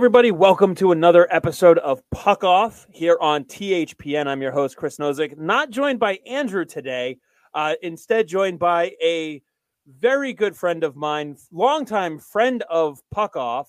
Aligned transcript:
Everybody, 0.00 0.30
welcome 0.30 0.74
to 0.76 0.92
another 0.92 1.28
episode 1.30 1.76
of 1.76 2.02
Puck 2.10 2.42
Off 2.42 2.86
here 2.90 3.18
on 3.20 3.44
THPN. 3.44 4.28
I'm 4.28 4.40
your 4.40 4.50
host, 4.50 4.78
Chris 4.78 4.96
Nosek, 4.96 5.36
not 5.36 5.68
joined 5.68 5.98
by 5.98 6.20
Andrew 6.26 6.64
today, 6.64 7.18
uh, 7.52 7.74
instead, 7.82 8.26
joined 8.26 8.58
by 8.58 8.92
a 9.02 9.42
very 9.86 10.32
good 10.32 10.56
friend 10.56 10.84
of 10.84 10.96
mine, 10.96 11.36
longtime 11.52 12.18
friend 12.18 12.64
of 12.70 13.02
Puck 13.10 13.36
Off, 13.36 13.68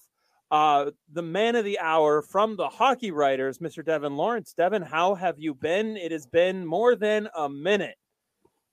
uh, 0.51 0.91
the 1.11 1.21
man 1.21 1.57
of 1.57 1.65
the 1.65 1.77
hour 1.79 2.21
from 2.21 2.55
the 2.55 2.69
Hockey 2.69 3.11
Writers, 3.11 3.57
Mr. 3.57 3.83
Devin 3.83 4.15
Lawrence. 4.15 4.53
Devin, 4.53 4.83
how 4.83 5.15
have 5.15 5.37
you 5.37 5.53
been? 5.53 5.97
It 5.97 6.13
has 6.13 6.25
been 6.25 6.65
more 6.65 6.95
than 6.95 7.27
a 7.35 7.49
minute. 7.49 7.97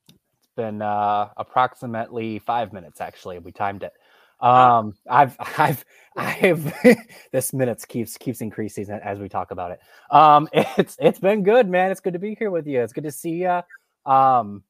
It's 0.08 0.48
been 0.55 0.80
uh, 0.80 1.30
approximately 1.36 2.38
five 2.38 2.72
minutes, 2.72 3.00
actually. 3.00 3.40
We 3.40 3.50
timed 3.50 3.83
it. 3.83 3.94
Um, 4.41 4.94
I've, 5.08 5.36
I've, 5.58 5.84
I've. 6.17 6.75
this 7.33 7.53
minutes 7.53 7.84
keeps 7.84 8.17
keeps 8.17 8.41
increasing 8.41 8.89
as 8.91 9.19
we 9.19 9.28
talk 9.28 9.50
about 9.50 9.72
it. 9.72 9.80
Um, 10.11 10.48
it's 10.53 10.97
it's 11.00 11.19
been 11.19 11.42
good, 11.42 11.69
man. 11.69 11.91
It's 11.91 12.00
good 12.00 12.14
to 12.14 12.19
be 12.19 12.34
here 12.34 12.50
with 12.50 12.67
you. 12.67 12.83
It's 12.83 12.92
good 12.92 13.05
to 13.05 13.12
see 13.12 13.42
you. 13.42 13.62
Um, 14.11 14.64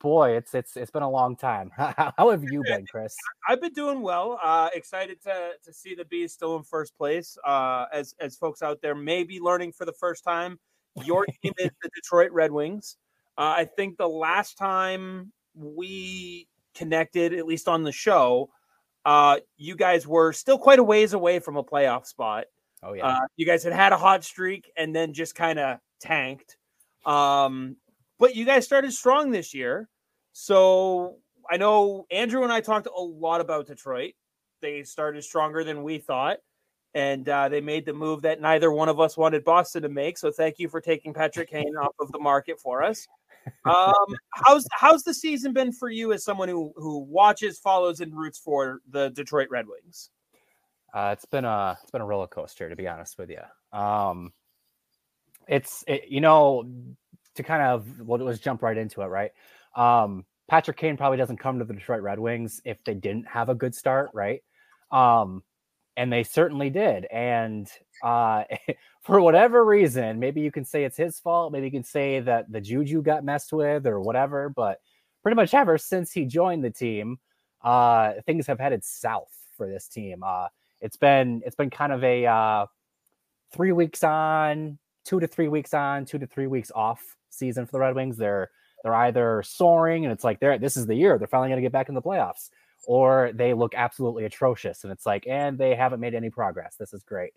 boy, 0.00 0.36
it's 0.36 0.54
it's 0.54 0.76
it's 0.76 0.90
been 0.90 1.02
a 1.02 1.10
long 1.10 1.36
time. 1.36 1.70
How 1.76 2.30
have 2.30 2.44
you 2.44 2.62
been, 2.64 2.86
Chris? 2.90 3.16
I've 3.48 3.60
been 3.60 3.72
doing 3.72 4.02
well. 4.02 4.38
Uh, 4.42 4.68
excited 4.74 5.22
to 5.22 5.52
to 5.64 5.72
see 5.72 5.94
the 5.94 6.04
bees 6.04 6.32
still 6.32 6.56
in 6.56 6.62
first 6.62 6.96
place. 6.96 7.36
Uh, 7.44 7.86
as 7.92 8.14
as 8.20 8.36
folks 8.36 8.62
out 8.62 8.80
there 8.82 8.94
may 8.94 9.24
be 9.24 9.40
learning 9.40 9.72
for 9.72 9.84
the 9.84 9.92
first 9.92 10.24
time, 10.24 10.58
your 11.04 11.24
team 11.26 11.52
is 11.58 11.70
the 11.82 11.90
Detroit 11.94 12.30
Red 12.32 12.52
Wings. 12.52 12.96
Uh, 13.38 13.54
I 13.58 13.64
think 13.64 13.98
the 13.98 14.08
last 14.08 14.56
time 14.56 15.32
we 15.54 16.48
connected, 16.74 17.34
at 17.34 17.46
least 17.46 17.68
on 17.68 17.82
the 17.82 17.92
show, 17.92 18.50
uh, 19.06 19.38
you 19.56 19.76
guys 19.76 20.04
were 20.04 20.32
still 20.32 20.58
quite 20.58 20.80
a 20.80 20.82
ways 20.82 21.12
away 21.12 21.38
from 21.38 21.56
a 21.56 21.62
playoff 21.62 22.06
spot. 22.06 22.46
Oh 22.82 22.92
yeah. 22.92 23.06
Uh, 23.06 23.20
you 23.36 23.46
guys 23.46 23.62
had 23.62 23.72
had 23.72 23.92
a 23.92 23.96
hot 23.96 24.24
streak 24.24 24.70
and 24.76 24.94
then 24.94 25.14
just 25.14 25.36
kind 25.36 25.60
of 25.60 25.78
tanked. 26.00 26.56
Um, 27.06 27.76
but 28.18 28.34
you 28.34 28.44
guys 28.44 28.64
started 28.64 28.92
strong 28.92 29.30
this 29.30 29.54
year. 29.54 29.88
So 30.32 31.18
I 31.48 31.56
know 31.56 32.06
Andrew 32.10 32.42
and 32.42 32.52
I 32.52 32.60
talked 32.60 32.88
a 32.88 33.00
lot 33.00 33.40
about 33.40 33.68
Detroit. 33.68 34.14
They 34.60 34.82
started 34.82 35.22
stronger 35.22 35.62
than 35.62 35.84
we 35.84 35.98
thought, 35.98 36.38
and 36.92 37.28
uh, 37.28 37.48
they 37.48 37.60
made 37.60 37.86
the 37.86 37.92
move 37.92 38.22
that 38.22 38.40
neither 38.40 38.72
one 38.72 38.88
of 38.88 38.98
us 38.98 39.16
wanted 39.16 39.44
Boston 39.44 39.82
to 39.82 39.88
make. 39.88 40.18
So 40.18 40.32
thank 40.32 40.58
you 40.58 40.68
for 40.68 40.80
taking 40.80 41.14
Patrick 41.14 41.50
Kane 41.50 41.76
off 41.80 41.94
of 42.00 42.10
the 42.10 42.18
market 42.18 42.58
for 42.58 42.82
us. 42.82 43.06
Um, 43.64 44.06
how's 44.30 44.66
how's 44.72 45.02
the 45.02 45.14
season 45.14 45.52
been 45.52 45.72
for 45.72 45.90
you 45.90 46.12
as 46.12 46.24
someone 46.24 46.48
who 46.48 46.72
who 46.76 47.00
watches, 47.00 47.58
follows, 47.58 48.00
and 48.00 48.16
roots 48.16 48.38
for 48.38 48.80
the 48.88 49.10
Detroit 49.10 49.48
Red 49.50 49.66
Wings? 49.66 50.10
Uh, 50.94 51.10
it's 51.12 51.24
been 51.24 51.44
a 51.44 51.76
it's 51.82 51.90
been 51.90 52.00
a 52.00 52.06
roller 52.06 52.26
coaster 52.26 52.68
to 52.68 52.76
be 52.76 52.88
honest 52.88 53.18
with 53.18 53.30
you. 53.30 53.78
Um, 53.78 54.32
it's 55.48 55.84
it, 55.86 56.04
you 56.08 56.20
know 56.20 56.64
to 57.34 57.42
kind 57.42 57.62
of 57.62 58.00
well, 58.00 58.20
let's 58.20 58.38
jump 58.38 58.62
right 58.62 58.76
into 58.76 59.02
it, 59.02 59.06
right? 59.06 59.32
Um, 59.74 60.24
Patrick 60.48 60.76
Kane 60.76 60.96
probably 60.96 61.18
doesn't 61.18 61.38
come 61.38 61.58
to 61.58 61.64
the 61.64 61.74
Detroit 61.74 62.02
Red 62.02 62.18
Wings 62.18 62.60
if 62.64 62.82
they 62.84 62.94
didn't 62.94 63.26
have 63.26 63.48
a 63.48 63.54
good 63.54 63.74
start, 63.74 64.10
right? 64.14 64.42
Um, 64.90 65.42
and 65.96 66.12
they 66.12 66.22
certainly 66.22 66.70
did. 66.70 67.06
And 67.06 67.68
uh, 68.02 68.44
for 69.06 69.20
whatever 69.20 69.64
reason, 69.64 70.18
maybe 70.18 70.40
you 70.40 70.50
can 70.50 70.64
say 70.64 70.82
it's 70.82 70.96
his 70.96 71.20
fault. 71.20 71.52
Maybe 71.52 71.66
you 71.66 71.70
can 71.70 71.84
say 71.84 72.18
that 72.20 72.50
the 72.50 72.60
juju 72.60 73.02
got 73.02 73.24
messed 73.24 73.52
with 73.52 73.86
or 73.86 74.00
whatever. 74.00 74.48
But 74.48 74.80
pretty 75.22 75.36
much 75.36 75.54
ever 75.54 75.78
since 75.78 76.10
he 76.10 76.24
joined 76.24 76.64
the 76.64 76.70
team, 76.70 77.18
uh, 77.62 78.14
things 78.26 78.48
have 78.48 78.58
headed 78.58 78.84
south 78.84 79.32
for 79.56 79.68
this 79.68 79.86
team. 79.86 80.24
Uh, 80.26 80.48
it's 80.80 80.96
been 80.96 81.40
it's 81.46 81.54
been 81.54 81.70
kind 81.70 81.92
of 81.92 82.02
a 82.02 82.26
uh, 82.26 82.66
three 83.52 83.70
weeks 83.70 84.02
on, 84.02 84.76
two 85.04 85.20
to 85.20 85.28
three 85.28 85.46
weeks 85.46 85.72
on, 85.72 86.04
two 86.04 86.18
to 86.18 86.26
three 86.26 86.48
weeks 86.48 86.72
off 86.74 87.16
season 87.30 87.64
for 87.64 87.72
the 87.72 87.78
Red 87.78 87.94
Wings. 87.94 88.16
They're 88.16 88.50
they're 88.82 88.94
either 88.94 89.42
soaring 89.46 90.04
and 90.04 90.12
it's 90.12 90.24
like 90.24 90.40
they're 90.40 90.58
this 90.58 90.76
is 90.76 90.86
the 90.86 90.96
year 90.96 91.16
they're 91.16 91.28
finally 91.28 91.48
going 91.48 91.58
to 91.58 91.62
get 91.62 91.72
back 91.72 91.88
in 91.88 91.94
the 91.94 92.02
playoffs, 92.02 92.50
or 92.88 93.30
they 93.34 93.54
look 93.54 93.74
absolutely 93.76 94.24
atrocious 94.24 94.82
and 94.82 94.92
it's 94.92 95.06
like 95.06 95.28
and 95.28 95.56
they 95.58 95.76
haven't 95.76 96.00
made 96.00 96.14
any 96.14 96.28
progress. 96.28 96.74
This 96.76 96.92
is 96.92 97.04
great. 97.04 97.32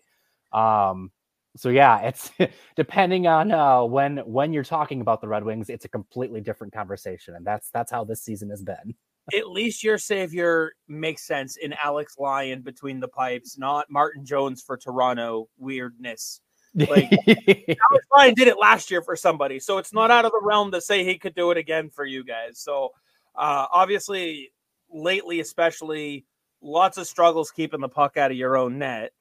Um, 0.52 1.12
so 1.56 1.68
yeah, 1.68 2.00
it's 2.00 2.30
depending 2.76 3.26
on 3.26 3.52
uh, 3.52 3.84
when 3.84 4.18
when 4.18 4.52
you're 4.52 4.64
talking 4.64 5.00
about 5.00 5.20
the 5.20 5.28
Red 5.28 5.44
Wings, 5.44 5.68
it's 5.68 5.84
a 5.84 5.88
completely 5.88 6.40
different 6.40 6.72
conversation, 6.72 7.34
and 7.34 7.46
that's 7.46 7.70
that's 7.70 7.90
how 7.90 8.04
this 8.04 8.22
season 8.22 8.50
has 8.50 8.62
been. 8.62 8.94
At 9.34 9.48
least 9.48 9.84
your 9.84 9.98
savior 9.98 10.72
makes 10.88 11.26
sense 11.26 11.56
in 11.56 11.74
Alex 11.82 12.16
Lyon 12.18 12.62
between 12.62 13.00
the 13.00 13.08
pipes, 13.08 13.58
not 13.58 13.86
Martin 13.90 14.24
Jones 14.24 14.62
for 14.62 14.76
Toronto 14.76 15.48
weirdness. 15.58 16.40
Like 16.74 17.12
Alex 17.26 18.06
Lyon 18.14 18.34
did 18.34 18.48
it 18.48 18.58
last 18.58 18.90
year 18.90 19.02
for 19.02 19.16
somebody, 19.16 19.60
so 19.60 19.78
it's 19.78 19.92
not 19.92 20.10
out 20.10 20.24
of 20.24 20.32
the 20.32 20.40
realm 20.42 20.72
to 20.72 20.80
say 20.80 21.04
he 21.04 21.18
could 21.18 21.34
do 21.34 21.50
it 21.50 21.58
again 21.58 21.90
for 21.90 22.04
you 22.04 22.24
guys. 22.24 22.58
So 22.58 22.90
uh, 23.34 23.66
obviously, 23.70 24.52
lately, 24.90 25.40
especially, 25.40 26.24
lots 26.62 26.96
of 26.98 27.06
struggles 27.06 27.50
keeping 27.50 27.80
the 27.80 27.88
puck 27.88 28.16
out 28.16 28.30
of 28.30 28.36
your 28.36 28.56
own 28.56 28.78
net. 28.78 29.12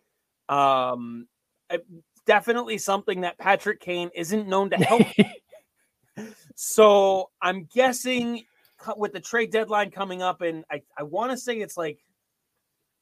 Um, 0.47 1.27
definitely 2.29 2.77
something 2.77 3.21
that 3.21 3.39
Patrick 3.39 3.79
Kane 3.79 4.11
isn't 4.13 4.47
known 4.47 4.69
to 4.69 4.77
help. 4.77 5.01
so 6.55 7.31
I'm 7.41 7.67
guessing 7.73 8.43
with 8.95 9.13
the 9.13 9.19
trade 9.19 9.51
deadline 9.51 9.89
coming 9.89 10.21
up, 10.21 10.41
and 10.41 10.63
I, 10.69 10.83
I 10.95 11.01
want 11.01 11.31
to 11.31 11.37
say 11.37 11.57
it's 11.57 11.75
like 11.75 11.97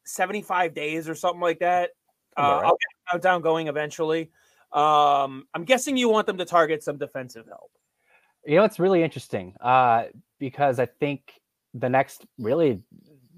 75 0.06 0.74
days 0.74 1.10
or 1.10 1.14
something 1.14 1.42
like 1.42 1.60
that. 1.60 1.90
Uh, 2.38 2.42
right. 2.42 2.66
I'll 2.68 2.72
get 2.72 3.12
countdown 3.12 3.42
going 3.42 3.68
eventually. 3.68 4.32
Um, 4.72 5.46
I'm 5.54 5.66
guessing 5.66 5.98
you 5.98 6.08
want 6.08 6.26
them 6.26 6.38
to 6.38 6.46
target 6.46 6.82
some 6.82 6.98
defensive 6.98 7.48
help. 7.48 7.72
You 8.46 8.56
know, 8.56 8.64
it's 8.64 8.80
really 8.80 9.04
interesting 9.04 9.56
uh, 9.60 10.06
because 10.40 10.80
I 10.80 10.86
think 10.86 11.34
the 11.74 11.90
next 11.90 12.26
really, 12.40 12.82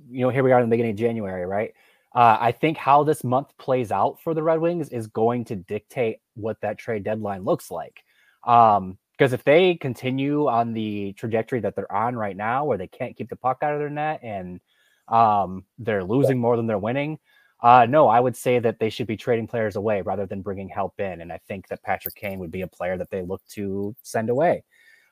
you 0.08 0.22
know, 0.22 0.30
here 0.30 0.44
we 0.44 0.52
are 0.52 0.60
in 0.60 0.70
the 0.70 0.72
beginning 0.72 0.92
of 0.92 0.98
January, 1.00 1.48
right? 1.48 1.74
Uh, 2.16 2.38
I 2.40 2.52
think 2.52 2.78
how 2.78 3.04
this 3.04 3.24
month 3.24 3.56
plays 3.58 3.92
out 3.92 4.20
for 4.22 4.34
the 4.34 4.44
Red 4.44 4.60
Wings 4.60 4.90
is 4.90 5.08
going 5.08 5.46
to 5.46 5.56
dictate 5.56 6.18
what 6.34 6.60
that 6.62 6.78
trade 6.78 7.04
deadline 7.04 7.44
looks 7.44 7.70
like. 7.70 8.04
Um, 8.46 8.98
because 9.12 9.34
if 9.34 9.44
they 9.44 9.76
continue 9.76 10.48
on 10.48 10.72
the 10.72 11.12
trajectory 11.14 11.60
that 11.60 11.76
they're 11.76 11.92
on 11.92 12.16
right 12.16 12.38
now, 12.38 12.64
where 12.64 12.78
they 12.78 12.88
can't 12.88 13.18
keep 13.18 13.30
the 13.30 13.36
puck 13.36 13.58
out 13.62 13.74
of 13.74 13.80
their 13.80 13.90
net 13.90 14.22
and 14.24 14.62
um, 15.10 15.66
they're 15.78 16.06
losing 16.06 16.40
more 16.40 16.56
than 16.56 16.68
they're 16.68 16.78
winning, 16.78 17.20
uh, 17.62 17.86
no, 17.86 18.08
I 18.08 18.22
would 18.22 18.38
say 18.38 18.60
that 18.60 18.80
they 18.80 18.90
should 18.90 19.08
be 19.08 19.18
trading 19.18 19.46
players 19.46 19.76
away 19.76 20.02
rather 20.02 20.26
than 20.26 20.42
bringing 20.42 20.70
help 20.70 21.00
in. 21.02 21.20
And 21.20 21.34
I 21.34 21.40
think 21.50 21.68
that 21.68 21.84
Patrick 21.84 22.16
Kane 22.16 22.40
would 22.40 22.52
be 22.52 22.62
a 22.62 22.68
player 22.68 22.98
that 22.98 23.10
they 23.10 23.22
look 23.22 23.42
to 23.50 23.94
send 24.04 24.30
away. 24.30 24.64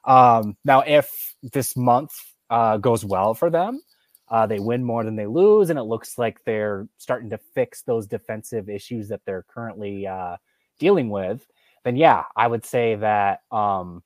Um, 0.05 0.55
now, 0.63 0.83
if 0.87 1.35
this 1.43 1.75
month 1.75 2.11
uh, 2.49 2.77
goes 2.77 3.03
well 3.03 3.33
for 3.33 3.49
them, 3.49 3.81
uh, 4.29 4.45
they 4.45 4.59
win 4.59 4.83
more 4.83 5.03
than 5.03 5.15
they 5.15 5.25
lose, 5.25 5.69
and 5.69 5.79
it 5.79 5.83
looks 5.83 6.17
like 6.17 6.43
they're 6.43 6.87
starting 6.97 7.29
to 7.29 7.37
fix 7.37 7.81
those 7.81 8.07
defensive 8.07 8.69
issues 8.69 9.07
that 9.07 9.21
they're 9.25 9.45
currently 9.47 10.05
uh, 10.05 10.37
dealing 10.79 11.09
with. 11.09 11.47
Then, 11.83 11.95
yeah, 11.95 12.25
I 12.35 12.47
would 12.47 12.65
say 12.65 12.95
that 12.95 13.41
um, 13.51 14.03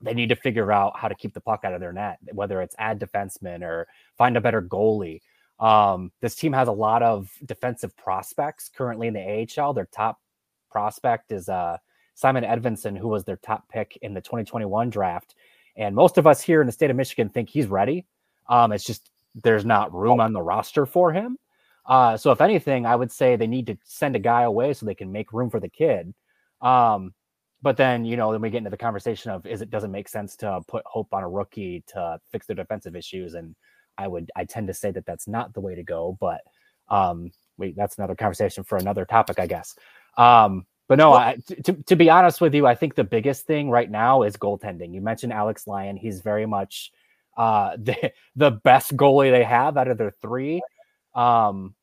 they 0.00 0.14
need 0.14 0.30
to 0.30 0.36
figure 0.36 0.72
out 0.72 0.98
how 0.98 1.08
to 1.08 1.14
keep 1.14 1.34
the 1.34 1.40
puck 1.40 1.60
out 1.64 1.72
of 1.72 1.80
their 1.80 1.92
net, 1.92 2.18
whether 2.32 2.60
it's 2.60 2.74
add 2.78 2.98
defensemen 2.98 3.62
or 3.62 3.86
find 4.18 4.36
a 4.36 4.40
better 4.40 4.60
goalie. 4.60 5.20
Um, 5.60 6.10
this 6.20 6.34
team 6.34 6.52
has 6.52 6.66
a 6.66 6.72
lot 6.72 7.02
of 7.02 7.30
defensive 7.44 7.96
prospects 7.96 8.68
currently 8.68 9.06
in 9.06 9.14
the 9.14 9.46
AHL. 9.60 9.72
Their 9.72 9.88
top 9.92 10.20
prospect 10.70 11.30
is 11.30 11.48
uh, 11.48 11.78
Simon 12.14 12.42
Edvinsson, 12.42 12.98
who 12.98 13.08
was 13.08 13.24
their 13.24 13.36
top 13.36 13.68
pick 13.68 13.96
in 14.02 14.14
the 14.14 14.20
2021 14.20 14.90
draft. 14.90 15.36
And 15.76 15.94
most 15.94 16.18
of 16.18 16.26
us 16.26 16.40
here 16.40 16.60
in 16.60 16.66
the 16.66 16.72
state 16.72 16.90
of 16.90 16.96
Michigan 16.96 17.28
think 17.28 17.48
he's 17.48 17.66
ready. 17.66 18.06
Um, 18.48 18.72
it's 18.72 18.84
just 18.84 19.10
there's 19.34 19.64
not 19.64 19.92
room 19.92 20.20
on 20.20 20.32
the 20.32 20.42
roster 20.42 20.86
for 20.86 21.12
him. 21.12 21.36
Uh, 21.86 22.16
so 22.16 22.30
if 22.30 22.40
anything, 22.40 22.86
I 22.86 22.96
would 22.96 23.12
say 23.12 23.36
they 23.36 23.46
need 23.46 23.66
to 23.66 23.76
send 23.84 24.16
a 24.16 24.20
guy 24.20 24.42
away 24.42 24.72
so 24.72 24.86
they 24.86 24.94
can 24.94 25.12
make 25.12 25.32
room 25.32 25.50
for 25.50 25.60
the 25.60 25.68
kid. 25.68 26.14
Um, 26.60 27.12
but 27.62 27.76
then 27.76 28.04
you 28.04 28.16
know, 28.16 28.32
then 28.32 28.40
we 28.40 28.50
get 28.50 28.58
into 28.58 28.70
the 28.70 28.76
conversation 28.76 29.30
of 29.30 29.46
is 29.46 29.62
it 29.62 29.70
doesn't 29.70 29.90
make 29.90 30.08
sense 30.08 30.36
to 30.36 30.60
put 30.68 30.82
hope 30.86 31.12
on 31.12 31.22
a 31.22 31.28
rookie 31.28 31.82
to 31.88 32.18
fix 32.30 32.46
their 32.46 32.56
defensive 32.56 32.94
issues, 32.94 33.34
and 33.34 33.54
I 33.96 34.06
would 34.06 34.30
I 34.36 34.44
tend 34.44 34.68
to 34.68 34.74
say 34.74 34.90
that 34.90 35.06
that's 35.06 35.26
not 35.26 35.54
the 35.54 35.60
way 35.60 35.74
to 35.74 35.82
go. 35.82 36.16
But 36.20 36.40
um, 36.88 37.30
wait, 37.56 37.74
that's 37.76 37.96
another 37.98 38.14
conversation 38.14 38.64
for 38.64 38.76
another 38.76 39.04
topic, 39.04 39.38
I 39.38 39.46
guess. 39.46 39.74
Um, 40.18 40.66
but 40.88 40.98
no, 40.98 41.14
I, 41.14 41.38
to, 41.64 41.72
to 41.72 41.96
be 41.96 42.10
honest 42.10 42.42
with 42.42 42.54
you, 42.54 42.66
I 42.66 42.74
think 42.74 42.94
the 42.94 43.04
biggest 43.04 43.46
thing 43.46 43.70
right 43.70 43.90
now 43.90 44.22
is 44.22 44.36
goaltending. 44.36 44.92
You 44.92 45.00
mentioned 45.00 45.32
Alex 45.32 45.66
Lyon; 45.66 45.96
he's 45.96 46.20
very 46.20 46.44
much 46.44 46.92
uh, 47.36 47.76
the 47.78 48.12
the 48.36 48.50
best 48.50 48.96
goalie 48.96 49.30
they 49.30 49.44
have 49.44 49.76
out 49.76 49.88
of 49.88 49.98
their 49.98 50.14
three. 50.22 50.62
Um, 51.14 51.74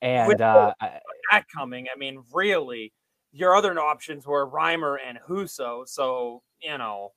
and 0.00 0.28
With 0.28 0.40
uh, 0.40 0.74
that 0.80 1.44
coming, 1.54 1.86
I 1.94 1.98
mean, 1.98 2.22
really, 2.32 2.92
your 3.32 3.56
other 3.56 3.78
options 3.78 4.26
were 4.26 4.48
Reimer 4.48 4.98
and 5.04 5.18
Husso. 5.26 5.88
So 5.88 6.42
you 6.60 6.78
know, 6.78 7.12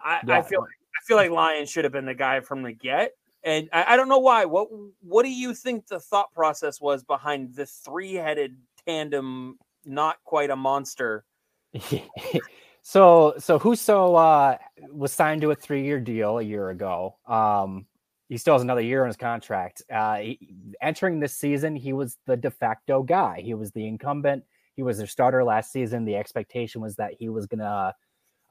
I, 0.00 0.20
yeah. 0.26 0.38
I 0.38 0.42
feel 0.42 0.60
like, 0.60 0.70
I 0.70 1.00
feel 1.06 1.16
like 1.16 1.30
Lyon 1.30 1.66
should 1.66 1.84
have 1.84 1.92
been 1.92 2.06
the 2.06 2.14
guy 2.14 2.40
from 2.40 2.62
the 2.62 2.72
get. 2.72 3.12
And 3.44 3.68
I, 3.72 3.94
I 3.94 3.96
don't 3.96 4.08
know 4.08 4.18
why. 4.18 4.44
What 4.44 4.68
what 5.00 5.24
do 5.24 5.30
you 5.30 5.54
think 5.54 5.86
the 5.86 6.00
thought 6.00 6.32
process 6.32 6.80
was 6.80 7.02
behind 7.02 7.54
the 7.54 7.66
three 7.66 8.14
headed 8.14 8.56
tandem? 8.86 9.58
Not 9.84 10.18
quite 10.24 10.50
a 10.50 10.56
monster. 10.56 11.24
so 12.82 13.34
so 13.38 13.58
Husso 13.58 14.16
uh, 14.18 14.58
was 14.90 15.12
signed 15.12 15.40
to 15.42 15.52
a 15.52 15.54
three 15.54 15.84
year 15.84 16.00
deal 16.00 16.38
a 16.38 16.42
year 16.42 16.70
ago. 16.70 17.16
Um, 17.26 17.86
he 18.28 18.36
still 18.38 18.54
has 18.54 18.62
another 18.62 18.80
year 18.80 19.02
on 19.02 19.08
his 19.08 19.16
contract. 19.16 19.82
Uh, 19.92 20.16
he, 20.16 20.38
entering 20.80 21.20
this 21.20 21.36
season, 21.36 21.76
he 21.76 21.92
was 21.92 22.18
the 22.26 22.36
de 22.36 22.50
facto 22.50 23.02
guy. 23.02 23.40
He 23.44 23.54
was 23.54 23.70
the 23.72 23.86
incumbent. 23.86 24.44
He 24.74 24.82
was 24.82 24.98
their 24.98 25.06
starter 25.06 25.44
last 25.44 25.70
season. 25.70 26.04
The 26.04 26.16
expectation 26.16 26.80
was 26.80 26.96
that 26.96 27.14
he 27.18 27.28
was 27.28 27.46
gonna 27.46 27.94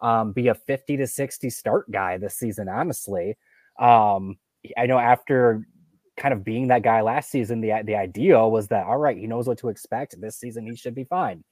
um, 0.01 0.31
be 0.31 0.47
a 0.47 0.55
50 0.55 0.97
to 0.97 1.07
60 1.07 1.49
start 1.49 1.91
guy 1.91 2.17
this 2.17 2.35
season. 2.35 2.69
Honestly, 2.69 3.37
um, 3.79 4.37
I 4.77 4.85
know 4.85 4.97
after 4.97 5.67
kind 6.15 6.33
of 6.33 6.43
being 6.43 6.67
that 6.67 6.83
guy 6.83 7.01
last 7.01 7.31
season, 7.31 7.59
the 7.59 7.81
the 7.83 7.95
idea 7.95 8.47
was 8.47 8.69
that 8.69 8.85
all 8.85 8.97
right, 8.97 9.17
he 9.17 9.27
knows 9.27 9.47
what 9.47 9.57
to 9.57 9.69
expect 9.69 10.19
this 10.21 10.37
season. 10.37 10.65
He 10.65 10.75
should 10.77 10.95
be 10.95 11.03
fine. 11.03 11.43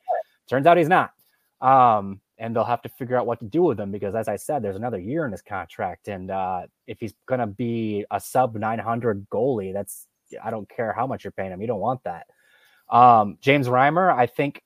Turns 0.50 0.66
out 0.66 0.78
he's 0.78 0.88
not. 0.88 1.12
Um, 1.60 2.22
and 2.40 2.56
they'll 2.56 2.64
have 2.64 2.82
to 2.82 2.90
figure 2.90 3.18
out 3.18 3.28
what 3.28 3.40
to 3.40 3.46
do 3.46 3.64
with 3.64 3.80
him 3.80 3.92
because, 3.92 4.16
as 4.16 4.28
I 4.28 4.38
said, 4.38 4.64
there's 4.64 4.76
another 4.76 5.00
year 5.00 5.26
in 5.26 5.32
his 5.32 5.42
contract, 5.42 6.08
and 6.08 6.32
uh, 6.32 6.64
if 6.88 7.00
he's 7.00 7.14
to 7.30 7.46
be 7.46 8.06
a 8.10 8.20
sub 8.20 8.56
900 8.56 9.28
goalie, 9.30 9.74
that's 9.74 10.08
I 10.44 10.50
don't 10.50 10.70
care 10.70 10.94
how 10.94 11.06
much 11.06 11.24
you're 11.24 11.32
paying 11.32 11.52
him. 11.52 11.62
You 11.62 11.68
don't 11.68 11.80
want 11.80 12.04
that. 12.06 12.28
Um, 12.90 13.38
James 13.42 13.68
Reimer, 13.68 14.12
I 14.14 14.26
think, 14.26 14.62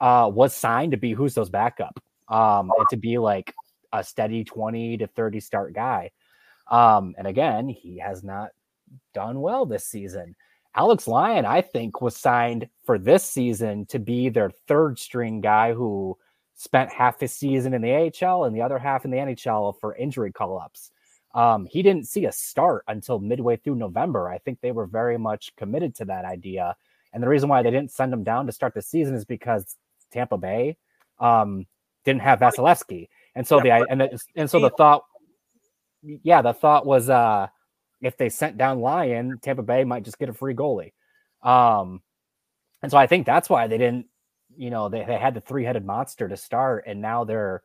uh, 0.00 0.30
was 0.32 0.54
signed 0.54 0.92
to 0.92 0.98
be 0.98 1.12
Husso's 1.12 1.50
backup 1.50 2.00
um, 2.28 2.72
and 2.76 2.88
to 2.90 2.96
be 2.96 3.18
like 3.18 3.54
a 3.92 4.02
steady 4.02 4.42
20 4.44 4.98
to 4.98 5.06
30 5.06 5.40
start 5.40 5.74
guy. 5.74 6.10
Um, 6.70 7.14
and 7.18 7.26
again, 7.26 7.68
he 7.68 7.98
has 7.98 8.24
not 8.24 8.50
done 9.14 9.40
well 9.40 9.66
this 9.66 9.86
season. 9.86 10.34
Alex 10.74 11.06
Lyon, 11.06 11.44
I 11.44 11.60
think, 11.60 12.00
was 12.00 12.16
signed 12.16 12.68
for 12.84 12.98
this 12.98 13.24
season 13.24 13.84
to 13.86 13.98
be 13.98 14.30
their 14.30 14.50
third 14.66 14.98
string 14.98 15.40
guy 15.40 15.74
who 15.74 16.16
spent 16.62 16.92
half 16.92 17.18
his 17.18 17.34
season 17.34 17.74
in 17.74 17.82
the 17.82 17.92
AHL 18.22 18.44
and 18.44 18.54
the 18.54 18.62
other 18.62 18.78
half 18.78 19.04
in 19.04 19.10
the 19.10 19.16
NHL 19.16 19.74
for 19.80 19.96
injury 19.96 20.30
call 20.30 20.60
ups. 20.60 20.92
Um, 21.34 21.66
he 21.66 21.82
didn't 21.82 22.06
see 22.06 22.26
a 22.26 22.32
start 22.32 22.84
until 22.86 23.18
midway 23.18 23.56
through 23.56 23.74
November. 23.74 24.28
I 24.28 24.38
think 24.38 24.60
they 24.60 24.70
were 24.70 24.86
very 24.86 25.18
much 25.18 25.56
committed 25.56 25.96
to 25.96 26.04
that 26.04 26.24
idea. 26.24 26.76
And 27.12 27.20
the 27.20 27.28
reason 27.28 27.48
why 27.48 27.62
they 27.62 27.70
didn't 27.70 27.90
send 27.90 28.12
him 28.12 28.22
down 28.22 28.46
to 28.46 28.52
start 28.52 28.74
the 28.74 28.82
season 28.82 29.16
is 29.16 29.24
because 29.24 29.76
Tampa 30.12 30.38
Bay 30.38 30.76
um, 31.18 31.66
didn't 32.04 32.22
have 32.22 32.38
Vasilevskiy. 32.38 33.08
And 33.34 33.46
so 33.46 33.58
the 33.58 33.72
and 33.72 34.00
the, 34.00 34.20
and 34.36 34.48
so 34.48 34.60
the 34.60 34.70
thought 34.70 35.04
yeah, 36.02 36.42
the 36.42 36.52
thought 36.52 36.86
was 36.86 37.08
uh 37.08 37.48
if 38.00 38.16
they 38.16 38.28
sent 38.28 38.56
down 38.56 38.80
Lyon, 38.80 39.38
Tampa 39.42 39.62
Bay 39.62 39.84
might 39.84 40.04
just 40.04 40.18
get 40.18 40.28
a 40.28 40.32
free 40.32 40.54
goalie. 40.54 40.92
Um, 41.42 42.02
and 42.82 42.90
so 42.90 42.98
I 42.98 43.06
think 43.06 43.24
that's 43.24 43.48
why 43.48 43.68
they 43.68 43.78
didn't, 43.78 44.06
you 44.56 44.70
know, 44.70 44.88
they, 44.88 45.04
they 45.04 45.18
had 45.18 45.34
the 45.34 45.40
three 45.40 45.64
headed 45.64 45.84
monster 45.84 46.28
to 46.28 46.36
start, 46.36 46.84
and 46.86 47.00
now 47.00 47.24
they're, 47.24 47.62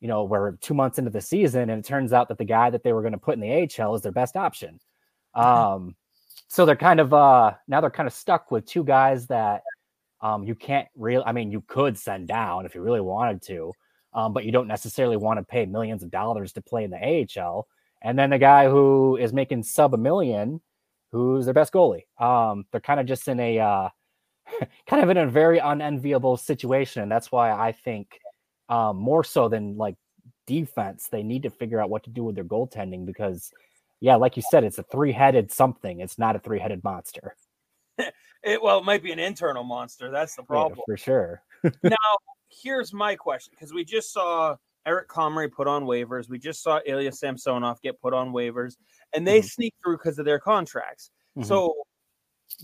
you 0.00 0.08
know, 0.08 0.24
we're 0.24 0.52
two 0.56 0.74
months 0.74 0.98
into 0.98 1.10
the 1.10 1.20
season, 1.20 1.70
and 1.70 1.84
it 1.84 1.86
turns 1.86 2.12
out 2.12 2.28
that 2.28 2.38
the 2.38 2.44
guy 2.44 2.70
that 2.70 2.82
they 2.82 2.92
were 2.92 3.02
going 3.02 3.12
to 3.12 3.18
put 3.18 3.34
in 3.34 3.40
the 3.40 3.82
AHL 3.82 3.94
is 3.94 4.02
their 4.02 4.12
best 4.12 4.36
option. 4.36 4.80
Um, 5.34 5.96
so 6.48 6.66
they're 6.66 6.76
kind 6.76 7.00
of 7.00 7.14
uh 7.14 7.54
now 7.66 7.80
they're 7.80 7.90
kind 7.90 8.06
of 8.06 8.12
stuck 8.12 8.50
with 8.50 8.66
two 8.66 8.84
guys 8.84 9.26
that 9.28 9.62
um 10.20 10.44
you 10.44 10.54
can't 10.54 10.86
really 10.94 11.24
I 11.24 11.32
mean 11.32 11.50
you 11.50 11.62
could 11.66 11.96
send 11.96 12.28
down 12.28 12.66
if 12.66 12.74
you 12.74 12.82
really 12.82 13.00
wanted 13.00 13.40
to, 13.42 13.72
um, 14.12 14.34
but 14.34 14.44
you 14.44 14.52
don't 14.52 14.68
necessarily 14.68 15.16
want 15.16 15.38
to 15.38 15.44
pay 15.44 15.64
millions 15.64 16.02
of 16.02 16.10
dollars 16.10 16.52
to 16.52 16.60
play 16.60 16.84
in 16.84 16.90
the 16.90 17.26
AHL 17.40 17.66
and 18.02 18.18
then 18.18 18.30
the 18.30 18.38
guy 18.38 18.68
who 18.68 19.16
is 19.16 19.32
making 19.32 19.62
sub 19.62 19.94
a 19.94 19.96
million, 19.96 20.60
who's 21.12 21.44
their 21.44 21.54
best 21.54 21.72
goalie. 21.72 22.04
Um, 22.18 22.66
they're 22.70 22.80
kind 22.80 23.00
of 23.00 23.06
just 23.06 23.28
in 23.28 23.38
a 23.38 23.58
uh, 23.58 23.88
kind 24.88 25.02
of 25.02 25.10
in 25.10 25.16
a 25.16 25.26
very 25.26 25.58
unenviable 25.58 26.36
situation, 26.36 27.02
and 27.02 27.10
that's 27.10 27.32
why 27.32 27.52
I 27.52 27.72
think 27.72 28.18
um, 28.68 28.96
more 28.96 29.24
so 29.24 29.48
than 29.48 29.76
like 29.76 29.96
defense, 30.46 31.08
they 31.10 31.22
need 31.22 31.42
to 31.42 31.50
figure 31.50 31.80
out 31.80 31.90
what 31.90 32.04
to 32.04 32.10
do 32.10 32.24
with 32.24 32.34
their 32.34 32.44
goaltending 32.44 33.06
because, 33.06 33.52
yeah, 34.00 34.16
like 34.16 34.36
you 34.36 34.42
said, 34.50 34.64
it's 34.64 34.78
a 34.78 34.82
three-headed 34.84 35.52
something. 35.52 36.00
It's 36.00 36.18
not 36.18 36.36
a 36.36 36.38
three-headed 36.38 36.82
monster. 36.84 37.36
it 37.98 38.62
well, 38.62 38.78
it 38.78 38.84
might 38.84 39.02
be 39.02 39.12
an 39.12 39.18
internal 39.18 39.64
monster. 39.64 40.10
That's 40.10 40.34
the 40.34 40.42
problem 40.42 40.78
yeah, 40.78 40.84
for 40.86 40.96
sure. 40.96 41.42
now, 41.82 41.96
here's 42.62 42.92
my 42.92 43.14
question 43.14 43.52
because 43.54 43.72
we 43.72 43.84
just 43.84 44.12
saw 44.12 44.56
Eric 44.86 45.08
Comrie 45.08 45.50
put 45.50 45.68
on 45.68 45.84
waivers. 45.84 46.28
We 46.28 46.38
just 46.38 46.62
saw 46.62 46.80
Ilya 46.84 47.12
Samsonov 47.12 47.80
get 47.82 48.00
put 48.00 48.14
on 48.14 48.32
waivers, 48.32 48.76
and 49.14 49.26
they 49.26 49.38
mm-hmm. 49.38 49.46
sneak 49.46 49.74
through 49.82 49.98
because 49.98 50.18
of 50.18 50.24
their 50.24 50.38
contracts. 50.38 51.10
Mm-hmm. 51.36 51.46
So, 51.46 51.74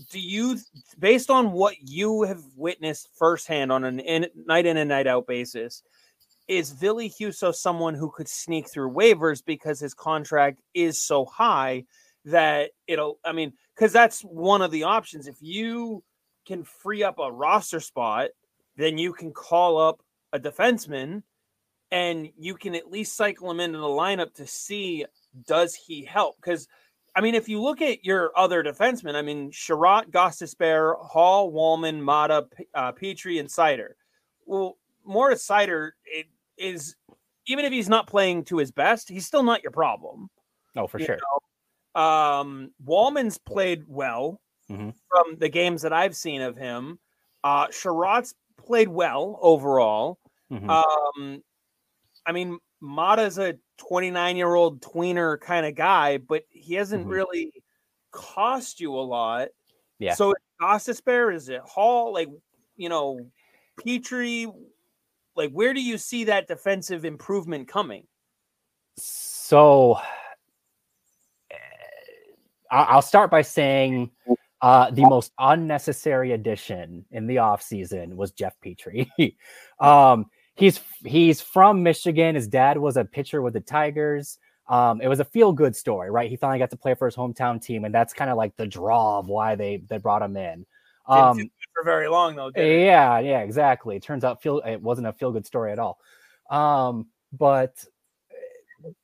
do 0.09 0.19
you, 0.19 0.57
based 0.97 1.29
on 1.29 1.51
what 1.51 1.75
you 1.81 2.23
have 2.23 2.43
witnessed 2.55 3.09
firsthand 3.15 3.71
on 3.71 3.83
a 3.83 3.89
in, 3.89 4.27
night 4.45 4.65
in 4.65 4.77
and 4.77 4.89
night 4.89 5.07
out 5.07 5.27
basis, 5.27 5.83
is 6.47 6.71
Ville 6.71 7.09
Husso 7.09 7.53
someone 7.53 7.93
who 7.93 8.09
could 8.09 8.27
sneak 8.27 8.69
through 8.69 8.91
waivers 8.91 9.43
because 9.45 9.79
his 9.79 9.93
contract 9.93 10.61
is 10.73 11.01
so 11.01 11.25
high 11.25 11.85
that 12.25 12.71
it'll, 12.87 13.19
I 13.23 13.33
mean, 13.33 13.53
because 13.75 13.93
that's 13.93 14.21
one 14.21 14.61
of 14.61 14.71
the 14.71 14.83
options. 14.83 15.27
If 15.27 15.37
you 15.41 16.03
can 16.47 16.63
free 16.63 17.03
up 17.03 17.19
a 17.19 17.31
roster 17.31 17.79
spot, 17.79 18.29
then 18.77 18.97
you 18.97 19.13
can 19.13 19.31
call 19.31 19.77
up 19.77 20.01
a 20.33 20.39
defenseman 20.39 21.23
and 21.91 22.29
you 22.37 22.55
can 22.55 22.75
at 22.75 22.91
least 22.91 23.15
cycle 23.15 23.49
him 23.49 23.59
into 23.59 23.77
the 23.77 23.85
lineup 23.85 24.33
to 24.35 24.47
see 24.47 25.05
does 25.47 25.75
he 25.75 26.03
help 26.03 26.35
because 26.37 26.67
I 27.15 27.21
mean, 27.21 27.35
if 27.35 27.49
you 27.49 27.61
look 27.61 27.81
at 27.81 28.03
your 28.05 28.31
other 28.35 28.63
defensemen, 28.63 29.15
I 29.15 29.21
mean, 29.21 29.51
Chiarot, 29.51 30.11
Gostisbehere, 30.11 30.95
Holl, 30.99 31.51
Walman, 31.51 31.99
Maatta, 32.01 32.47
uh, 32.73 32.91
Petry, 32.91 33.39
and 33.39 33.49
Seider. 33.49 33.89
Well, 34.45 34.77
Moritz 35.05 35.47
Seider 35.47 35.91
is 36.57 36.95
even 37.47 37.65
if 37.65 37.71
he's 37.71 37.89
not 37.89 38.07
playing 38.07 38.45
to 38.45 38.57
his 38.57 38.71
best, 38.71 39.09
he's 39.09 39.25
still 39.25 39.43
not 39.43 39.63
your 39.63 39.71
problem. 39.71 40.29
Oh, 40.75 40.87
for 40.87 40.99
you 40.99 41.05
sure. 41.05 41.17
Know? 41.95 42.01
Um, 42.01 42.71
Walman's 42.85 43.37
played 43.37 43.83
well 43.87 44.39
mm-hmm. 44.69 44.89
from 45.09 45.37
the 45.37 45.49
games 45.49 45.81
that 45.81 45.91
I've 45.91 46.15
seen 46.15 46.41
of 46.41 46.55
him. 46.55 46.99
Uh, 47.43 47.67
Chiarot's 47.67 48.35
played 48.57 48.87
well 48.87 49.39
overall. 49.41 50.19
Mm-hmm. 50.51 50.69
Um, 50.69 51.41
I 52.25 52.31
mean, 52.31 52.59
Maatta's 52.81 53.37
a 53.37 53.55
29 53.77 54.37
year 54.37 54.53
old 54.53 54.81
tweener 54.81 55.39
kind 55.39 55.65
of 55.65 55.75
guy, 55.75 56.17
but 56.17 56.43
he 56.49 56.75
hasn't 56.75 57.03
mm-hmm. 57.03 57.11
really 57.11 57.53
cost 58.11 58.79
you 58.79 58.95
a 58.95 59.01
lot. 59.01 59.49
Yeah. 59.99 60.13
So 60.13 60.33
Gostisbehere, 60.61 61.33
is 61.33 61.49
it 61.49 61.61
Holl? 61.63 62.13
Like, 62.13 62.29
you 62.77 62.89
know, 62.89 63.19
Petry 63.79 64.51
like 65.39 65.51
where 65.51 65.73
do 65.73 65.81
you 65.81 65.97
see 65.97 66.25
that 66.25 66.47
defensive 66.47 67.05
improvement 67.05 67.67
coming? 67.67 68.05
So 68.97 69.97
eh, 71.49 71.55
I'll 72.69 73.01
start 73.01 73.31
by 73.31 73.41
saying 73.41 74.11
uh, 74.61 74.91
the 74.91 75.03
most 75.03 75.31
unnecessary 75.39 76.33
addition 76.33 77.05
in 77.11 77.25
the 77.25 77.37
offseason 77.37 78.15
was 78.15 78.31
Jeff 78.31 78.53
Petry. 78.63 79.07
um, 79.79 80.25
he's 80.59 80.79
he's 81.05 81.41
from 81.41 81.81
Michigan. 81.81 82.35
His 82.35 82.47
dad 82.47 82.77
was 82.77 82.97
a 82.97 83.05
pitcher 83.05 83.41
with 83.41 83.53
the 83.53 83.61
Tigers. 83.61 84.37
Um, 84.67 85.01
it 85.01 85.07
was 85.07 85.19
a 85.19 85.25
feel 85.25 85.51
good 85.51 85.75
story, 85.75 86.11
right? 86.11 86.29
He 86.29 86.35
finally 86.35 86.59
got 86.59 86.69
to 86.69 86.77
play 86.77 86.93
for 86.93 87.07
his 87.07 87.15
hometown 87.15 87.61
team, 87.61 87.85
and 87.85 87.95
that's 87.95 88.13
kind 88.13 88.29
of 88.29 88.37
like 88.37 88.55
the 88.57 88.67
draw 88.67 89.19
of 89.19 89.27
why 89.27 89.55
they 89.55 89.77
they 89.89 89.97
brought 89.97 90.21
him 90.21 90.37
in. 90.37 90.65
Um, 91.07 91.49
for 91.73 91.83
very 91.83 92.07
long 92.07 92.35
though. 92.35 92.51
yeah, 92.55 93.17
yeah, 93.19 93.39
exactly. 93.39 93.95
It 93.95 94.03
turns 94.03 94.23
out 94.23 94.43
feel 94.43 94.59
it 94.59 94.79
wasn't 94.79 95.07
a 95.07 95.13
feel 95.13 95.31
good 95.31 95.45
story 95.45 95.71
at 95.71 95.79
all. 95.79 95.97
Um, 96.51 97.07
but 97.33 97.73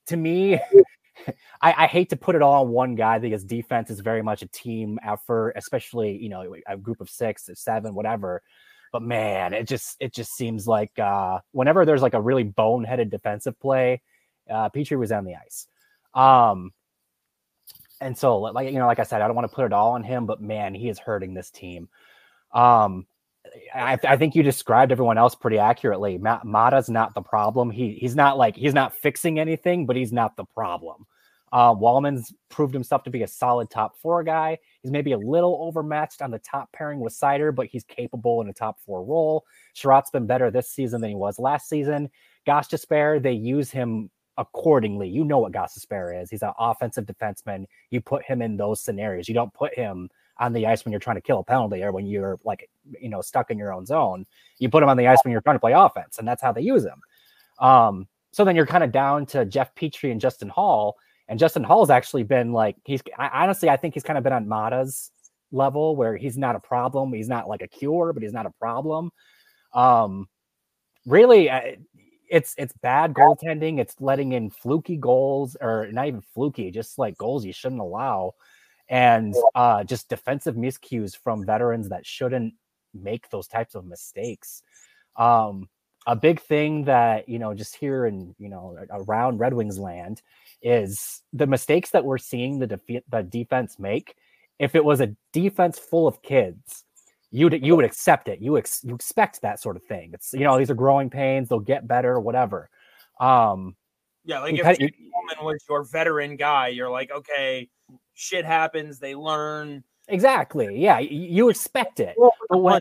to 0.07 0.17
me, 0.17 0.55
I, 1.61 1.73
I, 1.83 1.87
hate 1.87 2.09
to 2.09 2.15
put 2.15 2.35
it 2.35 2.41
all 2.41 2.63
on 2.63 2.69
one 2.69 2.95
guy 2.95 3.19
because 3.19 3.43
defense 3.43 3.89
is 3.89 3.99
very 4.01 4.21
much 4.21 4.41
a 4.41 4.47
team 4.47 4.99
effort, 5.03 5.53
especially 5.55 6.17
you 6.17 6.29
know 6.29 6.55
a 6.67 6.77
group 6.77 7.01
of 7.01 7.09
six 7.09 7.49
or 7.49 7.55
seven, 7.55 7.95
whatever. 7.95 8.43
But 8.91 9.01
man, 9.01 9.53
it 9.53 9.67
just 9.67 9.97
it 9.99 10.13
just 10.13 10.35
seems 10.35 10.67
like 10.67 10.97
uh, 10.99 11.39
whenever 11.51 11.85
there's 11.85 12.01
like 12.01 12.13
a 12.13 12.21
really 12.21 12.43
boneheaded 12.43 13.09
defensive 13.09 13.59
play, 13.59 14.01
uh, 14.49 14.69
Petry 14.69 14.97
was 14.97 15.11
on 15.11 15.25
the 15.25 15.35
ice. 15.35 15.67
Um, 16.13 16.71
and 17.99 18.17
so 18.17 18.37
like 18.39 18.71
you 18.71 18.79
know, 18.79 18.87
like 18.87 18.99
I 18.99 19.03
said, 19.03 19.21
I 19.21 19.27
don't 19.27 19.35
want 19.35 19.49
to 19.49 19.55
put 19.55 19.65
it 19.65 19.73
all 19.73 19.93
on 19.93 20.03
him, 20.03 20.25
but 20.25 20.41
man, 20.41 20.73
he 20.73 20.89
is 20.89 20.99
hurting 20.99 21.33
this 21.33 21.49
team. 21.49 21.89
Um, 22.53 23.05
I, 23.73 23.97
I, 24.07 24.17
think 24.17 24.35
you 24.35 24.43
described 24.43 24.91
everyone 24.91 25.17
else 25.17 25.35
pretty 25.35 25.57
accurately. 25.57 26.17
Maatta's 26.17 26.89
not 26.89 27.13
the 27.13 27.21
problem. 27.21 27.69
He 27.69 27.93
he's 27.93 28.15
not 28.15 28.37
like 28.37 28.55
he's 28.55 28.73
not 28.73 28.95
fixing 28.95 29.39
anything, 29.39 29.85
but 29.85 29.95
he's 29.95 30.13
not 30.13 30.35
the 30.35 30.45
problem. 30.45 31.05
Uh, 31.51 31.73
Walman's 31.73 32.33
proved 32.49 32.73
himself 32.73 33.03
to 33.03 33.09
be 33.09 33.23
a 33.23 33.27
solid 33.27 33.69
top 33.69 33.95
four 33.97 34.23
guy. 34.23 34.57
He's 34.81 34.91
maybe 34.91 35.13
a 35.13 35.17
little 35.17 35.57
overmatched 35.61 36.21
on 36.21 36.31
the 36.31 36.39
top 36.39 36.71
pairing 36.73 36.99
with 36.99 37.13
Seider, 37.13 37.53
but 37.53 37.67
he's 37.67 37.83
capable 37.83 38.41
in 38.41 38.49
a 38.49 38.53
top 38.53 38.79
four 38.85 39.03
role. 39.03 39.45
Chiarot's 39.73 40.09
been 40.09 40.25
better 40.25 40.51
this 40.51 40.69
season 40.69 41.01
than 41.01 41.11
he 41.11 41.15
was 41.15 41.39
last 41.39 41.69
season. 41.69 42.09
Gostisbehere, 42.45 43.21
they 43.21 43.31
use 43.31 43.71
him 43.71 44.09
accordingly. 44.37 45.07
You 45.07 45.23
know 45.23 45.39
what 45.39 45.53
Gostisbehere 45.53 46.21
is. 46.21 46.29
He's 46.29 46.43
an 46.43 46.51
offensive 46.59 47.05
defenseman. 47.05 47.65
You 47.89 48.01
put 48.01 48.25
him 48.25 48.41
in 48.41 48.57
those 48.57 48.81
scenarios. 48.81 49.27
You 49.29 49.35
don't 49.35 49.53
put 49.53 49.73
him 49.75 50.09
on 50.37 50.53
the 50.53 50.67
ice 50.67 50.83
when 50.83 50.91
you're 50.91 50.99
trying 50.99 51.15
to 51.15 51.21
kill 51.21 51.39
a 51.39 51.43
penalty 51.43 51.81
or 51.83 51.91
when 51.91 52.05
you're 52.05 52.37
like, 52.43 52.69
you 52.99 53.09
know, 53.09 53.21
stuck 53.21 53.51
in 53.51 53.57
your 53.57 53.71
own 53.73 53.85
zone. 53.85 54.25
You 54.59 54.69
put 54.69 54.83
him 54.83 54.89
on 54.89 54.97
the 54.97 55.07
ice 55.07 55.19
when 55.23 55.31
you're 55.31 55.41
trying 55.41 55.55
to 55.55 55.61
play 55.61 55.71
offense, 55.71 56.17
and 56.17 56.27
that's 56.27 56.41
how 56.41 56.51
they 56.51 56.61
use 56.61 56.83
him. 56.83 57.01
Um, 57.59 58.07
so 58.31 58.43
then 58.43 58.55
you're 58.55 58.65
kind 58.65 58.83
of 58.83 58.91
down 58.91 59.25
to 59.27 59.45
Jeff 59.45 59.73
Petry 59.75 60.11
and 60.11 60.19
Justin 60.19 60.49
Holl. 60.49 60.97
And 61.27 61.39
Justin 61.39 61.63
Holl's 61.63 61.89
actually 61.89 62.23
been 62.23 62.53
like 62.53 62.75
he's 62.85 63.01
I, 63.17 63.43
honestly 63.43 63.69
I 63.69 63.77
think 63.77 63.93
he's 63.93 64.03
kind 64.03 64.17
of 64.17 64.23
been 64.23 64.33
on 64.33 64.47
Maatta's 64.47 65.11
level 65.51 65.95
where 65.95 66.15
he's 66.15 66.37
not 66.37 66.55
a 66.55 66.59
problem. 66.59 67.13
He's 67.13 67.29
not 67.29 67.47
like 67.47 67.61
a 67.61 67.67
cure, 67.67 68.13
but 68.13 68.23
he's 68.23 68.33
not 68.33 68.45
a 68.45 68.51
problem. 68.59 69.11
Um, 69.73 70.27
really, 71.05 71.49
it's 72.29 72.53
it's 72.57 72.73
bad 72.81 73.13
goaltending. 73.13 73.79
It's 73.79 73.95
letting 73.99 74.33
in 74.33 74.49
fluky 74.49 74.97
goals, 74.97 75.55
or 75.59 75.87
not 75.91 76.07
even 76.07 76.21
fluky, 76.33 76.71
just 76.71 76.97
like 76.97 77.17
goals 77.17 77.45
you 77.45 77.53
shouldn't 77.53 77.81
allow, 77.81 78.33
and 78.89 79.35
uh, 79.55 79.83
just 79.83 80.09
defensive 80.09 80.55
miscues 80.55 81.17
from 81.17 81.45
veterans 81.45 81.89
that 81.89 82.05
shouldn't 82.05 82.53
make 82.93 83.29
those 83.29 83.47
types 83.47 83.75
of 83.75 83.85
mistakes. 83.85 84.61
Um, 85.15 85.69
a 86.05 86.15
big 86.15 86.39
thing 86.39 86.85
that 86.85 87.27
you 87.27 87.39
know, 87.39 87.53
just 87.53 87.75
here 87.75 88.05
in 88.05 88.35
you 88.39 88.49
know 88.49 88.77
around 88.91 89.39
Red 89.39 89.53
Wings 89.53 89.79
land, 89.79 90.21
is 90.61 91.21
the 91.33 91.47
mistakes 91.47 91.91
that 91.91 92.05
we're 92.05 92.17
seeing 92.17 92.59
the 92.59 92.67
def- 92.67 93.03
the 93.09 93.23
defense 93.23 93.79
make. 93.79 94.15
If 94.57 94.73
it 94.73 94.85
was 94.85 95.01
a 95.01 95.15
defense 95.33 95.77
full 95.77 96.07
of 96.07 96.21
kids 96.21 96.85
you'd 97.35 97.65
you 97.65 97.75
would 97.75 97.85
accept 97.85 98.27
it. 98.27 98.39
You 98.41 98.57
ex, 98.57 98.81
you 98.83 98.95
expect 98.95 99.41
that 99.41 99.59
sort 99.59 99.75
of 99.75 99.83
thing. 99.83 100.11
It's 100.13 100.33
you 100.33 100.41
know 100.41 100.57
these 100.57 100.69
are 100.69 100.75
growing 100.75 101.09
pains. 101.09 101.49
They'll 101.49 101.59
get 101.59 101.87
better, 101.87 102.19
whatever. 102.19 102.69
Um, 103.19 103.75
yeah, 104.23 104.39
like 104.39 104.55
if 104.55 104.63
Coleman 104.63 105.45
was 105.45 105.63
your 105.69 105.83
veteran 105.83 106.37
guy, 106.37 106.69
you're 106.69 106.89
like, 106.89 107.11
okay, 107.11 107.69
shit 108.13 108.45
happens. 108.45 108.99
They 108.99 109.15
learn 109.15 109.83
exactly. 110.07 110.79
Yeah, 110.79 110.99
you, 110.99 111.19
you 111.19 111.49
expect 111.49 111.99
it, 111.99 112.15
but 112.49 112.57
when 112.57 112.79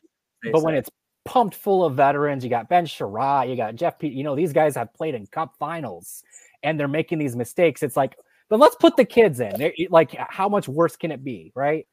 but 0.52 0.62
when 0.62 0.74
it's 0.74 0.90
pumped 1.24 1.54
full 1.54 1.84
of 1.84 1.94
veterans, 1.94 2.44
you 2.44 2.50
got 2.50 2.68
Ben 2.68 2.86
Chiarot, 2.86 3.48
you 3.48 3.56
got 3.56 3.74
Jeff. 3.74 3.98
P, 3.98 4.08
you 4.08 4.24
know 4.24 4.36
these 4.36 4.52
guys 4.52 4.74
have 4.76 4.92
played 4.94 5.14
in 5.14 5.26
Cup 5.26 5.54
finals, 5.58 6.22
and 6.62 6.78
they're 6.78 6.88
making 6.88 7.18
these 7.18 7.36
mistakes. 7.36 7.82
It's 7.82 7.96
like, 7.96 8.16
but 8.48 8.58
let's 8.58 8.76
put 8.76 8.96
the 8.96 9.04
kids 9.04 9.40
in. 9.40 9.58
They're, 9.58 9.72
like, 9.90 10.14
how 10.14 10.48
much 10.48 10.68
worse 10.68 10.96
can 10.96 11.10
it 11.10 11.24
be, 11.24 11.52
right? 11.54 11.86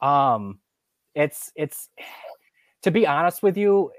Um, 0.00 0.58
it's 1.14 1.52
it's 1.54 1.88
to 2.82 2.90
be 2.90 3.06
honest 3.06 3.42
with 3.42 3.56
you, 3.56 3.92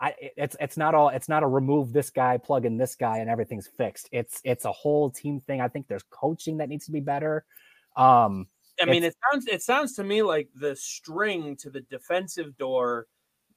I, 0.00 0.14
it's 0.36 0.56
it's 0.60 0.76
not 0.76 0.94
all 0.94 1.08
it's 1.08 1.28
not 1.28 1.42
a 1.42 1.46
remove 1.46 1.92
this 1.92 2.10
guy, 2.10 2.38
plug 2.38 2.64
in 2.64 2.76
this 2.76 2.94
guy, 2.94 3.18
and 3.18 3.30
everything's 3.30 3.66
fixed. 3.66 4.08
It's 4.12 4.40
it's 4.44 4.64
a 4.64 4.72
whole 4.72 5.10
team 5.10 5.40
thing. 5.40 5.60
I 5.60 5.68
think 5.68 5.88
there's 5.88 6.04
coaching 6.10 6.58
that 6.58 6.68
needs 6.68 6.86
to 6.86 6.92
be 6.92 7.00
better. 7.00 7.44
Um, 7.96 8.46
I 8.80 8.86
mean, 8.86 9.04
it 9.04 9.14
sounds 9.30 9.46
it 9.46 9.62
sounds 9.62 9.94
to 9.94 10.04
me 10.04 10.22
like 10.22 10.48
the 10.54 10.74
string 10.74 11.56
to 11.56 11.70
the 11.70 11.82
defensive 11.82 12.56
door 12.56 13.06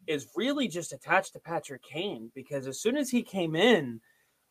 is 0.07 0.27
really 0.35 0.67
just 0.67 0.93
attached 0.93 1.33
to 1.33 1.39
Patrick 1.39 1.83
Kane 1.83 2.31
because 2.35 2.67
as 2.67 2.79
soon 2.79 2.97
as 2.97 3.09
he 3.09 3.23
came 3.23 3.55
in, 3.55 4.01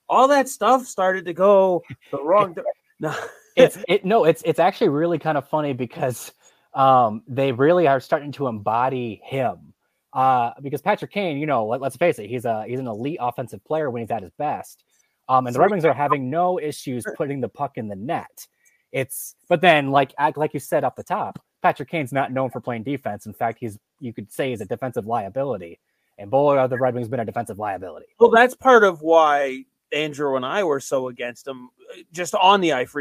all 0.08 0.28
that 0.28 0.48
stuff 0.48 0.86
started 0.86 1.24
to 1.26 1.32
go 1.32 1.82
the 2.10 2.22
wrong. 2.22 2.56
no, 3.00 3.14
it's 3.56 3.78
it 3.88 4.04
no, 4.04 4.24
it's 4.24 4.42
it's 4.44 4.58
actually 4.58 4.88
really 4.88 5.18
kind 5.18 5.38
of 5.38 5.48
funny 5.48 5.72
because 5.72 6.32
um, 6.74 7.22
they 7.28 7.52
really 7.52 7.86
are 7.86 8.00
starting 8.00 8.32
to 8.32 8.46
embody 8.46 9.20
him. 9.24 9.72
Uh, 10.12 10.52
because 10.62 10.80
Patrick 10.80 11.10
Kane, 11.10 11.38
you 11.38 11.46
know, 11.46 11.66
let, 11.66 11.82
us 11.82 11.96
face 11.96 12.20
it, 12.20 12.28
he's 12.28 12.44
a 12.44 12.64
he's 12.66 12.78
an 12.78 12.86
elite 12.86 13.18
offensive 13.20 13.64
player 13.64 13.90
when 13.90 14.00
he's 14.00 14.10
at 14.10 14.22
his 14.22 14.32
best. 14.38 14.84
Um, 15.28 15.46
and 15.46 15.56
the 15.56 15.60
Red 15.60 15.70
Wings 15.70 15.84
are 15.84 15.94
having 15.94 16.30
no 16.30 16.60
issues 16.60 17.04
putting 17.16 17.40
the 17.40 17.48
puck 17.48 17.72
in 17.76 17.88
the 17.88 17.96
net. 17.96 18.46
It's 18.92 19.34
but 19.48 19.60
then 19.60 19.90
like 19.90 20.14
like 20.36 20.54
you 20.54 20.60
said 20.60 20.84
up 20.84 20.94
the 20.94 21.02
top, 21.02 21.42
Patrick 21.62 21.88
Kane's 21.88 22.12
not 22.12 22.30
known 22.30 22.50
for 22.50 22.60
playing 22.60 22.84
defense. 22.84 23.26
In 23.26 23.32
fact, 23.32 23.58
he's 23.58 23.78
you 24.04 24.12
could 24.12 24.30
say 24.32 24.52
is 24.52 24.60
a 24.60 24.66
defensive 24.66 25.06
liability. 25.06 25.78
And 26.18 26.30
boy, 26.30 26.56
are 26.56 26.68
the 26.68 26.78
Red 26.78 26.94
Wings 26.94 27.08
been 27.08 27.20
a 27.20 27.24
defensive 27.24 27.58
liability. 27.58 28.06
Well, 28.20 28.30
that's 28.30 28.54
part 28.54 28.84
of 28.84 29.02
why 29.02 29.64
Andrew 29.92 30.36
and 30.36 30.46
I 30.46 30.62
were 30.62 30.80
so 30.80 31.08
against 31.08 31.46
him, 31.46 31.70
just 32.12 32.34
on 32.34 32.60
the 32.60 32.72
ice, 32.72 32.94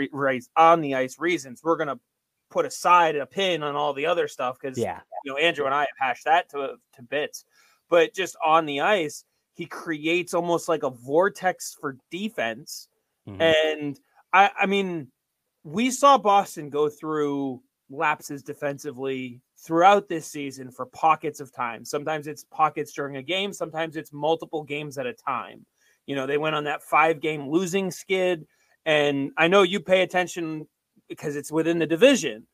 on 0.55 0.81
the 0.81 0.95
ice 0.95 1.19
reasons. 1.19 1.61
We're 1.63 1.77
gonna 1.77 1.99
put 2.49 2.65
aside 2.65 3.15
a 3.15 3.25
pin 3.25 3.63
on 3.63 3.75
all 3.75 3.93
the 3.93 4.05
other 4.05 4.27
stuff 4.27 4.57
because 4.59 4.77
yeah, 4.77 5.01
you 5.23 5.31
know 5.31 5.37
Andrew 5.37 5.65
and 5.65 5.73
I 5.73 5.81
have 5.81 5.87
hashed 5.99 6.25
that 6.25 6.49
to 6.49 6.75
to 6.95 7.01
bits. 7.03 7.45
But 7.89 8.13
just 8.13 8.35
on 8.43 8.65
the 8.65 8.81
ice, 8.81 9.25
he 9.55 9.65
creates 9.65 10.33
almost 10.33 10.67
like 10.67 10.83
a 10.83 10.89
vortex 10.89 11.75
for 11.79 11.97
defense. 12.09 12.87
Mm-hmm. 13.27 13.41
And 13.41 13.99
I, 14.31 14.49
I 14.61 14.65
mean, 14.65 15.09
we 15.63 15.91
saw 15.91 16.17
Boston 16.17 16.69
go 16.69 16.89
through 16.89 17.61
lapses 17.89 18.41
defensively 18.41 19.41
throughout 19.63 20.09
this 20.09 20.27
season 20.27 20.71
for 20.71 20.85
pockets 20.87 21.39
of 21.39 21.53
time. 21.53 21.85
Sometimes 21.85 22.27
it's 22.27 22.43
pockets 22.43 22.91
during 22.91 23.17
a 23.17 23.23
game, 23.23 23.53
sometimes 23.53 23.95
it's 23.95 24.11
multiple 24.11 24.63
games 24.63 24.97
at 24.97 25.07
a 25.07 25.13
time. 25.13 25.65
You 26.05 26.15
know, 26.15 26.27
they 26.27 26.37
went 26.37 26.55
on 26.55 26.65
that 26.65 26.83
five 26.83 27.21
game 27.21 27.47
losing 27.47 27.91
skid. 27.91 28.45
And 28.85 29.31
I 29.37 29.47
know 29.47 29.63
you 29.63 29.79
pay 29.79 30.01
attention 30.01 30.67
because 31.07 31.35
it's 31.35 31.51
within 31.51 31.79
the 31.79 31.87
division. 31.87 32.45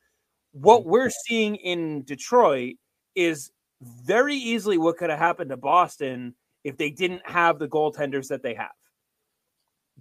What 0.52 0.82
mm-hmm. 0.82 0.90
we're 0.90 1.10
seeing 1.10 1.56
in 1.56 2.04
Detroit 2.04 2.76
is 3.16 3.52
very 3.82 4.36
easily 4.36 4.78
what 4.78 4.98
could 4.98 5.10
have 5.10 5.20
happened 5.20 5.50
to 5.50 5.58
Boston 5.58 6.36
if 6.64 6.78
they 6.78 6.92
didn't 6.92 7.22
have 7.26 7.58
the 7.58 7.68
goaltenders 7.68 8.28
that 8.28 8.44
they 8.44 8.54
have. 8.54 8.72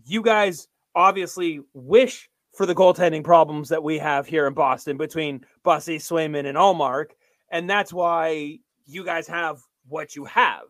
You 0.04 0.22
guys 0.22 0.68
obviously 0.94 1.60
wish 1.72 2.28
for 2.58 2.66
the 2.66 2.74
goaltending 2.74 3.24
problems 3.24 3.70
that 3.70 3.82
we 3.82 3.98
have 3.98 4.26
here 4.26 4.46
in 4.46 4.52
Boston 4.52 4.96
between 4.96 5.46
Bussi, 5.64 5.96
Swayman, 5.96 6.46
and 6.46 6.58
Ullmark. 6.58 7.12
And 7.50 7.70
that's 7.70 7.92
why 7.92 8.58
you 8.84 9.04
guys 9.04 9.26
have 9.28 9.60
what 9.88 10.14
you 10.14 10.26
have. 10.26 10.64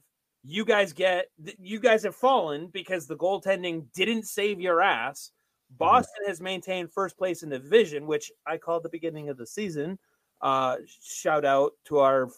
You 0.44 0.64
guys 0.64 0.92
get, 0.92 1.26
you 1.58 1.80
guys 1.80 2.04
have 2.04 2.14
fallen 2.14 2.68
because 2.68 3.06
the 3.06 3.16
goaltending 3.16 3.86
didn't 3.94 4.26
save 4.26 4.60
your 4.60 4.80
ass 4.80 5.32
Mm-hmm. 5.68 5.78
Boston 5.78 6.24
has 6.26 6.40
maintained 6.40 6.92
first 6.92 7.16
place 7.16 7.42
in 7.42 7.50
the 7.50 7.58
division, 7.58 8.06
which 8.06 8.32
I 8.46 8.56
called 8.56 8.82
the 8.82 8.88
beginning 8.88 9.28
of 9.28 9.36
the 9.36 9.46
season. 9.46 9.98
Uh, 10.40 10.76
shout 11.02 11.44
out 11.44 11.72
to 11.86 11.98
our 11.98 12.28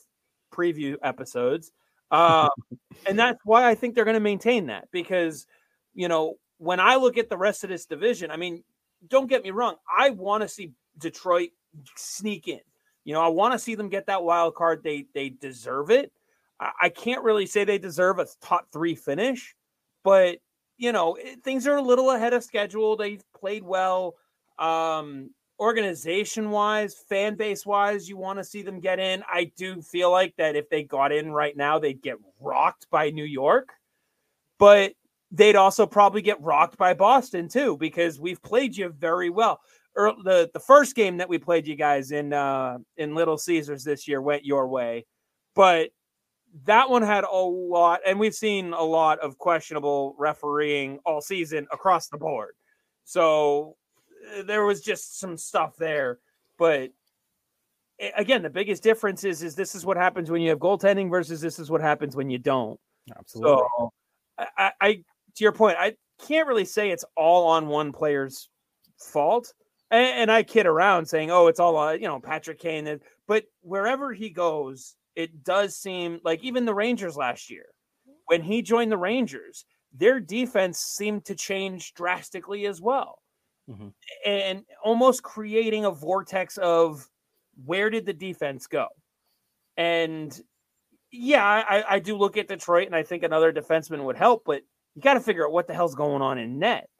preview 0.52 0.96
episodes. 1.02 1.70
Uh, 2.10 2.48
and 3.06 3.18
that's 3.18 3.38
why 3.44 3.68
I 3.68 3.74
think 3.74 3.94
they're 3.94 4.04
going 4.04 4.14
to 4.14 4.20
maintain 4.20 4.66
that 4.66 4.88
because, 4.90 5.46
you 5.94 6.08
know, 6.08 6.34
when 6.58 6.80
I 6.80 6.96
look 6.96 7.18
at 7.18 7.30
the 7.30 7.38
rest 7.38 7.64
of 7.64 7.70
this 7.70 7.86
division, 7.86 8.30
I 8.30 8.36
mean, 8.36 8.64
don't 9.08 9.28
get 9.28 9.42
me 9.42 9.50
wrong. 9.50 9.76
I 9.96 10.10
want 10.10 10.42
to 10.42 10.48
see 10.48 10.72
Detroit 10.98 11.50
sneak 11.96 12.48
in. 12.48 12.60
You 13.04 13.14
know, 13.14 13.22
I 13.22 13.28
want 13.28 13.52
to 13.52 13.58
see 13.58 13.74
them 13.74 13.88
get 13.88 14.06
that 14.06 14.22
wild 14.22 14.54
card. 14.54 14.82
They 14.82 15.06
they 15.14 15.30
deserve 15.30 15.90
it. 15.90 16.12
I, 16.60 16.70
I 16.82 16.88
can't 16.88 17.24
really 17.24 17.46
say 17.46 17.64
they 17.64 17.78
deserve 17.78 18.18
a 18.18 18.26
top 18.40 18.68
three 18.72 18.94
finish, 18.94 19.54
but 20.04 20.38
you 20.76 20.92
know, 20.92 21.14
eh, 21.14 21.36
things 21.44 21.66
are 21.66 21.76
a 21.76 21.82
little 21.82 22.10
ahead 22.10 22.34
of 22.34 22.44
schedule. 22.44 22.96
They've 22.96 23.22
played 23.38 23.64
well. 23.64 24.16
Um, 24.58 25.30
organization 25.60 26.50
wise, 26.50 26.94
fan 27.08 27.36
base 27.36 27.66
wise, 27.66 28.08
you 28.08 28.16
want 28.16 28.38
to 28.38 28.44
see 28.44 28.62
them 28.62 28.80
get 28.80 28.98
in. 28.98 29.22
I 29.30 29.52
do 29.56 29.82
feel 29.82 30.10
like 30.10 30.34
that 30.38 30.56
if 30.56 30.70
they 30.70 30.82
got 30.82 31.12
in 31.12 31.30
right 31.30 31.56
now, 31.56 31.78
they'd 31.78 32.02
get 32.02 32.16
rocked 32.40 32.88
by 32.90 33.10
New 33.10 33.24
York, 33.24 33.68
but 34.58 34.92
they'd 35.30 35.56
also 35.56 35.86
probably 35.86 36.22
get 36.22 36.40
rocked 36.40 36.76
by 36.76 36.94
Boston 36.94 37.48
too, 37.48 37.76
because 37.76 38.18
we've 38.18 38.42
played 38.42 38.76
you 38.76 38.88
very 38.90 39.30
well. 39.30 39.60
the 39.94 40.50
the 40.52 40.60
first 40.60 40.94
game 40.94 41.18
that 41.18 41.28
we 41.28 41.38
played 41.38 41.66
you 41.66 41.76
guys 41.76 42.12
in 42.12 42.32
uh 42.32 42.78
in 42.96 43.14
Little 43.14 43.38
Caesars 43.38 43.84
this 43.84 44.08
year 44.08 44.20
went 44.20 44.44
your 44.44 44.68
way, 44.68 45.06
but 45.54 45.90
that 46.64 46.90
one 46.90 47.02
had 47.02 47.24
a 47.24 47.36
lot, 47.36 48.00
and 48.06 48.18
we've 48.18 48.34
seen 48.34 48.72
a 48.72 48.82
lot 48.82 49.20
of 49.20 49.38
questionable 49.38 50.16
refereeing 50.18 50.98
all 51.06 51.20
season 51.20 51.66
across 51.72 52.08
the 52.08 52.18
board. 52.18 52.54
So 53.04 53.76
eh, 54.34 54.42
there 54.42 54.64
was 54.64 54.80
just 54.80 55.20
some 55.20 55.36
stuff 55.36 55.76
there, 55.76 56.18
but 56.58 56.90
again, 58.16 58.42
the 58.42 58.50
biggest 58.50 58.82
difference 58.82 59.24
is 59.24 59.42
is 59.42 59.54
this 59.54 59.74
is 59.74 59.84
what 59.86 59.96
happens 59.96 60.30
when 60.30 60.42
you 60.42 60.50
have 60.50 60.58
goaltending 60.58 61.10
versus 61.10 61.40
this 61.40 61.58
is 61.58 61.70
what 61.70 61.80
happens 61.80 62.16
when 62.16 62.30
you 62.30 62.38
don't. 62.38 62.78
Absolutely. 63.16 63.62
So 63.78 63.92
I, 64.56 64.72
I 64.80 65.04
to 65.40 65.44
your 65.44 65.52
point, 65.52 65.76
I 65.78 65.94
can't 66.26 66.46
really 66.46 66.66
say 66.66 66.90
it's 66.90 67.04
all 67.16 67.48
on 67.48 67.66
one 67.66 67.92
player's 67.92 68.50
fault. 68.98 69.54
And, 69.90 70.06
and 70.06 70.32
I 70.32 70.42
kid 70.42 70.66
around 70.66 71.06
saying, 71.06 71.30
"Oh, 71.30 71.46
it's 71.46 71.58
all 71.58 71.76
on 71.76 72.00
you 72.00 72.06
know 72.06 72.20
Patrick 72.20 72.60
Kane," 72.60 73.00
but 73.26 73.44
wherever 73.62 74.12
he 74.12 74.28
goes, 74.28 74.96
it 75.16 75.42
does 75.42 75.76
seem 75.76 76.20
like 76.24 76.44
even 76.44 76.66
the 76.66 76.74
Rangers 76.74 77.16
last 77.16 77.50
year, 77.50 77.64
when 78.26 78.42
he 78.42 78.60
joined 78.60 78.92
the 78.92 78.98
Rangers, 78.98 79.64
their 79.94 80.20
defense 80.20 80.78
seemed 80.78 81.24
to 81.24 81.34
change 81.34 81.94
drastically 81.94 82.66
as 82.66 82.80
well. 82.80 83.18
Mm-hmm. 83.68 83.88
And 84.26 84.64
almost 84.84 85.22
creating 85.22 85.86
a 85.86 85.90
vortex 85.90 86.58
of 86.58 87.08
where 87.64 87.88
did 87.88 88.04
the 88.04 88.12
defense 88.12 88.66
go? 88.66 88.88
And 89.78 90.38
yeah, 91.10 91.44
I, 91.44 91.84
I 91.88 91.98
do 91.98 92.16
look 92.16 92.36
at 92.36 92.48
Detroit 92.48 92.86
and 92.86 92.94
I 92.94 93.02
think 93.02 93.22
another 93.22 93.52
defenseman 93.52 94.04
would 94.04 94.16
help, 94.16 94.42
but 94.44 94.62
you 95.00 95.02
got 95.02 95.14
to 95.14 95.20
figure 95.20 95.46
out 95.46 95.52
what 95.52 95.66
the 95.66 95.72
hell's 95.72 95.94
going 95.94 96.20
on 96.20 96.36
in 96.36 96.58
net 96.58 96.90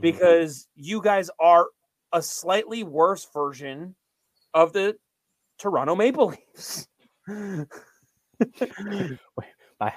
because 0.00 0.66
you 0.74 1.00
guys 1.00 1.30
are 1.38 1.68
a 2.12 2.20
slightly 2.20 2.82
worse 2.82 3.28
version 3.32 3.94
of 4.54 4.72
the 4.72 4.96
Toronto 5.60 5.94
Maple 5.94 6.34
Leafs. 6.56 6.88
my, 9.80 9.92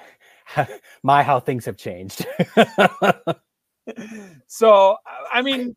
my 1.02 1.22
how 1.24 1.40
things 1.40 1.64
have 1.64 1.76
changed. 1.76 2.24
so 4.46 4.96
I 5.32 5.42
mean, 5.42 5.74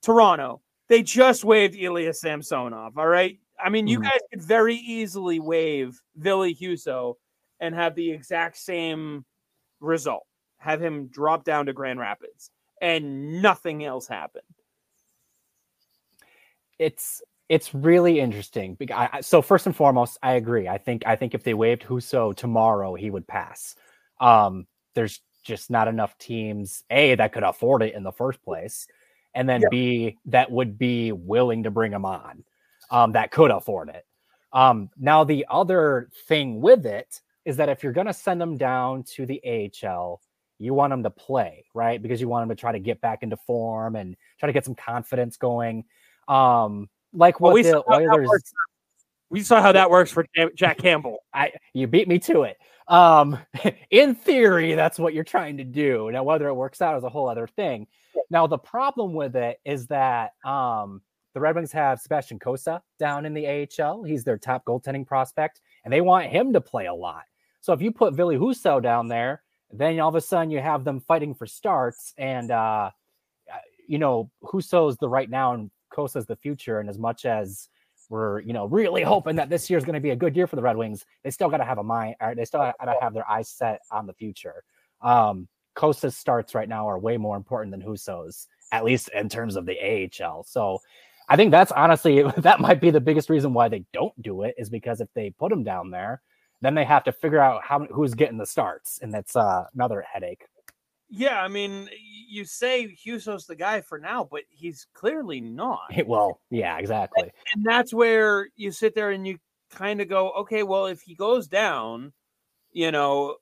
Toronto, 0.00 0.62
they 0.88 1.02
just 1.02 1.44
waived 1.44 1.74
Ilya 1.74 2.14
Samsonov. 2.14 2.96
All 2.96 3.06
right. 3.06 3.38
I 3.62 3.68
mean, 3.68 3.86
you 3.86 3.98
mm-hmm. 3.98 4.08
guys 4.08 4.20
could 4.30 4.40
very 4.40 4.76
easily 4.76 5.38
waive 5.38 6.00
Ville 6.16 6.54
Husso 6.54 7.16
and 7.60 7.74
have 7.74 7.94
the 7.94 8.10
exact 8.10 8.56
same 8.56 9.26
result. 9.78 10.24
Have 10.62 10.80
him 10.80 11.08
drop 11.08 11.44
down 11.44 11.66
to 11.66 11.72
Grand 11.72 11.98
Rapids 11.98 12.50
and 12.80 13.40
nothing 13.42 13.84
else 13.84 14.06
happened. 14.06 14.44
It's 16.78 17.22
it's 17.48 17.74
really 17.74 18.18
interesting. 18.18 18.76
So 19.20 19.42
first 19.42 19.66
and 19.66 19.76
foremost, 19.76 20.18
I 20.22 20.32
agree. 20.32 20.68
I 20.68 20.78
think 20.78 21.06
I 21.06 21.16
think 21.16 21.34
if 21.34 21.44
they 21.44 21.54
waived 21.54 21.82
Husso 21.82 22.34
tomorrow, 22.34 22.94
he 22.94 23.10
would 23.10 23.26
pass. 23.26 23.74
Um, 24.20 24.66
there's 24.94 25.20
just 25.44 25.70
not 25.70 25.88
enough 25.88 26.16
teams 26.18 26.84
a 26.90 27.14
that 27.14 27.32
could 27.32 27.42
afford 27.42 27.82
it 27.82 27.94
in 27.94 28.02
the 28.02 28.12
first 28.12 28.42
place, 28.42 28.86
and 29.34 29.48
then 29.48 29.62
yeah. 29.62 29.68
b 29.70 30.18
that 30.26 30.50
would 30.50 30.78
be 30.78 31.12
willing 31.12 31.62
to 31.64 31.70
bring 31.70 31.92
him 31.92 32.04
on, 32.04 32.44
um, 32.90 33.12
that 33.12 33.30
could 33.30 33.50
afford 33.50 33.88
it. 33.88 34.04
Um, 34.52 34.90
now 34.98 35.24
the 35.24 35.46
other 35.50 36.10
thing 36.26 36.60
with 36.60 36.84
it 36.84 37.20
is 37.44 37.56
that 37.56 37.68
if 37.68 37.82
you're 37.82 37.92
going 37.92 38.06
to 38.06 38.12
send 38.12 38.40
them 38.40 38.56
down 38.56 39.02
to 39.14 39.26
the 39.26 39.40
AHL, 39.84 40.20
you 40.62 40.74
want 40.74 40.90
them 40.90 41.02
to 41.02 41.10
play 41.10 41.64
right 41.74 42.00
because 42.00 42.20
you 42.20 42.28
want 42.28 42.48
them 42.48 42.56
to 42.56 42.60
try 42.60 42.72
to 42.72 42.78
get 42.78 43.00
back 43.00 43.22
into 43.22 43.36
form 43.36 43.96
and 43.96 44.16
try 44.38 44.46
to 44.46 44.52
get 44.52 44.64
some 44.64 44.74
confidence 44.74 45.36
going. 45.36 45.84
Um, 46.28 46.88
like 47.12 47.40
what 47.40 47.54
well, 47.54 47.62
the 47.62 47.92
Oilers. 47.92 48.52
We 49.30 49.40
saw 49.40 49.62
how 49.62 49.72
that 49.72 49.90
works 49.90 50.10
for 50.10 50.26
Jack 50.54 50.78
Campbell. 50.78 51.18
I 51.32 51.52
you 51.72 51.86
beat 51.86 52.06
me 52.06 52.18
to 52.20 52.42
it. 52.42 52.58
Um, 52.88 53.38
in 53.90 54.14
theory, 54.14 54.74
that's 54.74 54.98
what 54.98 55.14
you're 55.14 55.24
trying 55.24 55.56
to 55.56 55.64
do. 55.64 56.10
Now, 56.12 56.22
whether 56.22 56.48
it 56.48 56.54
works 56.54 56.82
out 56.82 56.96
is 56.96 57.04
a 57.04 57.08
whole 57.08 57.28
other 57.28 57.46
thing. 57.46 57.86
Now, 58.30 58.46
the 58.46 58.58
problem 58.58 59.14
with 59.14 59.36
it 59.36 59.58
is 59.64 59.86
that 59.88 60.32
um, 60.44 61.02
the 61.34 61.40
Red 61.40 61.54
Wings 61.54 61.72
have 61.72 62.00
Sebastian 62.00 62.38
Cossa 62.38 62.80
down 62.98 63.24
in 63.24 63.34
the 63.34 63.46
AHL. 63.46 64.02
He's 64.02 64.24
their 64.24 64.38
top 64.38 64.64
goaltending 64.64 65.06
prospect, 65.06 65.60
and 65.84 65.92
they 65.92 66.00
want 66.00 66.26
him 66.26 66.52
to 66.52 66.60
play 66.60 66.86
a 66.86 66.94
lot. 66.94 67.24
So 67.60 67.72
if 67.72 67.80
you 67.80 67.90
put 67.90 68.14
Ville 68.14 68.30
Husso 68.30 68.82
down 68.82 69.08
there, 69.08 69.42
then 69.72 69.98
all 70.00 70.08
of 70.08 70.14
a 70.14 70.20
sudden 70.20 70.50
you 70.50 70.60
have 70.60 70.84
them 70.84 71.00
fighting 71.00 71.34
for 71.34 71.46
starts, 71.46 72.14
and 72.18 72.50
uh, 72.50 72.90
you 73.86 73.98
know 73.98 74.30
Husso's 74.44 74.96
the 74.98 75.08
right 75.08 75.28
now 75.28 75.54
and 75.54 75.70
Cossa's 75.90 76.26
the 76.26 76.36
future. 76.36 76.80
And 76.80 76.88
as 76.88 76.98
much 76.98 77.24
as 77.24 77.68
we're, 78.08 78.40
you 78.40 78.52
know, 78.52 78.66
really 78.66 79.02
hoping 79.02 79.36
that 79.36 79.48
this 79.48 79.70
year 79.70 79.78
is 79.78 79.84
going 79.84 79.94
to 79.94 80.00
be 80.00 80.10
a 80.10 80.16
good 80.16 80.36
year 80.36 80.46
for 80.46 80.56
the 80.56 80.62
Red 80.62 80.76
Wings, 80.76 81.04
they 81.24 81.30
still 81.30 81.48
got 81.48 81.58
to 81.58 81.64
have 81.64 81.78
a 81.78 81.82
mind, 81.82 82.16
or 82.20 82.34
they 82.34 82.44
still 82.44 82.60
got 82.60 82.84
to 82.84 82.96
have 83.00 83.14
their 83.14 83.28
eyes 83.28 83.48
set 83.48 83.80
on 83.90 84.06
the 84.06 84.12
future. 84.12 84.62
Um, 85.00 85.48
Cossa's 85.74 86.16
starts 86.16 86.54
right 86.54 86.68
now 86.68 86.88
are 86.88 86.98
way 86.98 87.16
more 87.16 87.36
important 87.36 87.70
than 87.70 87.80
Husso's, 87.80 88.46
at 88.70 88.84
least 88.84 89.08
in 89.14 89.28
terms 89.28 89.56
of 89.56 89.64
the 89.64 90.10
AHL. 90.22 90.44
So 90.44 90.80
I 91.28 91.36
think 91.36 91.50
that's 91.50 91.72
honestly, 91.72 92.22
that 92.38 92.60
might 92.60 92.80
be 92.80 92.90
the 92.90 93.00
biggest 93.00 93.30
reason 93.30 93.54
why 93.54 93.68
they 93.68 93.84
don't 93.92 94.20
do 94.20 94.42
it 94.42 94.54
is 94.58 94.68
because 94.68 95.00
if 95.00 95.08
they 95.14 95.30
put 95.30 95.52
him 95.52 95.64
down 95.64 95.90
there, 95.90 96.20
then 96.62 96.74
they 96.74 96.84
have 96.84 97.04
to 97.04 97.12
figure 97.12 97.40
out 97.40 97.62
how 97.62 97.84
who's 97.86 98.14
getting 98.14 98.38
the 98.38 98.46
starts, 98.46 98.98
and 99.02 99.12
that's 99.12 99.36
uh, 99.36 99.64
another 99.74 100.02
headache. 100.10 100.46
Yeah, 101.14 101.42
I 101.42 101.48
mean, 101.48 101.90
you 102.00 102.46
say 102.46 102.96
Husso's 103.04 103.44
the 103.44 103.54
guy 103.54 103.82
for 103.82 103.98
now, 103.98 104.26
but 104.30 104.44
he's 104.48 104.86
clearly 104.94 105.42
not. 105.42 105.92
Well, 106.06 106.40
yeah, 106.48 106.78
exactly. 106.78 107.24
And, 107.24 107.32
and 107.54 107.64
that's 107.66 107.92
where 107.92 108.48
you 108.56 108.72
sit 108.72 108.94
there 108.94 109.10
and 109.10 109.26
you 109.26 109.38
kind 109.70 110.00
of 110.00 110.08
go, 110.08 110.30
okay, 110.30 110.62
well, 110.62 110.86
if 110.86 111.02
he 111.02 111.14
goes 111.14 111.48
down, 111.48 112.14
you 112.70 112.90
know, 112.90 113.36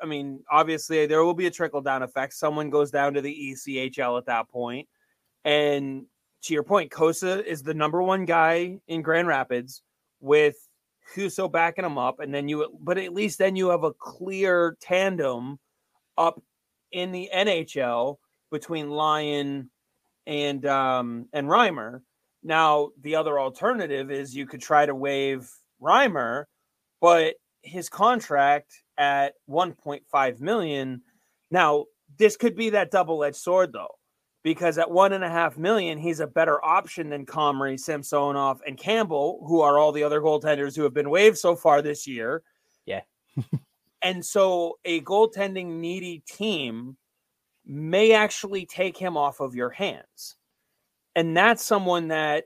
I 0.00 0.06
mean, 0.06 0.44
obviously 0.50 1.06
there 1.06 1.24
will 1.24 1.34
be 1.34 1.46
a 1.46 1.50
trickle 1.50 1.80
down 1.80 2.04
effect. 2.04 2.34
Someone 2.34 2.70
goes 2.70 2.92
down 2.92 3.14
to 3.14 3.20
the 3.20 3.34
ECHL 3.34 4.18
at 4.18 4.26
that. 4.26 4.46
And 5.44 6.06
to 6.42 6.54
your 6.54 6.62
point, 6.62 6.92
Cossa 6.92 7.42
is 7.42 7.62
the 7.62 7.74
number 7.74 8.02
one 8.02 8.24
guy 8.24 8.78
in 8.86 9.02
Grand 9.02 9.26
Rapids 9.26 9.82
with 10.20 10.56
Husso 11.14 11.50
backing 11.50 11.84
him 11.84 11.98
up. 11.98 12.20
And 12.20 12.34
then 12.34 12.48
you, 12.48 12.76
but 12.80 12.98
at 12.98 13.12
least 13.14 13.38
then 13.38 13.56
you 13.56 13.68
have 13.70 13.84
a 13.84 13.92
clear 13.92 14.76
tandem 14.80 15.58
up 16.18 16.42
in 16.92 17.12
the 17.12 17.30
NHL 17.34 18.16
between 18.50 18.90
Lyon 18.90 19.70
and 20.26 20.66
um, 20.66 21.28
and 21.32 21.48
Reimer. 21.48 22.00
Now, 22.42 22.90
the 23.00 23.16
other 23.16 23.38
alternative 23.38 24.10
is 24.10 24.34
you 24.34 24.46
could 24.46 24.60
try 24.60 24.86
to 24.86 24.94
waive 24.94 25.50
Reimer, 25.82 26.44
but 27.00 27.34
his 27.62 27.88
contract 27.88 28.82
at 28.96 29.34
1.5 29.48 30.40
million. 30.40 31.02
Now, 31.50 31.86
this 32.18 32.36
could 32.36 32.54
be 32.54 32.70
that 32.70 32.90
double-edged 32.90 33.36
sword 33.36 33.72
though, 33.72 33.96
because 34.46 34.78
at 34.78 34.88
one 34.88 35.12
and 35.12 35.24
a 35.24 35.28
half 35.28 35.58
million, 35.58 35.98
he's 35.98 36.20
a 36.20 36.26
better 36.28 36.64
option 36.64 37.10
than 37.10 37.26
Comrie, 37.26 37.80
Samsonov, 37.80 38.62
and 38.64 38.78
Campbell, 38.78 39.44
who 39.48 39.60
are 39.60 39.76
all 39.76 39.90
the 39.90 40.04
other 40.04 40.20
goaltenders 40.20 40.76
who 40.76 40.84
have 40.84 40.94
been 40.94 41.10
waived 41.10 41.36
so 41.36 41.56
far 41.56 41.82
this 41.82 42.06
year. 42.06 42.44
Yeah. 42.84 43.00
And 44.02 44.24
so 44.24 44.78
a 44.84 45.00
goaltending 45.00 45.80
needy 45.80 46.22
team 46.28 46.96
may 47.64 48.12
actually 48.12 48.64
take 48.64 48.96
him 48.96 49.16
off 49.16 49.40
of 49.40 49.56
your 49.56 49.70
hands. 49.70 50.36
And 51.16 51.36
that's 51.36 51.64
someone 51.64 52.08
that, 52.08 52.44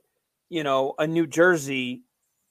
you 0.49 0.65
know, 0.65 0.95
a 0.99 1.07
New 1.07 1.27
Jersey 1.27 2.05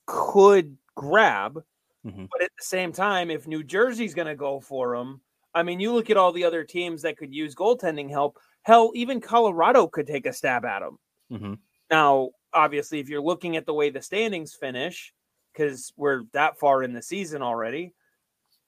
could 0.06 0.78
grab. 0.94 1.64
Mm-hmm. 2.06 2.26
But 2.32 2.44
at 2.44 2.52
the 2.56 2.64
same 2.64 2.92
time, 2.92 3.32
if 3.32 3.48
New 3.48 3.64
Jersey's 3.64 4.14
going 4.14 4.28
to 4.28 4.36
go 4.36 4.60
for 4.60 4.94
him, 4.94 5.22
I 5.56 5.64
mean, 5.64 5.80
you 5.80 5.92
look 5.92 6.12
at 6.12 6.18
all 6.18 6.32
the 6.32 6.44
other 6.44 6.64
teams 6.64 7.02
that 7.02 7.18
could 7.18 7.34
use 7.34 7.56
goaltending 7.56 8.12
help. 8.12 8.38
Hell, 8.70 8.92
even 8.94 9.20
Colorado 9.20 9.88
could 9.88 10.06
take 10.06 10.28
a 10.28 10.32
stab 10.32 10.64
at 10.64 10.84
him. 10.84 11.00
Mm-hmm. 11.32 11.54
Now, 11.90 12.30
obviously, 12.54 13.00
if 13.00 13.10
you're 13.10 13.20
looking 13.20 13.58
at 13.58 13.66
the 13.66 13.74
way 13.74 13.90
the 13.90 14.00
standings 14.00 14.54
finish, 14.54 15.12
because 15.52 15.92
we're 15.98 16.26
that 16.34 16.60
far 16.60 16.84
in 16.84 16.94
the 16.94 17.02
season 17.02 17.42
already, 17.42 17.96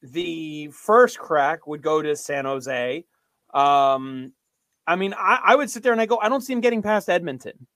the 0.01 0.69
first 0.69 1.19
crack 1.19 1.67
would 1.67 1.83
go 1.83 2.01
to 2.01 2.15
San 2.15 2.45
Jose. 2.45 3.05
Um, 3.53 4.33
I 4.87 4.95
mean, 4.95 5.13
I, 5.13 5.39
I, 5.43 5.55
would 5.55 5.69
sit 5.69 5.83
there 5.83 5.91
and 5.91 6.01
I 6.01 6.07
go, 6.07 6.17
I 6.17 6.29
don't 6.29 6.41
see 6.41 6.53
him 6.53 6.61
getting 6.61 6.81
past 6.81 7.07
Edmonton. 7.07 7.67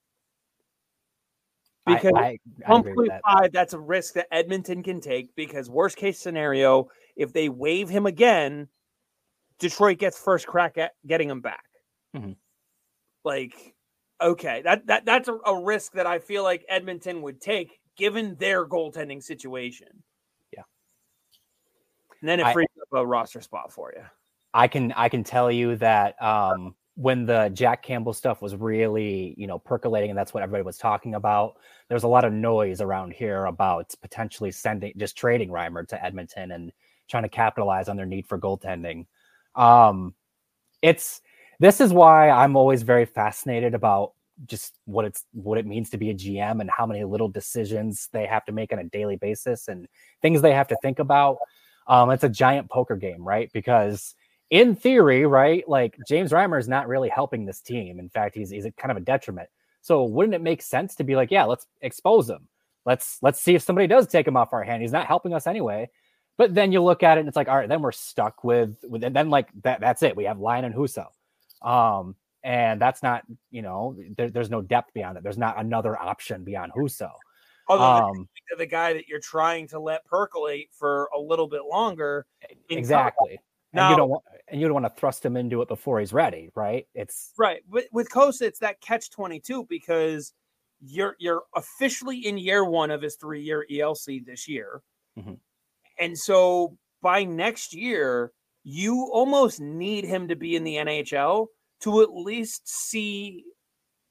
Because 1.85 2.13
I, 2.15 2.39
I, 2.65 2.71
1.5, 2.71 3.05
that. 3.07 3.53
that's 3.53 3.73
a 3.73 3.79
risk 3.79 4.15
that 4.15 4.25
Edmonton 4.31 4.81
can 4.81 4.99
take 4.99 5.35
because 5.35 5.69
worst 5.69 5.95
case 5.95 6.17
scenario, 6.17 6.89
if 7.15 7.33
they 7.33 7.49
waive 7.49 7.87
him 7.87 8.07
again, 8.07 8.67
Detroit 9.59 9.99
gets 9.99 10.17
first 10.17 10.47
crack 10.47 10.79
at 10.79 10.93
getting 11.05 11.29
him 11.29 11.41
back. 11.41 11.65
Mm-hmm. 12.15 12.31
Like, 13.23 13.75
okay, 14.21 14.61
that 14.63 14.87
that 14.87 15.05
that's 15.05 15.27
a, 15.27 15.33
a 15.45 15.61
risk 15.61 15.93
that 15.93 16.07
I 16.07 16.19
feel 16.19 16.43
like 16.43 16.65
Edmonton 16.69 17.21
would 17.23 17.41
take 17.41 17.79
given 17.97 18.35
their 18.35 18.65
goaltending 18.65 19.21
situation. 19.23 19.87
Yeah. 20.51 20.63
And 22.21 22.29
then 22.29 22.39
it 22.39 22.53
frees 22.53 22.67
I, 22.77 22.81
up 22.81 23.03
a 23.03 23.05
roster 23.05 23.41
spot 23.41 23.71
for 23.71 23.93
you. 23.95 24.03
I 24.53 24.67
can 24.67 24.91
I 24.93 25.09
can 25.09 25.23
tell 25.23 25.51
you 25.51 25.75
that 25.77 26.21
um, 26.21 26.75
when 26.95 27.25
the 27.25 27.49
Jack 27.53 27.83
Campbell 27.83 28.13
stuff 28.13 28.41
was 28.41 28.55
really, 28.55 29.35
you 29.37 29.47
know, 29.47 29.59
percolating 29.59 30.09
and 30.09 30.17
that's 30.17 30.33
what 30.33 30.43
everybody 30.43 30.63
was 30.63 30.77
talking 30.77 31.15
about, 31.15 31.57
there's 31.89 32.03
a 32.03 32.07
lot 32.07 32.23
of 32.23 32.31
noise 32.31 32.79
around 32.79 33.11
here 33.11 33.45
about 33.45 33.93
potentially 34.01 34.51
sending 34.51 34.93
just 34.97 35.17
trading 35.17 35.49
Reimer 35.49 35.85
to 35.89 36.03
Edmonton 36.03 36.51
and 36.51 36.71
trying 37.09 37.23
to 37.23 37.29
capitalize 37.29 37.89
on 37.89 37.97
their 37.97 38.05
need 38.05 38.25
for 38.27 38.39
goaltending. 38.39 39.07
Um, 39.55 40.13
it's 40.81 41.21
this 41.59 41.81
is 41.81 41.93
why 41.93 42.29
I'm 42.29 42.55
always 42.55 42.83
very 42.83 43.05
fascinated 43.05 43.73
about 43.73 44.13
just 44.47 44.77
what 44.85 45.05
it's 45.05 45.23
what 45.31 45.57
it 45.57 45.65
means 45.65 45.89
to 45.89 45.97
be 45.97 46.09
a 46.09 46.13
GM 46.13 46.59
and 46.59 46.69
how 46.69 46.85
many 46.85 47.03
little 47.03 47.29
decisions 47.29 48.09
they 48.11 48.25
have 48.25 48.45
to 48.45 48.51
make 48.51 48.73
on 48.73 48.79
a 48.79 48.83
daily 48.83 49.15
basis 49.15 49.67
and 49.67 49.87
things 50.21 50.41
they 50.41 50.53
have 50.53 50.67
to 50.67 50.77
think 50.81 50.99
about. 50.99 51.37
Um, 51.87 52.09
it's 52.09 52.23
a 52.23 52.29
giant 52.29 52.69
poker 52.69 52.95
game, 52.95 53.23
right? 53.23 53.49
Because 53.53 54.15
in 54.49 54.75
theory, 54.75 55.25
right, 55.25 55.67
like 55.67 55.97
James 56.07 56.31
Reimer 56.31 56.59
is 56.59 56.67
not 56.67 56.87
really 56.87 57.09
helping 57.09 57.45
this 57.45 57.61
team. 57.61 57.99
In 57.99 58.09
fact, 58.09 58.35
he's 58.35 58.49
he's 58.49 58.67
kind 58.77 58.91
of 58.91 58.97
a 58.97 59.01
detriment. 59.01 59.49
So 59.81 60.03
wouldn't 60.03 60.35
it 60.35 60.41
make 60.41 60.61
sense 60.61 60.95
to 60.95 61.03
be 61.03 61.15
like, 61.15 61.31
yeah, 61.31 61.43
let's 61.45 61.67
expose 61.81 62.29
him. 62.29 62.47
Let's 62.85 63.19
let's 63.21 63.39
see 63.39 63.55
if 63.55 63.61
somebody 63.61 63.87
does 63.87 64.07
take 64.07 64.27
him 64.27 64.37
off 64.37 64.53
our 64.53 64.63
hand. 64.63 64.81
He's 64.81 64.91
not 64.91 65.07
helping 65.07 65.33
us 65.33 65.47
anyway. 65.47 65.89
But 66.37 66.53
then 66.53 66.71
you 66.71 66.83
look 66.83 67.01
at 67.01 67.17
it 67.17 67.21
and 67.21 67.29
it's 67.29 67.37
like, 67.37 67.47
all 67.47 67.55
right, 67.55 67.69
then 67.69 67.81
we're 67.81 67.91
stuck 67.91 68.43
with 68.43 68.77
with 68.83 69.03
and 69.03 69.15
then 69.15 69.29
like 69.29 69.49
that 69.63 69.79
that's 69.79 70.03
it. 70.03 70.15
We 70.15 70.25
have 70.25 70.39
Lyon 70.39 70.65
and 70.65 70.75
Husso. 70.75 71.07
Um, 71.65 72.15
and 72.43 72.79
that's 72.79 73.01
not, 73.01 73.23
you 73.49 73.63
know, 73.63 73.95
there, 74.15 74.29
there's 74.29 74.51
no 74.51 74.61
depth 74.61 74.93
beyond 74.93 75.17
it. 75.17 75.23
There's 75.23 75.37
not 75.37 75.59
another 75.59 75.99
option 75.99 76.43
beyond. 76.43 76.71
Although 77.67 78.09
um, 78.09 78.29
the 78.57 78.67
guy 78.67 78.93
that 78.93 79.07
you're 79.07 79.19
trying 79.19 79.67
to 79.69 79.79
let 79.79 80.05
percolate 80.05 80.69
for 80.71 81.09
a 81.15 81.19
little 81.19 81.47
bit 81.47 81.61
longer. 81.69 82.27
Exactly. 82.69 83.39
Now, 83.73 83.87
and 83.87 83.91
you 83.91 83.97
don't 83.97 84.09
want 84.09 84.23
and 84.47 84.61
you 84.61 84.67
don't 84.67 84.81
want 84.81 84.85
to 84.85 84.99
thrust 84.99 85.25
him 85.25 85.35
into 85.35 85.61
it 85.61 85.67
before 85.67 85.99
he's 85.99 86.13
ready, 86.13 86.49
right? 86.55 86.87
It's 86.93 87.33
right. 87.37 87.61
With 87.67 87.87
with 87.91 88.09
Cossa, 88.09 88.43
it's 88.43 88.59
that 88.59 88.79
catch 88.79 89.09
twenty 89.09 89.39
two 89.39 89.65
because 89.67 90.31
you're 90.79 91.15
you're 91.19 91.43
officially 91.55 92.25
in 92.25 92.37
year 92.37 92.63
one 92.63 92.91
of 92.91 93.01
his 93.01 93.15
three 93.15 93.41
year 93.41 93.65
ELC 93.69 94.25
this 94.25 94.47
year, 94.47 94.81
mm-hmm. 95.19 95.33
and 95.99 96.17
so 96.17 96.77
by 97.01 97.25
next 97.25 97.73
year 97.73 98.31
you 98.63 99.09
almost 99.11 99.59
need 99.59 100.05
him 100.05 100.27
to 100.29 100.35
be 100.35 100.55
in 100.55 100.63
the 100.63 100.75
NHL 100.75 101.47
to 101.81 102.01
at 102.01 102.13
least 102.13 102.67
see 102.67 103.43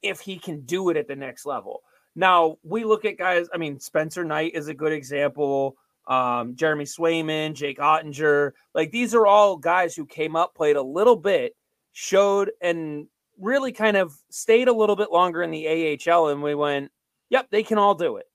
if 0.01 0.19
he 0.19 0.37
can 0.37 0.61
do 0.61 0.89
it 0.89 0.97
at 0.97 1.07
the 1.07 1.15
next 1.15 1.45
level. 1.45 1.81
Now 2.15 2.57
we 2.63 2.83
look 2.83 3.05
at 3.05 3.17
guys. 3.17 3.47
I 3.53 3.57
mean, 3.57 3.79
Spencer 3.79 4.23
Knight 4.23 4.53
is 4.55 4.67
a 4.67 4.73
good 4.73 4.93
example 4.93 5.77
um, 6.07 6.55
Jeremy 6.55 6.85
Swayman, 6.85 7.53
Jake 7.53 7.79
Oettinger, 7.79 8.51
Like 8.73 8.91
these 8.91 9.15
are 9.15 9.25
all 9.25 9.57
guys 9.57 9.95
who 9.95 10.05
came 10.05 10.35
up, 10.35 10.55
played 10.55 10.75
a 10.75 10.81
little 10.81 11.15
bit, 11.15 11.55
showed, 11.93 12.51
and 12.61 13.07
really 13.39 13.71
kind 13.71 13.97
of 13.97 14.15
stayed 14.29 14.67
a 14.67 14.73
little 14.73 14.95
bit 14.95 15.11
longer 15.11 15.41
in 15.41 15.51
the 15.51 15.97
AHL. 16.07 16.29
And 16.29 16.43
we 16.43 16.55
went, 16.55 16.91
yep, 17.29 17.47
they 17.49 17.63
can 17.63 17.77
all 17.77 17.95
do 17.95 18.17
it. 18.17 18.25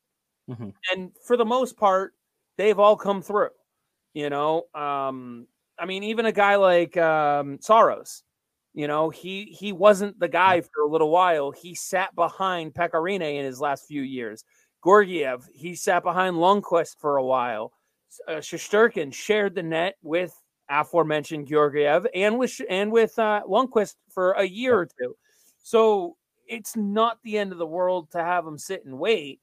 Mm-hmm. 0.50 0.70
And 0.92 1.12
for 1.24 1.36
the 1.36 1.44
most 1.44 1.76
part, 1.76 2.14
they've 2.56 2.78
all 2.78 2.96
come 2.96 3.22
through. 3.22 3.50
You 4.14 4.28
know, 4.28 4.64
um, 4.74 5.46
I 5.78 5.86
mean, 5.86 6.02
even 6.02 6.26
a 6.26 6.32
guy 6.32 6.56
like 6.56 6.96
um, 6.96 7.58
Saros, 7.60 8.24
you 8.80 8.86
know, 8.86 9.10
he 9.10 9.44
he 9.44 9.72
wasn't 9.72 10.18
the 10.18 10.28
guy 10.28 10.62
for 10.62 10.82
a 10.82 10.88
little 10.88 11.10
while. 11.10 11.50
He 11.50 11.74
sat 11.74 12.14
behind 12.14 12.72
Pekka 12.72 12.94
Rinne 12.94 13.38
in 13.38 13.44
his 13.44 13.60
last 13.60 13.86
few 13.86 14.00
years. 14.00 14.42
Georgiev, 14.82 15.46
he 15.52 15.74
sat 15.74 16.02
behind 16.02 16.36
Lundqvist 16.36 16.96
for 16.98 17.18
a 17.18 17.22
while. 17.22 17.72
Uh, 18.26 18.36
Shesterkin 18.36 19.12
shared 19.12 19.54
the 19.54 19.62
net 19.62 19.96
with 20.02 20.32
aforementioned 20.70 21.46
Georgiev 21.46 22.06
and 22.14 22.38
with 22.38 22.58
and 22.70 22.90
with 22.90 23.18
uh, 23.18 23.42
Lundqvist 23.46 23.96
for 24.08 24.32
a 24.32 24.44
year 24.44 24.78
or 24.78 24.86
two. 24.86 25.14
So 25.58 26.16
it's 26.48 26.74
not 26.74 27.18
the 27.22 27.36
end 27.36 27.52
of 27.52 27.58
the 27.58 27.66
world 27.66 28.10
to 28.12 28.24
have 28.24 28.46
them 28.46 28.56
sit 28.56 28.86
and 28.86 28.98
wait. 28.98 29.40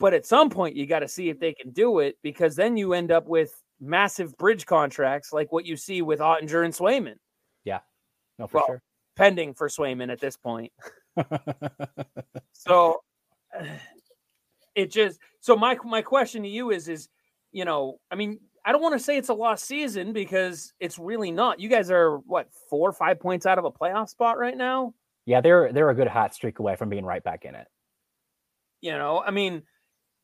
But 0.00 0.14
at 0.14 0.26
some 0.26 0.50
point, 0.50 0.74
you 0.74 0.84
got 0.84 1.00
to 1.00 1.08
see 1.08 1.28
if 1.28 1.38
they 1.38 1.52
can 1.52 1.70
do 1.70 2.00
it 2.00 2.16
because 2.24 2.56
then 2.56 2.76
you 2.76 2.92
end 2.92 3.12
up 3.12 3.28
with 3.28 3.52
massive 3.80 4.36
bridge 4.36 4.66
contracts 4.66 5.32
like 5.32 5.52
what 5.52 5.64
you 5.64 5.76
see 5.76 6.02
with 6.02 6.18
Oettinger 6.18 6.64
and 6.64 6.74
Swayman. 6.74 7.18
No, 8.38 8.46
for 8.46 8.58
well, 8.58 8.66
sure. 8.66 8.82
Pending 9.16 9.54
for 9.54 9.68
Swayman 9.68 10.12
at 10.12 10.20
this 10.20 10.36
point. 10.36 10.72
so 12.52 13.02
it 14.74 14.90
just 14.90 15.18
so 15.40 15.56
my 15.56 15.76
my 15.84 16.02
question 16.02 16.42
to 16.42 16.48
you 16.48 16.70
is 16.70 16.88
is 16.88 17.08
you 17.50 17.64
know 17.64 17.98
I 18.10 18.14
mean 18.14 18.38
I 18.64 18.72
don't 18.72 18.82
want 18.82 18.94
to 18.94 19.02
say 19.02 19.16
it's 19.16 19.30
a 19.30 19.34
lost 19.34 19.64
season 19.64 20.12
because 20.12 20.74
it's 20.78 20.98
really 20.98 21.30
not. 21.30 21.58
You 21.58 21.68
guys 21.68 21.90
are 21.90 22.18
what 22.18 22.48
four 22.68 22.88
or 22.88 22.92
five 22.92 23.18
points 23.18 23.46
out 23.46 23.58
of 23.58 23.64
a 23.64 23.70
playoff 23.70 24.10
spot 24.10 24.38
right 24.38 24.56
now. 24.56 24.94
Yeah, 25.24 25.40
they're 25.40 25.72
they're 25.72 25.90
a 25.90 25.94
good 25.94 26.08
hot 26.08 26.34
streak 26.34 26.58
away 26.58 26.76
from 26.76 26.88
being 26.88 27.04
right 27.04 27.22
back 27.22 27.44
in 27.44 27.54
it. 27.54 27.66
You 28.80 28.92
know, 28.92 29.22
I 29.24 29.30
mean, 29.30 29.62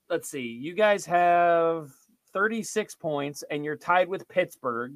let's 0.08 0.28
see. 0.30 0.42
You 0.42 0.74
guys 0.74 1.04
have 1.06 1.90
36 2.32 2.94
points 2.96 3.42
and 3.50 3.64
you're 3.64 3.76
tied 3.76 4.08
with 4.08 4.28
Pittsburgh, 4.28 4.94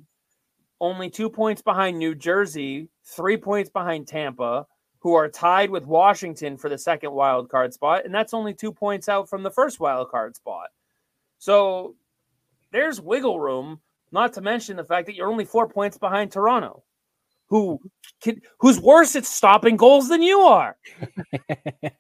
only 0.81 1.11
2 1.11 1.29
points 1.29 1.63
behind 1.63 1.99
New 1.99 2.15
Jersey, 2.15 2.89
3 3.05 3.37
points 3.37 3.71
behind 3.71 4.07
Tampa, 4.07 4.67
who 5.01 5.15
are 5.15 5.29
tied 5.29 5.71
with 5.71 5.87
Washington 5.87 6.57
for 6.57 6.69
the 6.69 6.79
second 6.79 7.13
wild 7.13 7.49
card 7.49 7.73
spot, 7.73 8.05
and 8.05 8.15
that's 8.15 8.35
only 8.35 8.53
two 8.53 8.73
points 8.73 9.09
out 9.09 9.29
from 9.29 9.43
the 9.43 9.51
first 9.51 9.81
wild 9.81 10.11
card 10.11 10.35
spot. 10.37 10.69
So 11.39 11.95
there's 12.73 13.01
wiggle 13.01 13.39
room, 13.39 13.81
not 14.11 14.33
to 14.35 14.41
mention 14.41 14.77
the 14.77 14.85
fact 14.85 15.07
that 15.07 15.15
you're 15.15 15.31
only 15.31 15.45
four 15.45 15.69
points 15.69 15.97
behind 15.99 16.33
Toronto, 16.33 16.83
who 17.47 17.81
can, 18.21 18.41
who's 18.59 18.81
worse 18.81 19.15
at 19.15 19.25
stopping 19.25 19.77
goals 19.77 20.09
than 20.09 20.21
you 20.21 20.41
are. 20.41 20.77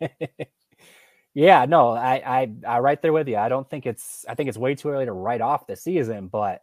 yeah, 1.34 1.64
no, 1.66 1.90
I, 1.90 2.14
I 2.26 2.52
I 2.66 2.78
right 2.80 3.00
there 3.00 3.12
with 3.12 3.28
you. 3.28 3.36
I 3.36 3.48
don't 3.48 3.68
think 3.70 3.86
it's 3.86 4.24
I 4.28 4.34
think 4.34 4.48
it's 4.48 4.58
way 4.58 4.74
too 4.74 4.88
early 4.88 5.04
to 5.04 5.12
write 5.12 5.40
off 5.40 5.66
the 5.66 5.76
season, 5.76 6.26
but 6.26 6.62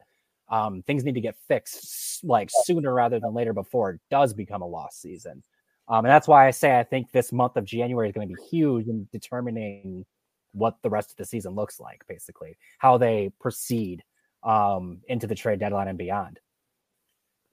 um, 0.50 0.84
things 0.84 1.04
need 1.04 1.16
to 1.16 1.22
get 1.22 1.36
fixed 1.48 2.24
like 2.24 2.50
sooner 2.64 2.94
rather 2.94 3.20
than 3.20 3.34
later 3.34 3.54
before 3.54 3.92
it 3.92 4.02
does 4.10 4.34
become 4.34 4.62
a 4.62 4.68
lost 4.68 5.02
season. 5.02 5.44
Um, 5.88 6.06
and 6.06 6.12
that's 6.12 6.28
why 6.28 6.48
I 6.48 6.52
say 6.52 6.80
I 6.80 6.84
think 6.84 7.12
this 7.12 7.32
month 7.32 7.58
of 7.58 7.66
January 7.66 8.10
is 8.10 8.14
going 8.14 8.28
to 8.28 8.34
be 8.34 8.42
huge 8.50 8.88
in 8.88 9.08
determining 9.12 10.06
what 10.54 10.78
the 10.82 10.90
rest 10.90 11.12
of 11.12 11.18
the 11.18 11.26
season 11.26 11.54
looks 11.54 11.80
like, 11.80 12.02
basically, 12.08 12.58
how 12.80 12.98
they 12.98 13.32
proceed 13.40 14.04
um, 14.44 15.00
into 15.08 15.28
the 15.28 15.36
trade 15.36 15.60
deadline 15.60 15.88
and 15.88 15.98
beyond. 15.98 16.40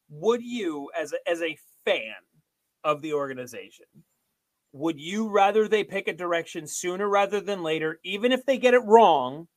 Would 0.08 0.42
you, 0.42 0.90
as 0.98 1.12
a, 1.12 1.28
as 1.28 1.42
a 1.42 1.58
fan 1.84 2.14
of 2.84 3.02
the 3.02 3.12
organization, 3.14 3.86
would 4.72 4.98
you 4.98 5.28
rather 5.28 5.68
they 5.68 5.84
pick 5.84 6.08
a 6.08 6.12
direction 6.12 6.66
sooner 6.66 7.08
rather 7.08 7.40
than 7.40 7.62
later, 7.62 7.98
even 8.04 8.32
if 8.32 8.46
they 8.46 8.56
get 8.56 8.74
it 8.74 8.84
wrong, 8.84 9.48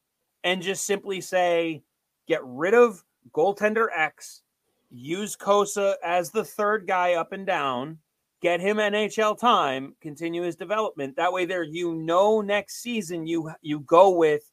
and 0.43 0.62
just 0.62 0.86
simply 0.86 1.21
say, 1.21 1.84
get 2.28 2.41
rid 2.43 2.74
of 2.74 3.04
goaltender 3.31 3.88
X, 3.95 4.41
use 4.89 5.35
Cossa 5.35 5.95
as 6.03 6.31
the 6.31 6.43
third 6.43 6.88
guy 6.88 7.13
up 7.13 7.31
and 7.31 7.45
down, 7.45 7.99
get 8.41 8.59
him 8.59 8.77
NHL 8.77 9.39
time, 9.39 9.95
continue 10.01 10.43
his 10.43 10.55
development. 10.55 11.15
That 11.15 11.33
way, 11.33 11.45
there 11.45 11.63
you 11.63 11.95
know 11.95 12.41
next 12.41 12.81
season 12.81 13.27
you 13.27 13.51
you 13.61 13.79
go 13.81 14.11
with 14.11 14.49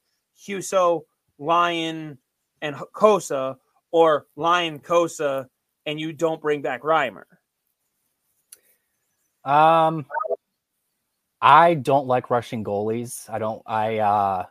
Husso, 0.46 1.02
Lyon, 1.38 2.18
and 2.60 2.76
Cossa, 2.94 3.56
or 3.90 4.26
Lyon 4.36 4.78
Cossa, 4.78 5.46
and 5.86 6.00
you 6.00 6.12
don't 6.12 6.40
bring 6.40 6.62
back 6.62 6.82
Reimer. 6.82 7.24
Um, 9.44 10.06
I 11.40 11.74
don't 11.74 12.06
like 12.06 12.30
rushing 12.30 12.62
goalies. 12.64 13.28
I 13.28 13.38
don't. 13.38 13.62
I 13.66 13.98
uh, 13.98 14.44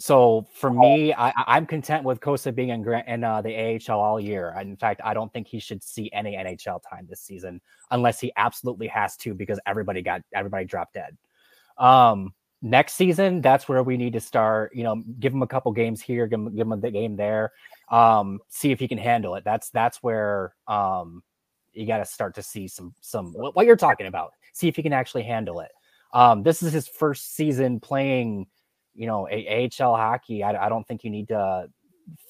so 0.00 0.46
for 0.54 0.70
me, 0.70 1.12
I, 1.12 1.30
I'm 1.46 1.66
content 1.66 2.04
with 2.04 2.20
Cossa 2.20 2.54
being 2.54 2.70
in, 2.70 2.88
in 3.06 3.22
uh, 3.22 3.42
the 3.42 3.78
AHL 3.86 4.00
all 4.00 4.18
year. 4.18 4.56
In 4.58 4.74
fact, 4.74 5.02
I 5.04 5.12
don't 5.12 5.30
think 5.30 5.46
he 5.46 5.60
should 5.60 5.82
see 5.82 6.08
any 6.14 6.36
NHL 6.36 6.80
time 6.88 7.06
this 7.06 7.20
season 7.20 7.60
unless 7.90 8.18
he 8.18 8.32
absolutely 8.36 8.86
has 8.86 9.14
to 9.18 9.34
because 9.34 9.60
everybody 9.66 10.00
got 10.00 10.22
everybody 10.34 10.64
dropped 10.64 10.94
dead. 10.94 11.18
Um, 11.76 12.32
next 12.62 12.94
season, 12.94 13.42
that's 13.42 13.68
where 13.68 13.82
we 13.82 13.98
need 13.98 14.14
to 14.14 14.20
start. 14.20 14.74
You 14.74 14.84
know, 14.84 15.02
give 15.18 15.34
him 15.34 15.42
a 15.42 15.46
couple 15.46 15.70
games 15.72 16.00
here, 16.00 16.26
give 16.26 16.40
him, 16.40 16.56
give 16.56 16.66
him 16.66 16.80
the 16.80 16.90
game 16.90 17.16
there, 17.16 17.52
um, 17.90 18.40
see 18.48 18.72
if 18.72 18.80
he 18.80 18.88
can 18.88 18.96
handle 18.96 19.34
it. 19.34 19.44
That's 19.44 19.68
that's 19.68 20.02
where 20.02 20.54
um, 20.66 21.22
you 21.74 21.86
got 21.86 21.98
to 21.98 22.06
start 22.06 22.34
to 22.36 22.42
see 22.42 22.68
some 22.68 22.94
some 23.02 23.34
what, 23.34 23.54
what, 23.54 23.66
you're 23.66 23.76
talking 23.76 24.06
about. 24.06 24.32
See 24.54 24.66
if 24.66 24.76
he 24.76 24.82
can 24.82 24.94
actually 24.94 25.24
handle 25.24 25.60
it. 25.60 25.72
Um, 26.14 26.42
this 26.42 26.62
is 26.62 26.72
his 26.72 26.88
first 26.88 27.34
season 27.36 27.80
playing 27.80 28.46
you 28.94 29.06
know, 29.06 29.28
a- 29.30 29.70
AHL 29.80 29.96
hockey, 29.96 30.42
I, 30.42 30.66
I 30.66 30.68
don't 30.68 30.86
think 30.86 31.04
you 31.04 31.10
need 31.10 31.28
to 31.28 31.68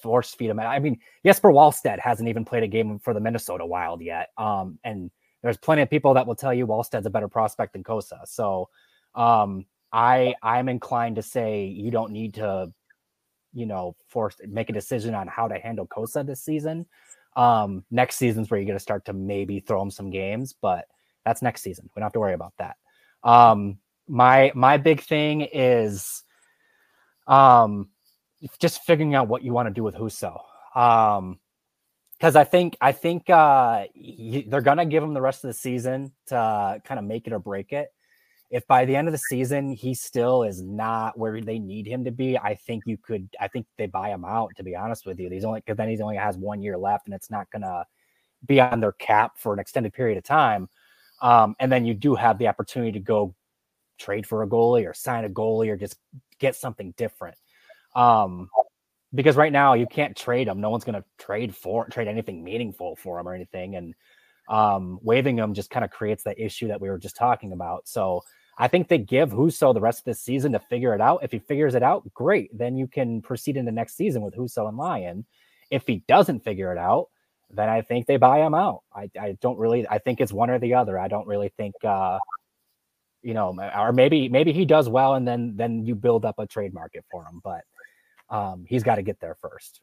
force 0.03 0.35
feed 0.35 0.51
him. 0.51 0.61
I 0.61 0.79
mean, 0.79 0.99
Jesper 1.25 1.51
Wallstedt 1.51 1.99
hasn't 1.99 2.29
even 2.29 2.45
played 2.45 2.63
a 2.63 2.69
game 2.69 2.99
for 2.99 3.15
the 3.15 3.21
Minnesota 3.21 3.65
Wild 3.65 4.03
yet. 4.03 4.29
Um, 4.37 4.79
and 4.85 5.11
there's 5.43 5.57
plenty 5.57 5.83
of 5.83 5.91
people 5.91 6.15
that 6.15 6.27
will 6.27 6.35
tell 6.35 6.53
you 6.53 6.67
Wallstedt's 6.67 7.07
a 7.07 7.11
better 7.11 7.29
prospect 7.29 7.73
than 7.73 7.85
Cossa. 7.85 8.27
So 8.27 8.69
um, 9.15 9.67
I 9.93 10.35
I'm 10.43 10.69
inclined 10.69 11.17
to 11.17 11.23
say 11.23 11.65
you 11.65 11.91
don't 11.91 12.13
need 12.13 12.35
to, 12.35 12.73
you 13.53 13.67
know, 13.67 13.97
force 14.09 14.37
make 14.47 14.71
a 14.71 14.75
decision 14.75 15.15
on 15.15 15.29
how 15.29 15.49
to 15.49 15.59
handle 15.59 15.87
Cossa 15.87 16.27
this 16.27 16.43
season. 16.43 16.87
Um, 17.37 17.85
next 17.91 18.17
season's 18.17 18.51
where 18.51 18.61
you're 18.61 18.67
gonna 18.67 18.79
start 18.79 19.05
to 19.07 19.13
maybe 19.13 19.61
throw 19.61 19.81
him 19.81 19.91
some 19.91 20.11
games, 20.11 20.55
but 20.61 20.87
that's 21.25 21.43
next 21.43 21.63
season. 21.63 21.89
We 21.95 22.01
don't 22.01 22.07
have 22.07 22.13
to 22.13 22.21
worry 22.21 22.35
about 22.35 22.55
that. 22.59 22.77
Um, 23.23 23.79
my 24.09 24.53
my 24.55 24.77
big 24.77 25.01
thing 25.01 25.43
is 25.43 26.23
um, 27.31 27.89
just 28.59 28.83
figuring 28.83 29.15
out 29.15 29.29
what 29.29 29.43
you 29.43 29.53
want 29.53 29.69
to 29.69 29.73
do 29.73 29.83
with 29.83 29.95
Husso. 29.95 30.41
Um, 30.75 31.39
because 32.19 32.37
I 32.37 32.45
think 32.45 32.77
I 32.83 32.93
think 32.93 33.31
uh, 33.31 33.87
he, 33.95 34.45
they're 34.47 34.61
gonna 34.61 34.85
give 34.85 35.03
him 35.03 35.15
the 35.15 35.23
rest 35.23 35.43
of 35.43 35.49
the 35.49 35.55
season 35.55 36.13
to 36.27 36.37
uh, 36.37 36.79
kind 36.81 36.99
of 36.99 37.07
make 37.07 37.27
it 37.27 37.33
or 37.33 37.39
break 37.39 37.73
it. 37.73 37.89
If 38.51 38.67
by 38.67 38.85
the 38.85 38.95
end 38.95 39.09
of 39.09 39.13
the 39.13 39.19
season 39.19 39.73
he 39.73 39.95
still 39.95 40.43
is 40.43 40.61
not 40.61 41.19
where 41.19 41.41
they 41.41 41.59
need 41.59 41.87
him 41.87 42.05
to 42.05 42.11
be, 42.11 42.37
I 42.37 42.57
think 42.57 42.83
you 42.85 42.99
could. 42.99 43.31
I 43.41 43.49
think 43.49 43.65
they 43.79 43.87
buy 43.87 44.11
him 44.11 44.27
out. 44.27 44.51
To 44.59 44.63
be 44.63 44.77
honest 44.77 45.07
with 45.07 45.19
you, 45.19 45.31
he's 45.31 45.47
only 45.47 45.61
because 45.61 45.79
then 45.79 45.89
he 45.89 45.99
only 46.03 46.17
has 46.17 46.37
one 46.37 46.61
year 46.61 46.77
left, 46.77 47.07
and 47.07 47.15
it's 47.15 47.31
not 47.31 47.51
gonna 47.51 47.87
be 48.45 48.61
on 48.61 48.81
their 48.81 48.93
cap 48.93 49.39
for 49.39 49.55
an 49.55 49.59
extended 49.59 49.95
period 49.95 50.19
of 50.19 50.25
time. 50.25 50.69
Um, 51.23 51.57
and 51.59 51.73
then 51.73 51.87
you 51.87 51.95
do 51.95 52.15
have 52.17 52.37
the 52.37 52.49
opportunity 52.49 52.93
to 52.93 53.01
go 53.01 53.35
trade 54.01 54.27
for 54.27 54.43
a 54.43 54.49
goalie 54.49 54.89
or 54.89 54.95
sign 54.95 55.25
a 55.25 55.29
goalie 55.29 55.69
or 55.69 55.77
just 55.77 55.97
get 56.39 56.57
something 56.57 56.93
different. 56.97 57.37
Um, 57.95 58.49
because 59.15 59.37
right 59.37 59.53
now 59.53 59.75
you 59.75 59.87
can't 59.87 60.17
trade 60.17 60.49
them. 60.49 60.61
No 60.61 60.71
one's 60.71 60.85
going 60.85 61.01
to 61.01 61.05
trade 61.19 61.55
for 61.55 61.87
trade 61.87 62.09
anything 62.09 62.43
meaningful 62.43 62.97
for 62.97 63.19
them 63.19 63.29
or 63.29 63.35
anything. 63.35 63.77
And 63.77 63.95
um, 64.49 64.99
them 65.05 65.55
just 65.55 65.71
kind 65.71 65.85
of 65.85 65.91
creates 65.91 66.25
that 66.25 66.39
issue 66.39 66.69
that 66.69 66.81
we 66.81 66.89
were 66.89 66.99
just 66.99 67.17
talking 67.17 67.53
about. 67.53 67.89
So 67.89 68.23
I 68.59 68.69
think 68.69 68.89
they 68.89 68.99
give 68.99 69.31
Husso 69.31 69.73
the 69.73 69.81
rest 69.81 70.01
of 70.01 70.05
this 70.05 70.21
season 70.21 70.53
to 70.53 70.59
figure 70.59 70.95
it 70.95 71.01
out. 71.01 71.21
If 71.23 71.33
he 71.33 71.39
figures 71.39 71.75
it 71.75 71.83
out, 71.83 72.13
great. 72.15 72.57
Then 72.57 72.77
you 72.77 72.87
can 72.87 73.23
proceed 73.23 73.57
into 73.57 73.73
next 73.73 73.97
season 73.97 74.23
with 74.23 74.35
Husso 74.35 74.69
and 74.69 74.77
Lyon. 74.77 75.25
If 75.71 75.87
he 75.87 76.03
doesn't 76.09 76.45
figure 76.45 76.73
it 76.73 76.79
out, 76.79 77.09
then 77.51 77.69
I 77.69 77.83
think 77.83 78.07
they 78.07 78.17
buy 78.17 78.45
him 78.45 78.55
out. 78.55 78.83
I, 78.95 79.11
I 79.21 79.37
don't 79.41 79.59
really. 79.59 79.89
I 79.89 79.99
think 79.99 80.21
it's 80.21 80.33
one 80.33 80.51
or 80.51 80.59
the 80.59 80.75
other. 80.75 80.99
I 80.99 81.09
don't 81.09 81.27
really 81.27 81.53
think. 81.57 81.75
uh 81.85 82.19
you 83.23 83.35
know, 83.35 83.57
or 83.77 83.93
maybe 83.93 84.29
maybe 84.29 84.53
he 84.53 84.65
does 84.65 84.89
well, 84.89 85.15
and 85.15 85.27
then 85.27 85.55
then 85.57 85.85
you 85.85 85.95
build 85.95 86.25
up 86.25 86.39
a 86.39 86.47
trade 86.47 86.73
market 86.73 87.05
for 87.11 87.25
him. 87.25 87.41
But 87.43 87.63
um, 88.29 88.65
he's 88.69 88.83
got 88.83 88.97
to 88.97 89.03
get 89.03 89.21
there 89.21 89.37
first. 89.41 89.81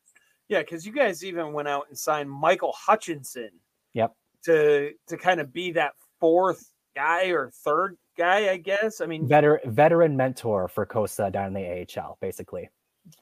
Yeah, 0.50 0.62
because 0.62 0.86
you 0.86 0.94
guys 0.94 1.26
even 1.26 1.54
went 1.54 1.68
out 1.68 1.86
and 1.90 1.98
signed 1.98 2.32
Michael 2.32 2.74
Hutchinson. 2.76 3.50
Yep. 3.94 4.14
To 4.46 4.92
to 5.08 5.18
kind 5.18 5.42
of 5.42 5.52
be 5.52 5.72
that 5.74 5.94
fourth 6.20 6.72
guy 6.96 7.28
or 7.28 7.52
third 7.64 7.98
guy, 8.18 8.50
I 8.50 8.58
guess. 8.58 9.02
I 9.02 9.06
mean, 9.06 9.28
veteran 9.28 9.60
veteran 9.72 10.16
mentor 10.16 10.68
for 10.68 10.86
Cossa 10.86 11.32
down 11.32 11.48
in 11.48 11.54
the 11.54 12.00
AHL, 12.00 12.18
basically. 12.22 12.70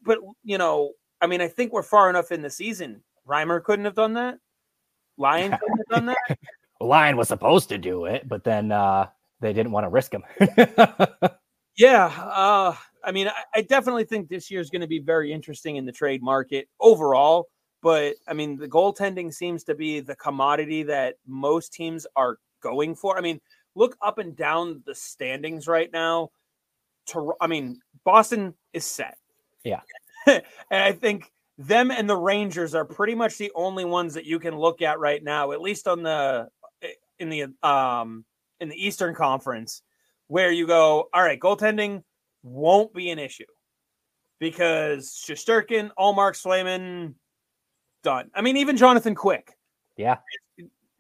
But 0.04 0.20
you 0.44 0.58
know, 0.58 0.92
I 1.22 1.28
mean, 1.28 1.42
I 1.42 1.48
think 1.48 1.74
we're 1.74 1.84
far 1.84 2.10
enough 2.10 2.32
in 2.32 2.42
the 2.42 2.50
season. 2.50 3.04
Reimer 3.28 3.64
couldn't 3.64 3.86
have 3.86 3.96
done 3.96 4.14
that. 4.14 4.38
Lyon 5.18 5.58
couldn't 5.58 5.78
have 5.78 5.88
done 5.88 6.06
that. 6.08 6.40
Lyon 6.82 7.18
was 7.18 7.30
supposed 7.30 7.70
to 7.70 7.78
do 7.78 8.06
it, 8.06 8.28
but 8.28 8.44
then 8.44 8.72
uh, 8.72 9.08
they 9.46 9.54
didn't 9.54 9.72
want 9.72 9.86
to 9.86 9.90
risk 9.90 10.12
him. 10.12 10.24
yeah, 11.78 12.06
uh, 12.06 12.76
I 13.04 13.12
mean, 13.12 13.28
I, 13.28 13.44
I 13.54 13.62
definitely 13.62 14.06
think 14.06 14.28
this 14.28 14.50
year 14.50 14.60
is 14.60 14.72
going 14.72 14.82
to 14.82 14.88
be 14.88 15.00
very 15.00 15.32
interesting 15.32 15.76
in 15.76 15.86
the 15.86 15.92
trade 15.92 16.24
market 16.24 16.68
overall. 16.80 17.48
But 17.84 18.16
I 18.28 18.34
mean, 18.34 18.58
the 18.58 18.68
goaltending 18.68 19.32
seems 19.32 19.64
to 19.66 19.76
be 19.76 20.00
the 20.00 20.16
commodity 20.16 20.82
that 20.84 21.16
most 21.28 21.74
teams 21.74 22.08
are 22.16 22.38
going 22.62 22.96
for. 22.96 23.18
I 23.18 23.22
mean, 23.22 23.40
look 23.76 23.96
up 24.02 24.18
and 24.18 24.36
down 24.36 24.82
the 24.88 24.96
standings 24.96 25.68
right 25.68 25.92
now. 25.94 26.32
To, 27.10 27.34
I 27.40 27.46
mean, 27.46 27.80
Boston 28.04 28.56
is 28.74 28.84
set. 28.84 29.18
Yeah. 29.64 29.82
and 30.26 30.42
I 30.72 30.92
think 30.92 31.32
them 31.60 31.92
and 31.92 32.10
the 32.10 32.18
Rangers 32.18 32.74
are 32.74 32.86
pretty 32.86 33.14
much 33.14 33.38
the 33.38 33.52
only 33.54 33.86
ones 33.86 34.16
that 34.16 34.26
you 34.26 34.40
can 34.40 34.58
look 34.58 34.82
at 34.82 35.00
right 35.00 35.24
now, 35.24 35.52
at 35.52 35.62
least 35.62 35.88
on 35.88 36.02
the 36.02 36.50
in 37.20 37.30
the 37.30 37.46
um 37.62 38.26
in 38.60 38.70
the 38.70 38.76
Eastern 38.76 39.14
Conference, 39.16 39.82
where 40.28 40.52
you 40.52 40.68
go, 40.68 41.10
all 41.14 41.24
right, 41.24 41.40
goaltending 41.40 42.04
won't 42.44 42.94
be 42.94 43.10
an 43.10 43.20
issue 43.20 43.46
because 44.40 45.12
Shesterkin, 45.28 45.90
Ullmark, 45.98 46.34
Swayman, 46.34 47.16
done. 48.04 48.30
I 48.34 48.42
mean, 48.42 48.58
even 48.58 48.78
Jonathan 48.78 49.16
Quick. 49.16 49.58
Yeah. 49.98 50.18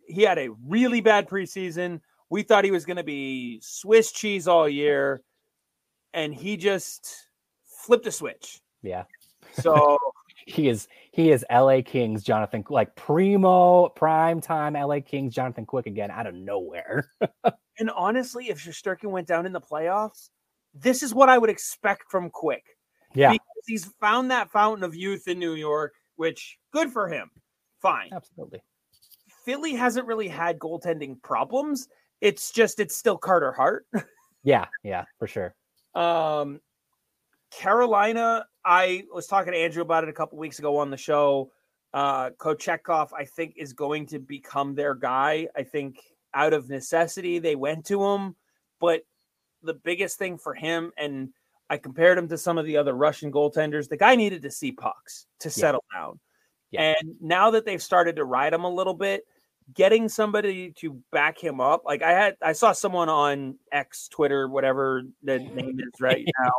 He 0.07 0.21
had 0.21 0.37
a 0.37 0.49
really 0.67 1.01
bad 1.01 1.27
preseason. 1.27 2.01
We 2.29 2.43
thought 2.43 2.63
he 2.65 2.71
was 2.71 2.85
going 2.85 2.97
to 2.97 3.03
be 3.03 3.59
Swiss 3.61 4.11
cheese 4.11 4.47
all 4.47 4.67
year, 4.67 5.21
and 6.13 6.33
he 6.33 6.57
just 6.57 7.27
flipped 7.65 8.07
a 8.07 8.11
switch. 8.11 8.61
Yeah. 8.81 9.03
So 9.53 9.97
he 10.45 10.69
is 10.69 10.87
he 11.11 11.31
is 11.31 11.43
LA 11.51 11.81
Kings 11.83 12.23
Jonathan 12.23 12.63
like 12.69 12.95
primo 12.95 13.89
prime 13.89 14.39
time 14.39 14.73
LA 14.73 14.99
Kings 14.99 15.33
Jonathan 15.33 15.65
Quick 15.65 15.87
again 15.87 16.11
out 16.11 16.27
of 16.27 16.35
nowhere. 16.35 17.09
and 17.79 17.89
honestly, 17.89 18.49
if 18.49 18.63
Shesterkin 18.63 19.09
went 19.09 19.27
down 19.27 19.45
in 19.45 19.51
the 19.51 19.61
playoffs, 19.61 20.29
this 20.73 21.01
is 21.01 21.13
what 21.13 21.29
I 21.29 21.37
would 21.37 21.49
expect 21.49 22.03
from 22.09 22.29
Quick. 22.29 22.63
Yeah. 23.15 23.31
Because 23.31 23.63
he's 23.65 23.85
found 23.99 24.29
that 24.31 24.51
fountain 24.51 24.83
of 24.83 24.93
youth 24.93 25.27
in 25.27 25.39
New 25.39 25.53
York, 25.53 25.93
which 26.15 26.57
good 26.71 26.91
for 26.91 27.07
him. 27.07 27.31
Fine. 27.81 28.09
Absolutely. 28.13 28.61
Philly 29.45 29.73
hasn't 29.73 30.05
really 30.07 30.27
had 30.27 30.59
goaltending 30.59 31.21
problems. 31.23 31.87
It's 32.21 32.51
just 32.51 32.79
it's 32.79 32.95
still 32.95 33.17
Carter 33.17 33.51
Hart. 33.51 33.87
yeah, 34.43 34.65
yeah, 34.83 35.05
for 35.17 35.27
sure. 35.27 35.55
Um 35.95 36.59
Carolina, 37.55 38.45
I 38.63 39.03
was 39.13 39.27
talking 39.27 39.53
to 39.53 39.59
Andrew 39.59 39.81
about 39.81 40.03
it 40.03 40.09
a 40.09 40.13
couple 40.13 40.37
weeks 40.37 40.59
ago 40.59 40.77
on 40.77 40.89
the 40.89 40.97
show. 40.97 41.51
Uh, 41.93 42.31
Kochetkov, 42.31 43.09
I 43.17 43.23
think, 43.25 43.53
is 43.57 43.73
going 43.73 44.07
to 44.07 44.19
become 44.19 44.75
their 44.75 44.93
guy. 44.93 45.47
I 45.55 45.63
think 45.63 45.99
out 46.33 46.53
of 46.53 46.69
necessity, 46.69 47.39
they 47.39 47.55
went 47.55 47.85
to 47.85 48.03
him. 48.03 48.35
But 48.81 49.03
the 49.63 49.73
biggest 49.73 50.17
thing 50.17 50.37
for 50.37 50.53
him, 50.53 50.91
and 50.97 51.29
I 51.69 51.77
compared 51.77 52.17
him 52.17 52.27
to 52.27 52.37
some 52.37 52.57
of 52.57 52.65
the 52.65 52.77
other 52.77 52.93
Russian 52.93 53.31
goaltenders, 53.31 53.87
the 53.87 53.97
guy 53.97 54.15
needed 54.15 54.41
to 54.41 54.51
see 54.51 54.73
pucks 54.73 55.25
to 55.39 55.49
settle 55.49 55.83
yeah. 55.93 55.99
down. 55.99 56.19
Yeah. 56.71 56.81
And 56.99 57.15
now 57.21 57.51
that 57.51 57.65
they've 57.65 57.81
started 57.81 58.17
to 58.17 58.25
ride 58.25 58.53
him 58.53 58.65
a 58.65 58.69
little 58.69 58.93
bit, 58.93 59.23
getting 59.73 60.09
somebody 60.09 60.71
to 60.77 61.01
back 61.11 61.41
him 61.41 61.59
up. 61.59 61.83
Like 61.85 62.01
I 62.01 62.11
had, 62.11 62.35
I 62.41 62.53
saw 62.53 62.71
someone 62.71 63.09
on 63.09 63.57
X, 63.71 64.07
Twitter, 64.07 64.47
whatever 64.47 65.03
the 65.23 65.39
name 65.39 65.79
is 65.79 65.99
right 65.99 66.25
now. 66.43 66.51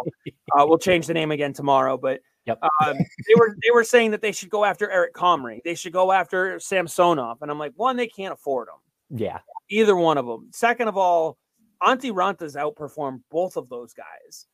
Uh, 0.56 0.66
we'll 0.66 0.78
change 0.78 1.06
the 1.06 1.14
name 1.14 1.30
again 1.30 1.52
tomorrow, 1.52 1.96
but 1.96 2.20
yep. 2.46 2.58
um, 2.84 2.96
they 2.96 3.34
were 3.36 3.56
they 3.62 3.70
were 3.72 3.84
saying 3.84 4.10
that 4.10 4.22
they 4.22 4.32
should 4.32 4.50
go 4.50 4.64
after 4.64 4.90
Eric 4.90 5.14
Comrie. 5.14 5.60
They 5.64 5.74
should 5.74 5.92
go 5.92 6.12
after 6.12 6.58
Samsonov, 6.58 7.42
and 7.42 7.50
I'm 7.50 7.58
like, 7.58 7.72
one, 7.76 7.96
they 7.96 8.08
can't 8.08 8.32
afford 8.32 8.68
them. 8.68 9.18
Yeah, 9.18 9.38
either 9.70 9.94
one 9.94 10.18
of 10.18 10.26
them. 10.26 10.48
Second 10.52 10.88
of 10.88 10.96
all, 10.96 11.38
Antti 11.82 12.10
Raanta's 12.10 12.56
outperformed 12.56 13.20
both 13.30 13.56
of 13.56 13.68
those 13.68 13.92
guys. 13.92 14.46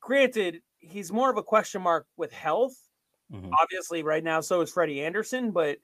Granted, 0.00 0.62
he's 0.78 1.12
more 1.12 1.30
of 1.30 1.36
a 1.36 1.42
question 1.42 1.82
mark 1.82 2.06
with 2.16 2.32
health. 2.32 2.76
Mm-hmm. 3.32 3.50
Obviously, 3.60 4.02
right 4.02 4.24
now, 4.24 4.40
so 4.40 4.60
is 4.60 4.70
Freddie 4.70 5.02
Andersen, 5.02 5.50
but 5.50 5.78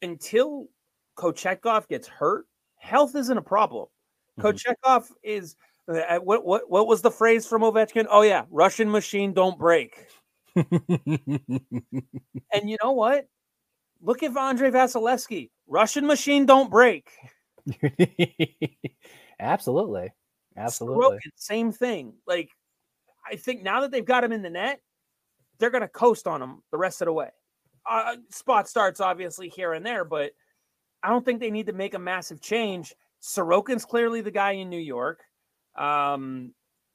until 0.00 0.66
Kochetkov 1.16 1.88
gets 1.88 2.08
hurt, 2.08 2.46
health 2.76 3.14
isn't 3.14 3.36
a 3.36 3.42
problem. 3.42 3.86
Mm-hmm. 4.38 4.48
Kochetkov 4.48 5.10
is 5.22 5.56
uh, 5.88 6.18
what 6.18 6.44
what 6.44 6.70
what 6.70 6.86
was 6.86 7.02
the 7.02 7.10
phrase 7.10 7.46
from 7.46 7.62
Ovechkin? 7.62 8.06
Oh 8.10 8.22
yeah, 8.22 8.44
Russian 8.50 8.90
machine 8.90 9.32
don't 9.32 9.58
break. 9.58 10.06
and 10.56 10.68
you 12.64 12.76
know 12.82 12.92
what? 12.92 13.26
Look 14.00 14.22
at 14.22 14.36
Andrei 14.36 14.70
Vasilevskiy. 14.70 15.50
Russian 15.66 16.06
machine 16.06 16.46
don't 16.46 16.70
break. 16.70 17.10
Absolutely. 19.40 20.12
Absolutely. 20.56 21.18
same 21.36 21.72
thing. 21.72 22.14
Like 22.26 22.50
I 23.30 23.36
think 23.36 23.62
now 23.62 23.80
that 23.80 23.90
they've 23.90 24.04
got 24.04 24.24
him 24.24 24.32
in 24.32 24.42
the 24.42 24.50
net, 24.50 24.80
they're 25.58 25.70
going 25.70 25.82
to 25.82 25.88
coast 25.88 26.26
on 26.26 26.42
him 26.42 26.62
the 26.70 26.78
rest 26.78 27.00
of 27.00 27.06
the 27.06 27.12
way. 27.12 27.30
Uh, 27.88 28.16
spot 28.30 28.68
starts 28.68 29.00
obviously 29.00 29.48
here 29.48 29.72
and 29.72 29.84
there, 29.84 30.04
but 30.04 30.32
I 31.02 31.10
don't 31.10 31.24
think 31.24 31.40
they 31.40 31.50
need 31.50 31.66
to 31.66 31.72
make 31.72 31.94
a 31.94 31.98
massive 31.98 32.40
change. 32.40 32.94
Sorokin's 33.22 33.84
clearly 33.84 34.20
the 34.20 34.30
guy 34.30 34.52
in 34.52 34.70
New 34.70 34.78
York. 34.78 35.22
Um, 35.76 36.52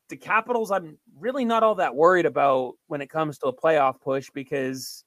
the 0.09 0.17
Capitals, 0.17 0.71
I'm 0.71 0.97
really 1.19 1.45
not 1.45 1.63
all 1.63 1.75
that 1.75 1.95
worried 1.95 2.25
about 2.25 2.75
when 2.87 3.01
it 3.01 3.09
comes 3.09 3.37
to 3.39 3.47
a 3.47 3.53
playoff 3.53 3.99
push 4.01 4.29
because, 4.33 5.03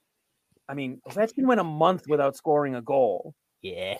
I 0.68 0.74
mean, 0.74 1.00
Ovechkin 1.08 1.46
went 1.46 1.60
a 1.60 1.64
month 1.64 2.06
without 2.08 2.36
scoring 2.36 2.74
a 2.74 2.82
goal. 2.82 3.34
Yeah. 3.62 3.98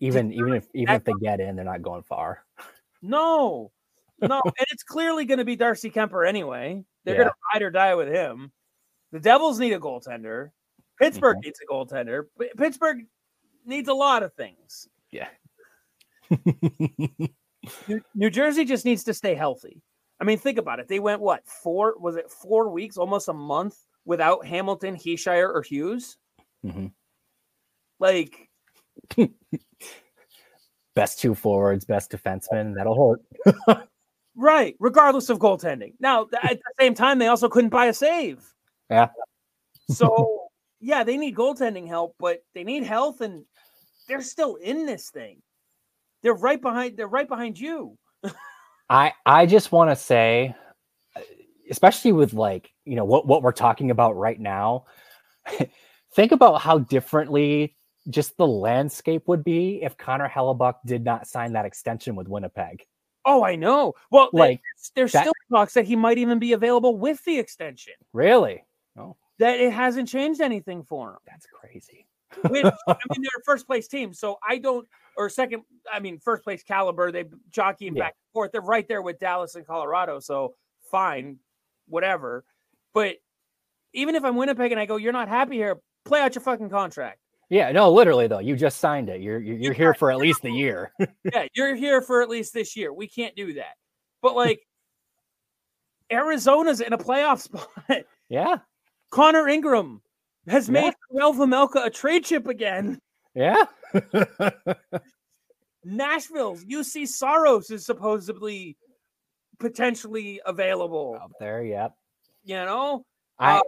Even 0.00 0.32
even 0.32 0.54
if 0.54 0.66
even 0.74 0.94
if 0.94 1.04
they 1.04 1.12
get 1.20 1.40
in, 1.40 1.56
they're 1.56 1.64
not 1.64 1.82
going 1.82 2.02
far. 2.02 2.44
No, 3.02 3.70
no, 4.20 4.40
and 4.44 4.66
it's 4.70 4.82
clearly 4.82 5.24
going 5.24 5.38
to 5.38 5.44
be 5.44 5.56
Darcy 5.56 5.90
Kuemper 5.90 6.26
anyway. 6.26 6.82
They're 7.04 7.14
yeah. 7.14 7.22
going 7.22 7.30
to 7.30 7.34
ride 7.54 7.62
or 7.62 7.70
die 7.70 7.94
with 7.94 8.08
him. 8.08 8.50
The 9.12 9.20
Devils 9.20 9.58
need 9.58 9.72
a 9.72 9.78
goaltender. 9.78 10.50
Pittsburgh 10.98 11.36
mm-hmm. 11.36 11.46
needs 11.46 11.60
a 11.60 11.72
goaltender. 11.72 12.24
Pittsburgh 12.56 13.06
needs 13.64 13.88
a 13.88 13.94
lot 13.94 14.22
of 14.22 14.32
things. 14.34 14.88
Yeah. 15.10 15.28
New, 17.88 18.00
New, 18.14 18.30
Jersey 18.30 18.64
just 18.64 18.84
needs 18.84 19.04
to 19.04 19.14
stay 19.14 19.34
healthy. 19.34 19.82
I 20.20 20.24
mean, 20.24 20.38
think 20.38 20.58
about 20.58 20.80
it. 20.80 20.88
They 20.88 21.00
went 21.00 21.20
what 21.20 21.46
four? 21.46 21.94
Was 21.98 22.16
it 22.16 22.30
four 22.30 22.70
weeks, 22.70 22.96
almost 22.96 23.28
a 23.28 23.32
month 23.32 23.76
without 24.04 24.46
Hamilton, 24.46 24.96
Hischier, 24.96 25.48
or 25.48 25.62
Hughes? 25.62 26.16
Mm-hmm. 26.64 26.86
Like, 27.98 28.48
best 30.94 31.20
two 31.20 31.34
forwards, 31.34 31.84
best 31.84 32.10
defenseman. 32.10 32.74
That'll 32.76 33.16
hurt. 33.46 33.88
right, 34.36 34.76
regardless 34.78 35.30
of 35.30 35.38
goaltending. 35.38 35.94
Now, 36.00 36.28
at 36.42 36.58
the 36.58 36.72
same 36.78 36.94
time, 36.94 37.18
they 37.18 37.28
also 37.28 37.48
couldn't 37.48 37.70
buy 37.70 37.86
a 37.86 37.94
save. 37.94 38.42
Yeah. 38.90 39.08
so 39.88 40.39
yeah, 40.80 41.04
they 41.04 41.16
need 41.16 41.36
goaltending 41.36 41.86
help, 41.86 42.14
but 42.18 42.42
they 42.54 42.64
need 42.64 42.84
health, 42.84 43.20
and 43.20 43.44
they're 44.08 44.22
still 44.22 44.56
in 44.56 44.86
this 44.86 45.10
thing. 45.10 45.42
They're 46.22 46.34
right 46.34 46.60
behind. 46.60 46.96
They're 46.96 47.06
right 47.06 47.28
behind 47.28 47.58
you. 47.58 47.96
I 48.90 49.12
I 49.24 49.46
just 49.46 49.72
want 49.72 49.90
to 49.90 49.96
say, 49.96 50.54
uh, 51.16 51.20
especially 51.70 52.12
with 52.12 52.32
like 52.32 52.70
you 52.84 52.96
know 52.96 53.04
what 53.04 53.26
what 53.26 53.42
we're 53.42 53.52
talking 53.52 53.90
about 53.90 54.16
right 54.16 54.40
now. 54.40 54.86
think 56.14 56.32
about 56.32 56.60
how 56.60 56.78
differently 56.78 57.76
just 58.08 58.36
the 58.36 58.46
landscape 58.46 59.22
would 59.26 59.44
be 59.44 59.82
if 59.82 59.96
Connor 59.96 60.28
Hellebuyck 60.28 60.74
did 60.86 61.04
not 61.04 61.26
sign 61.26 61.52
that 61.52 61.66
extension 61.66 62.16
with 62.16 62.28
Winnipeg. 62.28 62.84
Oh, 63.24 63.44
I 63.44 63.56
know. 63.56 63.94
Well, 64.10 64.30
like 64.32 64.60
there's 64.96 65.12
that, 65.12 65.22
still 65.22 65.32
talks 65.52 65.74
that 65.74 65.84
he 65.84 65.94
might 65.94 66.18
even 66.18 66.38
be 66.38 66.52
available 66.52 66.96
with 66.96 67.22
the 67.24 67.38
extension. 67.38 67.92
Really? 68.12 68.64
That 69.40 69.58
it 69.58 69.72
hasn't 69.72 70.08
changed 70.08 70.40
anything 70.40 70.84
for 70.84 71.08
them. 71.10 71.18
That's 71.26 71.46
crazy. 71.46 72.06
Which 72.48 72.64
I 72.88 72.96
mean, 73.10 73.22
they're 73.22 73.40
a 73.40 73.44
first 73.44 73.66
place 73.66 73.88
team, 73.88 74.12
so 74.12 74.38
I 74.46 74.58
don't 74.58 74.86
or 75.16 75.28
second. 75.28 75.62
I 75.92 75.98
mean, 75.98 76.18
first 76.20 76.44
place 76.44 76.62
caliber. 76.62 77.10
They 77.10 77.24
jockeying 77.50 77.96
yeah. 77.96 78.04
back 78.04 78.14
and 78.14 78.32
forth. 78.32 78.52
They're 78.52 78.60
right 78.60 78.86
there 78.86 79.02
with 79.02 79.18
Dallas 79.18 79.56
and 79.56 79.66
Colorado, 79.66 80.20
so 80.20 80.54
fine, 80.90 81.38
whatever. 81.88 82.44
But 82.94 83.16
even 83.92 84.14
if 84.14 84.24
I'm 84.24 84.36
Winnipeg 84.36 84.70
and 84.70 84.80
I 84.80 84.86
go, 84.86 84.96
you're 84.96 85.12
not 85.12 85.28
happy 85.28 85.56
here, 85.56 85.80
play 86.04 86.20
out 86.20 86.34
your 86.34 86.42
fucking 86.42 86.70
contract. 86.70 87.18
Yeah, 87.48 87.72
no, 87.72 87.90
literally 87.90 88.28
though. 88.28 88.38
You 88.38 88.54
just 88.54 88.78
signed 88.78 89.08
it. 89.08 89.20
You're 89.20 89.40
you're, 89.40 89.56
you're 89.56 89.72
here 89.72 89.94
for 89.94 90.12
at 90.12 90.18
least 90.18 90.42
the 90.42 90.52
year. 90.52 90.92
yeah, 91.32 91.46
you're 91.54 91.74
here 91.74 92.00
for 92.00 92.22
at 92.22 92.28
least 92.28 92.54
this 92.54 92.76
year. 92.76 92.92
We 92.92 93.08
can't 93.08 93.34
do 93.34 93.54
that. 93.54 93.74
But 94.22 94.36
like 94.36 94.60
Arizona's 96.12 96.80
in 96.80 96.92
a 96.92 96.98
playoff 96.98 97.40
spot. 97.88 98.04
Yeah. 98.28 98.58
Connor 99.10 99.48
Ingram 99.48 100.00
has 100.46 100.68
Yeah. 100.68 100.72
made 100.72 100.94
Noel 101.10 101.34
Vejmelka 101.34 101.84
a 101.86 101.90
trade 101.90 102.24
chip 102.24 102.46
again. 102.46 103.00
Yeah. 103.34 103.64
Nashville's 105.84 106.64
Juuse 106.64 107.08
Saros 107.08 107.70
is 107.70 107.86
supposedly 107.86 108.76
potentially 109.58 110.40
available. 110.46 111.18
Out 111.20 111.32
there, 111.40 111.62
yep. 111.64 111.94
You 112.44 112.56
know, 112.56 113.04
I 113.38 113.58
Uh, 113.58 113.62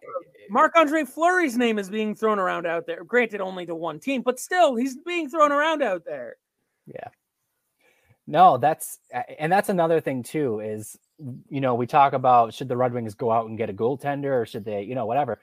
Marc 0.51 0.77
Andre 0.77 1.05
Fleury's 1.05 1.57
name 1.57 1.79
is 1.79 1.89
being 1.89 2.15
thrown 2.15 2.39
around 2.39 2.67
out 2.67 2.87
there. 2.87 3.05
Granted, 3.05 3.41
only 3.41 3.65
to 3.67 3.75
one 3.75 3.99
team, 4.01 4.23
but 4.23 4.39
still, 4.39 4.75
he's 4.77 4.97
being 4.99 5.29
thrown 5.31 5.53
around 5.53 5.83
out 5.83 6.05
there. 6.05 6.37
Yeah. 6.87 7.09
No, 8.27 8.59
that's 8.59 8.99
and 9.39 9.51
that's 9.53 9.69
another 9.69 10.01
thing 10.01 10.23
too 10.23 10.61
is 10.61 10.97
you 11.49 11.61
know, 11.61 11.75
we 11.75 11.87
talk 11.87 12.13
about 12.13 12.55
should 12.55 12.69
the 12.69 12.77
Red 12.77 12.93
Wings 12.93 13.15
go 13.15 13.31
out 13.31 13.49
and 13.49 13.59
get 13.59 13.71
a 13.71 13.73
goaltender 13.73 14.43
or 14.43 14.47
should 14.47 14.65
they, 14.65 14.83
you 14.83 14.95
know, 14.95 15.07
whatever. 15.07 15.41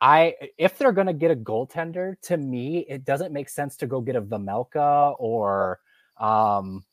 I 0.00 0.34
if 0.56 0.78
they're 0.78 0.92
going 0.92 1.06
to 1.08 1.12
get 1.12 1.30
a 1.30 1.36
goaltender, 1.36 2.20
to 2.22 2.36
me 2.36 2.78
it 2.88 3.04
doesn't 3.04 3.32
make 3.32 3.48
sense 3.48 3.76
to 3.78 3.86
go 3.86 4.00
get 4.00 4.16
a 4.16 4.22
Vejmelka 4.22 5.16
or 5.18 5.80
um 6.18 6.84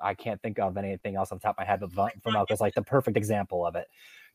I 0.00 0.14
can't 0.14 0.40
think 0.42 0.58
of 0.58 0.76
anything 0.76 1.16
else 1.16 1.32
on 1.32 1.38
the 1.38 1.42
top 1.42 1.56
of 1.56 1.58
my 1.58 1.64
head, 1.64 1.80
but 1.80 1.90
Va- 1.92 2.46
is 2.50 2.60
like 2.60 2.74
the 2.74 2.82
perfect 2.82 3.16
example 3.16 3.66
of 3.66 3.74
it. 3.74 3.88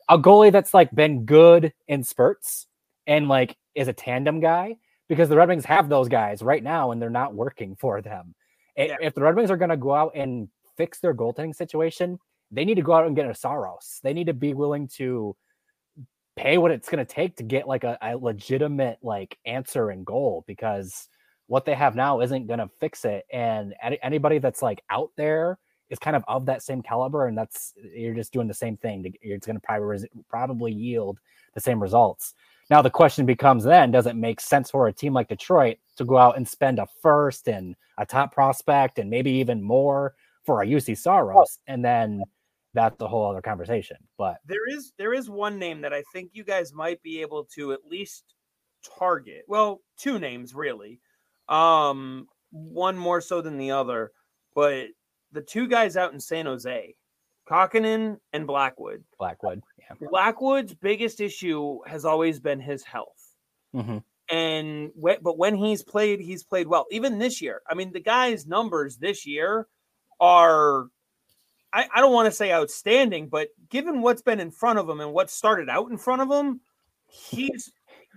A 0.10 0.18
goalie 0.20 0.52
that's 0.52 0.74
like 0.74 0.92
been 0.92 1.26
good 1.26 1.74
in 1.88 2.04
spurts 2.04 2.68
and 3.08 3.28
like 3.28 3.56
is 3.76 3.88
a 3.88 3.94
tandem 3.94 4.40
guy 4.40 4.78
because 5.08 5.30
the 5.30 5.38
Red 5.38 5.50
Wings 5.50 5.66
have 5.66 5.90
those 5.90 6.10
guys 6.10 6.42
right 6.42 6.64
now 6.64 6.92
and 6.92 7.02
they're 7.02 7.10
not 7.10 7.34
working 7.34 7.76
for 7.76 8.02
them. 8.02 8.36
Yeah. 8.76 8.98
If 9.02 9.14
the 9.14 9.22
Red 9.22 9.36
Wings 9.36 9.52
are 9.52 9.58
going 9.58 9.70
to 9.70 9.78
go 9.78 9.94
out 9.94 10.14
and 10.16 10.50
fix 10.76 11.00
their 11.00 11.14
goaltending 11.14 11.56
situation, 11.56 12.20
they 12.54 12.66
need 12.66 12.76
to 12.76 12.82
go 12.82 12.94
out 12.94 13.08
and 13.08 13.16
get 13.16 13.30
a 13.30 13.36
Saros. 13.36 14.00
They 14.04 14.14
need 14.14 14.28
to 14.28 14.34
be 14.34 14.54
willing 14.54 14.88
to 14.96 15.36
pay 16.36 16.58
what 16.58 16.72
it's 16.72 16.90
going 16.90 17.06
to 17.06 17.14
take 17.14 17.36
to 17.38 17.44
get 17.44 17.68
like 17.68 17.84
a, 17.84 17.98
a 18.02 18.18
legitimate 18.18 18.98
like 19.02 19.38
answer 19.46 19.90
and 19.90 20.06
goal 20.06 20.44
because 20.48 21.08
what 21.48 21.66
they 21.66 21.76
have 21.76 21.96
now 21.96 22.22
isn't 22.22 22.48
going 22.48 22.60
to 22.60 22.70
fix 22.80 23.06
it. 23.06 23.26
And 23.32 23.74
any, 23.82 24.00
anybody 24.02 24.40
that's 24.40 24.62
like 24.62 24.84
out 24.90 25.12
there 25.18 25.60
is 25.90 26.00
kind 26.00 26.16
of 26.16 26.24
of 26.28 26.46
that 26.46 26.64
same 26.64 26.82
caliber, 26.82 27.28
and 27.28 27.38
that's 27.38 27.74
you're 27.96 28.16
just 28.16 28.34
doing 28.34 28.48
the 28.48 28.54
same 28.54 28.78
thing. 28.78 29.14
It's 29.22 29.46
going 29.46 29.58
to 29.58 29.62
probably 29.62 30.10
probably 30.30 30.72
yield 30.72 31.20
the 31.54 31.62
same 31.62 31.82
results. 31.82 32.34
Now 32.70 32.82
the 32.82 32.90
question 32.90 33.26
becomes 33.26 33.64
then: 33.64 33.92
Does 33.92 34.08
it 34.08 34.16
make 34.16 34.40
sense 34.40 34.72
for 34.72 34.88
a 34.88 34.94
team 34.94 35.14
like 35.14 35.28
Detroit 35.28 35.78
to 35.98 36.06
go 36.06 36.18
out 36.18 36.38
and 36.38 36.48
spend 36.48 36.80
a 36.80 36.88
first 37.02 37.48
and 37.48 37.76
a 37.98 38.06
top 38.06 38.34
prospect 38.34 38.98
and 38.98 39.10
maybe 39.10 39.32
even 39.32 39.62
more 39.62 40.16
for 40.44 40.62
a 40.62 40.66
Juuse 40.66 40.98
Saros, 40.98 41.60
and 41.68 41.84
then 41.84 42.24
that's 42.74 43.02
a 43.02 43.08
whole 43.08 43.30
other 43.30 43.42
conversation. 43.42 43.98
But 44.18 44.38
There 44.46 44.68
is 44.70 44.94
there 44.98 45.14
is 45.14 45.30
one 45.30 45.60
name 45.60 45.82
that 45.82 45.94
I 45.94 46.04
think 46.14 46.32
you 46.34 46.44
guys 46.44 46.74
might 46.74 47.02
be 47.02 47.22
able 47.22 47.46
to 47.56 47.74
at 47.74 47.86
least 47.86 48.36
target. 49.00 49.44
Well, 49.48 49.82
two 49.98 50.20
names 50.20 50.54
really. 50.54 51.00
Um, 51.50 52.28
one 52.52 52.98
more 52.98 53.22
so 53.22 53.42
than 53.42 53.58
the 53.58 53.72
other, 53.72 54.12
but 54.56 54.88
the 55.32 55.42
two 55.42 55.68
guys 55.68 55.98
out 55.98 56.14
in 56.14 56.20
San 56.20 56.46
Jose, 56.46 56.96
Kahkonen 57.50 58.18
and 58.32 58.48
Blackwood. 58.48 59.04
Blackwood, 59.20 59.62
yeah, 59.80 59.96
Blackwood's 60.10 60.74
biggest 60.74 61.20
issue 61.20 61.80
has 61.86 62.06
always 62.06 62.40
been 62.40 62.60
his 62.60 62.84
health. 62.84 63.36
hmm 63.74 63.98
and 64.30 64.92
but 65.22 65.38
when 65.38 65.56
he's 65.56 65.84
played, 65.84 66.20
he's 66.22 66.44
played 66.44 66.68
well. 66.68 66.86
Even 66.92 67.20
this 67.20 67.42
year, 67.42 67.62
I 67.70 67.74
mean, 67.76 67.92
the 67.92 68.00
guy's 68.00 68.48
numbers 68.48 68.98
this 68.98 69.26
year 69.26 69.68
are, 70.20 70.88
I, 71.74 71.88
I 71.94 72.02
don't 72.02 72.14
want 72.14 72.28
to 72.28 72.32
say 72.32 72.52
outstanding, 72.52 73.30
but 73.30 73.50
given 73.70 74.02
what's 74.02 74.22
been 74.22 74.40
in 74.40 74.52
front 74.52 74.78
of 74.78 74.88
him 74.88 75.02
and 75.02 75.12
what 75.12 75.32
started 75.32 75.70
out 75.70 75.90
in 75.90 75.98
front 75.98 76.22
of 76.22 76.30
him, 76.32 76.62
he's 77.08 77.72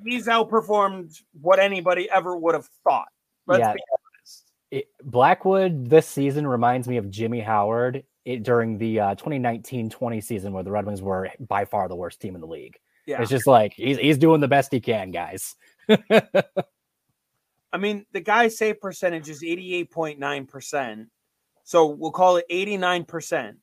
he's 0.05 0.27
outperformed 0.27 1.17
what 1.41 1.59
anybody 1.59 2.09
ever 2.11 2.37
would 2.37 2.55
have 2.55 2.69
thought. 2.85 3.09
Let's 3.47 3.61
yeah. 3.61 3.73
be. 3.73 3.81
It, 4.73 4.89
Blackwood 5.03 5.89
this 5.89 6.07
season 6.07 6.47
reminds 6.47 6.89
me 6.89 6.97
of 6.97 7.09
Jimmy 7.09 7.41
Howard 7.41 8.03
it, 8.25 8.43
during 8.43 8.79
the 8.79 8.97
2019 8.97 9.87
uh, 9.87 9.89
20 9.89 10.21
season 10.21 10.53
where 10.53 10.65
the 10.65 10.73
Red 10.73 10.85
Wings 10.85 11.01
were 11.01 11.31
by 11.39 11.65
far 11.65 11.89
the 11.89 11.95
worst 11.97 12.21
team 12.21 12.35
in 12.35 12.41
the 12.41 12.47
league. 12.47 12.77
Yeah. 13.07 13.23
It's 13.23 13.31
just 13.31 13.47
like 13.47 13.73
he's 13.75 13.97
he's 13.97 14.19
doing 14.19 14.41
the 14.41 14.49
best 14.49 14.73
he 14.73 14.81
can, 14.81 15.13
guys. 15.13 15.55
I 17.73 17.79
mean, 17.79 18.07
the 18.13 18.21
guy's 18.21 18.59
save 18.59 18.81
percentage 18.81 19.29
is 19.29 19.43
88.9% 19.43 21.07
so 21.67 21.87
we'll 21.87 22.13
call 22.13 22.37
it 22.37 22.47
eighty 22.49 22.77
nine 22.77 23.05
percent. 23.05 23.59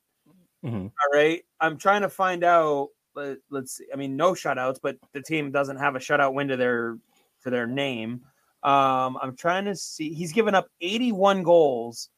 Mhm. 0.62 0.84
All 0.84 1.18
right. 1.18 1.42
I'm 1.58 1.78
trying 1.78 2.02
to 2.02 2.08
find 2.08 2.44
out. 2.44 2.90
Let, 3.16 3.38
let's 3.48 3.76
see. 3.76 3.86
I 3.92 3.96
mean, 3.96 4.14
no 4.14 4.32
shutouts, 4.32 4.78
but 4.82 4.96
the 5.12 5.22
team 5.22 5.50
doesn't 5.50 5.78
have 5.78 5.96
a 5.96 5.98
shutout 5.98 6.34
win 6.34 6.48
to 6.48 6.56
their 6.56 6.98
to 7.42 7.50
their 7.50 7.66
name. 7.66 8.20
Um, 8.62 9.16
I'm 9.22 9.34
trying 9.36 9.64
to 9.64 9.74
see. 9.74 10.12
He's 10.12 10.32
given 10.32 10.54
up 10.54 10.68
81 10.82 11.42
goals 11.44 12.10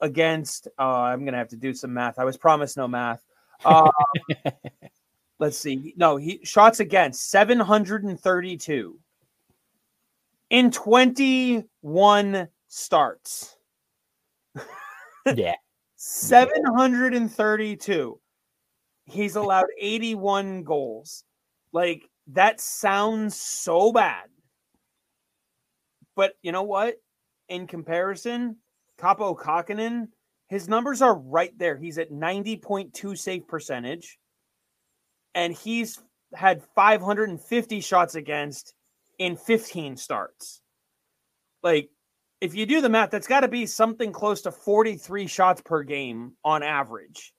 against. 0.00 0.68
Uh, 0.78 1.02
I'm 1.02 1.24
gonna 1.24 1.38
have 1.38 1.48
to 1.48 1.56
do 1.56 1.72
some 1.72 1.94
math. 1.94 2.18
I 2.18 2.24
was 2.24 2.36
promised 2.36 2.76
no 2.76 2.86
math. 2.86 3.24
Uh, 3.64 3.90
let's 5.38 5.56
see. 5.56 5.94
No, 5.96 6.16
he 6.16 6.40
shots 6.42 6.80
against 6.80 7.30
732 7.30 8.98
in 10.50 10.70
21 10.70 12.48
starts. 12.68 13.56
Yeah, 15.34 15.54
732. 15.96 18.20
He's 19.04 19.36
allowed 19.36 19.66
81 19.78 20.62
goals. 20.62 21.24
Like 21.72 22.02
that 22.28 22.60
sounds 22.60 23.40
so 23.40 23.92
bad. 23.92 24.24
But 26.16 26.32
you 26.42 26.52
know 26.52 26.62
what? 26.62 26.96
In 27.48 27.66
comparison, 27.66 28.56
Kaapo 28.98 29.36
Kahkonen, 29.36 30.08
his 30.48 30.68
numbers 30.68 31.02
are 31.02 31.16
right 31.16 31.56
there. 31.58 31.76
He's 31.76 31.98
at 31.98 32.10
90.2 32.10 33.18
save 33.18 33.48
percentage. 33.48 34.18
And 35.34 35.54
he's 35.54 35.98
had 36.34 36.62
550 36.74 37.80
shots 37.80 38.14
against 38.14 38.74
in 39.18 39.36
15 39.36 39.96
starts. 39.96 40.60
Like 41.62 41.90
if 42.40 42.54
you 42.54 42.66
do 42.66 42.80
the 42.80 42.88
math, 42.88 43.10
that's 43.10 43.26
got 43.26 43.40
to 43.40 43.48
be 43.48 43.66
something 43.66 44.12
close 44.12 44.42
to 44.42 44.52
43 44.52 45.26
shots 45.26 45.60
per 45.62 45.82
game 45.82 46.32
on 46.44 46.62
average. 46.62 47.34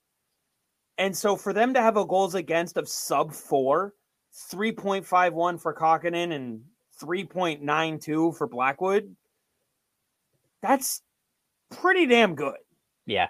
And 0.97 1.15
so 1.17 1.35
for 1.35 1.53
them 1.53 1.73
to 1.73 1.81
have 1.81 1.97
a 1.97 2.05
goals 2.05 2.35
against 2.35 2.77
of 2.77 2.87
sub 2.87 3.33
four, 3.33 3.93
3.51 4.51 5.59
for 5.59 5.73
Kahkonen 5.73 6.33
and 6.33 6.61
3.92 7.01 8.37
for 8.37 8.47
Blackwood, 8.47 9.15
that's 10.61 11.01
pretty 11.71 12.05
damn 12.05 12.35
good. 12.35 12.57
yeah, 13.05 13.29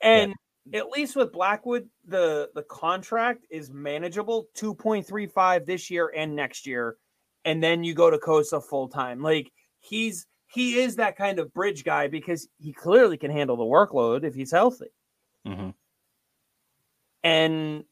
And 0.00 0.34
at 0.72 0.88
least 0.88 1.16
with 1.16 1.32
Blackwood, 1.32 1.88
the 2.06 2.50
the 2.54 2.62
contract 2.62 3.44
is 3.50 3.70
manageable, 3.70 4.46
2.35 4.56 5.66
this 5.66 5.90
year 5.90 6.10
and 6.16 6.34
next 6.34 6.66
year. 6.66 6.96
And 7.44 7.62
then 7.62 7.84
you 7.84 7.94
go 7.94 8.10
to 8.10 8.18
Cossa 8.18 8.62
full 8.62 8.88
time. 8.88 9.20
Like 9.20 9.52
he's 9.80 10.26
he 10.46 10.80
is 10.80 10.96
that 10.96 11.16
kind 11.16 11.38
of 11.38 11.52
bridge 11.54 11.84
guy 11.84 12.08
because 12.08 12.48
he 12.58 12.72
clearly 12.72 13.16
can 13.16 13.30
handle 13.30 13.56
the 13.56 13.64
workload 13.64 14.24
if 14.24 14.34
he's 14.34 14.50
healthy. 14.50 14.90
Mhm. 15.46 15.74
And 17.22 17.84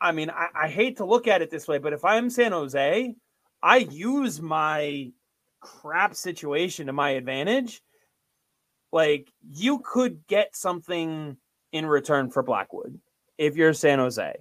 I 0.00 0.12
mean, 0.12 0.30
I, 0.30 0.48
I 0.54 0.68
hate 0.68 0.98
to 0.98 1.04
look 1.04 1.26
at 1.26 1.42
it 1.42 1.50
this 1.50 1.66
way, 1.66 1.78
but 1.78 1.92
if 1.92 2.04
I'm 2.04 2.28
San 2.28 2.52
Jose, 2.52 3.14
I 3.62 3.76
use 3.76 4.40
my 4.40 5.12
crap 5.60 6.14
situation 6.14 6.86
to 6.86 6.92
my 6.92 7.10
advantage. 7.10 7.82
Like 8.92 9.32
you 9.48 9.80
could 9.80 10.26
get 10.26 10.54
something 10.54 11.36
in 11.72 11.86
return 11.86 12.30
for 12.30 12.42
Blackwood 12.42 13.00
if 13.38 13.56
you're 13.56 13.72
San 13.72 13.98
Jose. 13.98 14.36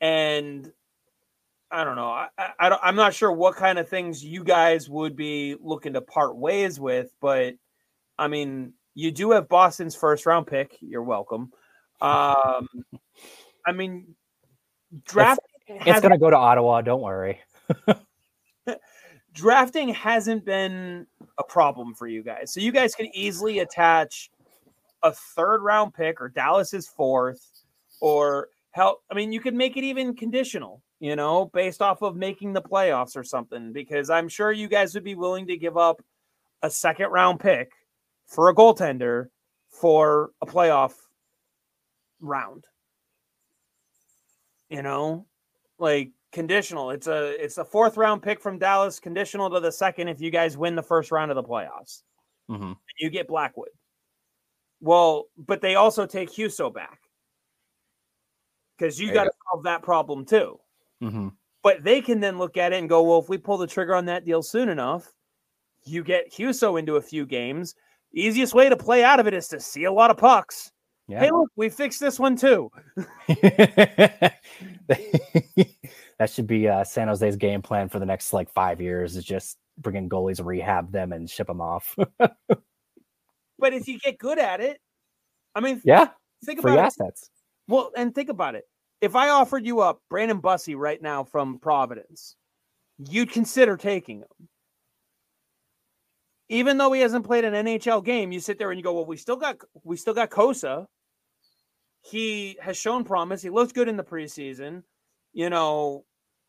And 0.00 0.72
I 1.72 1.84
don't 1.84 1.96
know. 1.96 2.08
I, 2.08 2.28
I, 2.36 2.50
I 2.58 2.68
don't, 2.68 2.80
I'm 2.82 2.96
not 2.96 3.14
sure 3.14 3.30
what 3.30 3.56
kind 3.56 3.78
of 3.78 3.88
things 3.88 4.24
you 4.24 4.42
guys 4.42 4.88
would 4.88 5.14
be 5.14 5.56
looking 5.60 5.92
to 5.92 6.00
part 6.00 6.36
ways 6.36 6.80
with, 6.80 7.12
but 7.20 7.54
I 8.18 8.28
mean, 8.28 8.72
you 8.94 9.10
do 9.10 9.30
have 9.32 9.48
Boston's 9.48 9.94
first 9.94 10.26
round 10.26 10.46
pick. 10.46 10.76
You're 10.80 11.02
welcome. 11.02 11.52
Um, 12.00 12.68
I 13.66 13.72
mean, 13.72 14.14
drafting 15.04 15.44
it's 15.68 15.84
hasn't, 15.84 16.02
gonna 16.02 16.18
go 16.18 16.30
to 16.30 16.36
Ottawa. 16.36 16.80
Don't 16.80 17.02
worry. 17.02 17.40
drafting 19.32 19.90
hasn't 19.90 20.44
been 20.44 21.06
a 21.38 21.44
problem 21.44 21.94
for 21.94 22.08
you 22.08 22.22
guys, 22.22 22.52
so 22.52 22.60
you 22.60 22.72
guys 22.72 22.94
can 22.94 23.08
easily 23.14 23.60
attach 23.60 24.30
a 25.02 25.12
third 25.12 25.62
round 25.62 25.94
pick 25.94 26.20
or 26.20 26.28
Dallas's 26.28 26.88
fourth, 26.88 27.62
or 28.00 28.48
hell, 28.72 29.02
I 29.10 29.14
mean, 29.14 29.32
you 29.32 29.40
could 29.40 29.54
make 29.54 29.76
it 29.76 29.84
even 29.84 30.14
conditional. 30.14 30.82
You 31.00 31.16
know, 31.16 31.46
based 31.46 31.80
off 31.80 32.02
of 32.02 32.14
making 32.14 32.52
the 32.52 32.62
playoffs 32.62 33.16
or 33.16 33.24
something, 33.24 33.72
because 33.72 34.10
I'm 34.10 34.28
sure 34.28 34.52
you 34.52 34.68
guys 34.68 34.94
would 34.94 35.04
be 35.04 35.14
willing 35.14 35.46
to 35.46 35.56
give 35.56 35.78
up 35.78 36.02
a 36.62 36.70
second 36.70 37.08
round 37.08 37.40
pick 37.40 37.72
for 38.26 38.50
a 38.50 38.54
goaltender 38.54 39.28
for 39.70 40.32
a 40.42 40.46
playoff 40.46 40.92
round. 42.20 42.66
You 44.68 44.82
know, 44.82 45.26
like 45.78 46.10
conditional. 46.32 46.90
It's 46.90 47.06
a 47.06 47.42
it's 47.42 47.58
a 47.58 47.64
fourth 47.64 47.96
round 47.96 48.22
pick 48.22 48.40
from 48.40 48.58
Dallas, 48.58 49.00
conditional 49.00 49.50
to 49.50 49.60
the 49.60 49.72
second 49.72 50.08
if 50.08 50.20
you 50.20 50.30
guys 50.30 50.56
win 50.56 50.76
the 50.76 50.82
first 50.82 51.10
round 51.10 51.30
of 51.30 51.34
the 51.34 51.42
playoffs. 51.42 52.02
Mm-hmm. 52.50 52.72
You 52.98 53.10
get 53.10 53.26
Blackwood. 53.26 53.70
Well, 54.80 55.26
but 55.36 55.60
they 55.60 55.74
also 55.74 56.06
take 56.06 56.30
Husso 56.30 56.72
back 56.72 57.00
because 58.76 58.98
you 58.98 59.12
got 59.12 59.24
to 59.24 59.32
solve 59.50 59.64
that 59.64 59.82
problem 59.82 60.24
too. 60.24 60.58
Mm-hmm. 61.02 61.28
But 61.62 61.84
they 61.84 62.00
can 62.00 62.20
then 62.20 62.38
look 62.38 62.56
at 62.56 62.72
it 62.72 62.78
and 62.78 62.88
go, 62.88 63.02
well, 63.02 63.18
if 63.18 63.28
we 63.28 63.36
pull 63.38 63.58
the 63.58 63.66
trigger 63.66 63.94
on 63.94 64.06
that 64.06 64.24
deal 64.24 64.42
soon 64.42 64.68
enough, 64.68 65.12
you 65.84 66.02
get 66.02 66.32
Husso 66.32 66.78
into 66.78 66.96
a 66.96 67.02
few 67.02 67.26
games. 67.26 67.74
Easiest 68.12 68.54
way 68.54 68.68
to 68.68 68.76
play 68.76 69.04
out 69.04 69.20
of 69.20 69.26
it 69.26 69.34
is 69.34 69.48
to 69.48 69.60
see 69.60 69.84
a 69.84 69.92
lot 69.92 70.10
of 70.10 70.16
pucks. 70.16 70.72
Yeah. 71.06 71.20
Hey, 71.20 71.30
look, 71.30 71.50
we 71.56 71.68
fixed 71.68 72.00
this 72.00 72.18
one 72.18 72.36
too. 72.36 72.70
that 76.20 76.28
should 76.28 76.46
be 76.46 76.68
uh, 76.68 76.84
San 76.84 77.08
Jose's 77.08 77.36
game 77.36 77.62
plan 77.62 77.88
for 77.88 77.98
the 77.98 78.06
next 78.06 78.32
like 78.32 78.50
five 78.50 78.80
years 78.80 79.16
is 79.16 79.24
just 79.24 79.58
bringing 79.78 80.08
goalies, 80.08 80.44
rehab 80.44 80.92
them, 80.92 81.12
and 81.12 81.28
ship 81.28 81.46
them 81.46 81.60
off. 81.60 81.96
but 82.18 83.72
if 83.72 83.88
you 83.88 83.98
get 83.98 84.18
good 84.18 84.38
at 84.38 84.60
it, 84.60 84.80
I 85.54 85.60
mean, 85.60 85.80
yeah, 85.84 86.08
think 86.44 86.60
free 86.60 86.72
about 86.72 86.86
assets. 86.86 87.22
It. 87.22 87.72
Well, 87.72 87.90
and 87.96 88.14
think 88.14 88.28
about 88.28 88.54
it. 88.54 88.64
If 89.00 89.16
I 89.16 89.30
offered 89.30 89.64
you 89.64 89.80
up 89.80 90.00
Brandon 90.10 90.40
Bussi 90.42 90.76
right 90.76 91.00
now 91.00 91.24
from 91.24 91.58
Providence, 91.58 92.36
you'd 92.98 93.30
consider 93.30 93.76
taking 93.76 94.18
him. 94.18 94.48
Even 96.48 96.78
though 96.78 96.92
he 96.92 97.00
hasn't 97.00 97.24
played 97.24 97.44
an 97.44 97.54
NHL 97.54 98.04
game, 98.04 98.32
you 98.32 98.40
sit 98.40 98.58
there 98.58 98.70
and 98.70 98.78
you 98.78 98.82
go, 98.82 98.92
"Well, 98.92 99.06
we 99.06 99.16
still 99.16 99.36
got 99.36 99.56
we 99.84 99.96
still 99.96 100.14
got 100.14 100.30
Cossa. 100.30 100.86
He 102.02 102.58
has 102.60 102.76
shown 102.76 103.04
promise. 103.04 103.42
He 103.42 103.50
looks 103.50 103.72
good 103.72 103.88
in 103.88 103.96
the 103.96 104.04
preseason, 104.04 104.82
you 105.32 105.50
know. 105.50 106.04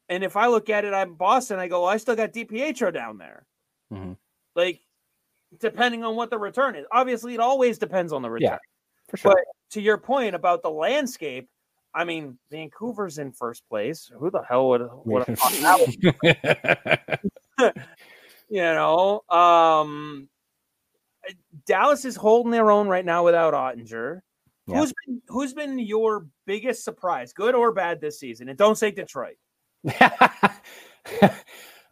And 0.09 0.23
if 0.23 0.35
I 0.35 0.47
look 0.47 0.69
at 0.69 0.85
it, 0.85 0.93
I'm 0.93 1.15
Boston. 1.15 1.59
I 1.59 1.67
go, 1.67 1.81
well, 1.81 1.89
I 1.89 1.97
still 1.97 2.15
got 2.15 2.33
DiPietro 2.33 2.93
down 2.93 3.17
there. 3.17 3.45
Mm-hmm. 3.93 4.13
Like, 4.55 4.81
depending 5.59 6.03
on 6.03 6.15
what 6.15 6.29
the 6.29 6.37
return 6.37 6.75
is. 6.75 6.85
Obviously, 6.91 7.33
it 7.33 7.39
always 7.39 7.77
depends 7.77 8.11
on 8.11 8.21
the 8.21 8.29
return. 8.29 8.51
Yeah, 8.51 8.57
for 9.09 9.17
sure. 9.17 9.31
But 9.31 9.43
to 9.71 9.81
your 9.81 9.97
point 9.97 10.35
about 10.35 10.63
the 10.63 10.69
landscape, 10.69 11.47
I 11.93 12.05
mean, 12.05 12.37
Vancouver's 12.49 13.17
in 13.17 13.31
first 13.33 13.67
place. 13.67 14.09
Who 14.17 14.31
the 14.31 14.41
hell 14.47 14.69
would 14.69 14.81
would 15.05 15.27
have 15.27 15.39
thought 15.39 15.87
that? 16.23 17.19
you 18.49 18.61
know, 18.61 19.21
um, 19.29 20.29
Dallas 21.65 22.05
is 22.05 22.15
holding 22.15 22.51
their 22.51 22.71
own 22.71 22.87
right 22.87 23.05
now 23.05 23.23
without 23.23 23.53
Oettinger. 23.53 24.21
Yeah. 24.67 24.77
Who's 24.77 24.93
been 25.05 25.21
who's 25.27 25.53
been 25.53 25.79
your 25.79 26.27
biggest 26.45 26.83
surprise, 26.83 27.33
good 27.33 27.55
or 27.55 27.71
bad, 27.73 27.99
this 27.99 28.19
season? 28.19 28.47
And 28.49 28.57
don't 28.57 28.77
say 28.77 28.91
Detroit. 28.91 29.35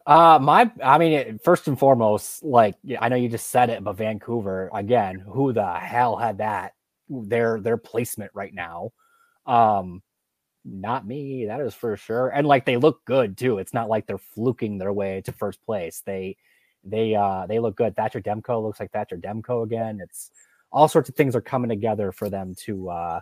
uh 0.05 0.39
my 0.39 0.71
i 0.83 0.97
mean 0.97 1.11
it, 1.11 1.43
first 1.43 1.67
and 1.67 1.77
foremost 1.77 2.43
like 2.43 2.75
i 2.99 3.09
know 3.09 3.15
you 3.15 3.27
just 3.27 3.49
said 3.49 3.69
it 3.69 3.83
but 3.83 3.93
vancouver 3.93 4.69
again 4.73 5.19
who 5.19 5.51
the 5.51 5.73
hell 5.73 6.15
had 6.15 6.37
that 6.37 6.73
their 7.09 7.59
their 7.59 7.77
placement 7.77 8.31
right 8.33 8.53
now 8.53 8.91
um 9.49 10.01
not 10.63 11.07
me 11.07 11.45
that 11.45 11.61
is 11.61 11.73
for 11.73 11.97
sure 11.97 12.29
and 12.29 12.45
like 12.45 12.65
they 12.65 12.77
look 12.77 13.03
good 13.05 13.37
too 13.37 13.57
it's 13.57 13.73
not 13.73 13.89
like 13.89 14.05
they're 14.05 14.17
fluking 14.17 14.77
their 14.77 14.93
way 14.93 15.21
to 15.21 15.31
first 15.31 15.63
place 15.65 16.01
they 16.05 16.35
they 16.83 17.15
uh 17.15 17.45
they 17.47 17.59
look 17.59 17.75
good 17.75 17.95
thatcher 17.95 18.21
demko 18.21 18.61
looks 18.61 18.79
like 18.79 18.91
thatcher 18.91 19.17
demko 19.17 19.63
again 19.63 19.99
it's 20.01 20.31
all 20.71 20.87
sorts 20.87 21.09
of 21.09 21.15
things 21.15 21.35
are 21.35 21.41
coming 21.41 21.69
together 21.69 22.11
for 22.11 22.29
them 22.29 22.53
to 22.55 22.89
uh 22.89 23.19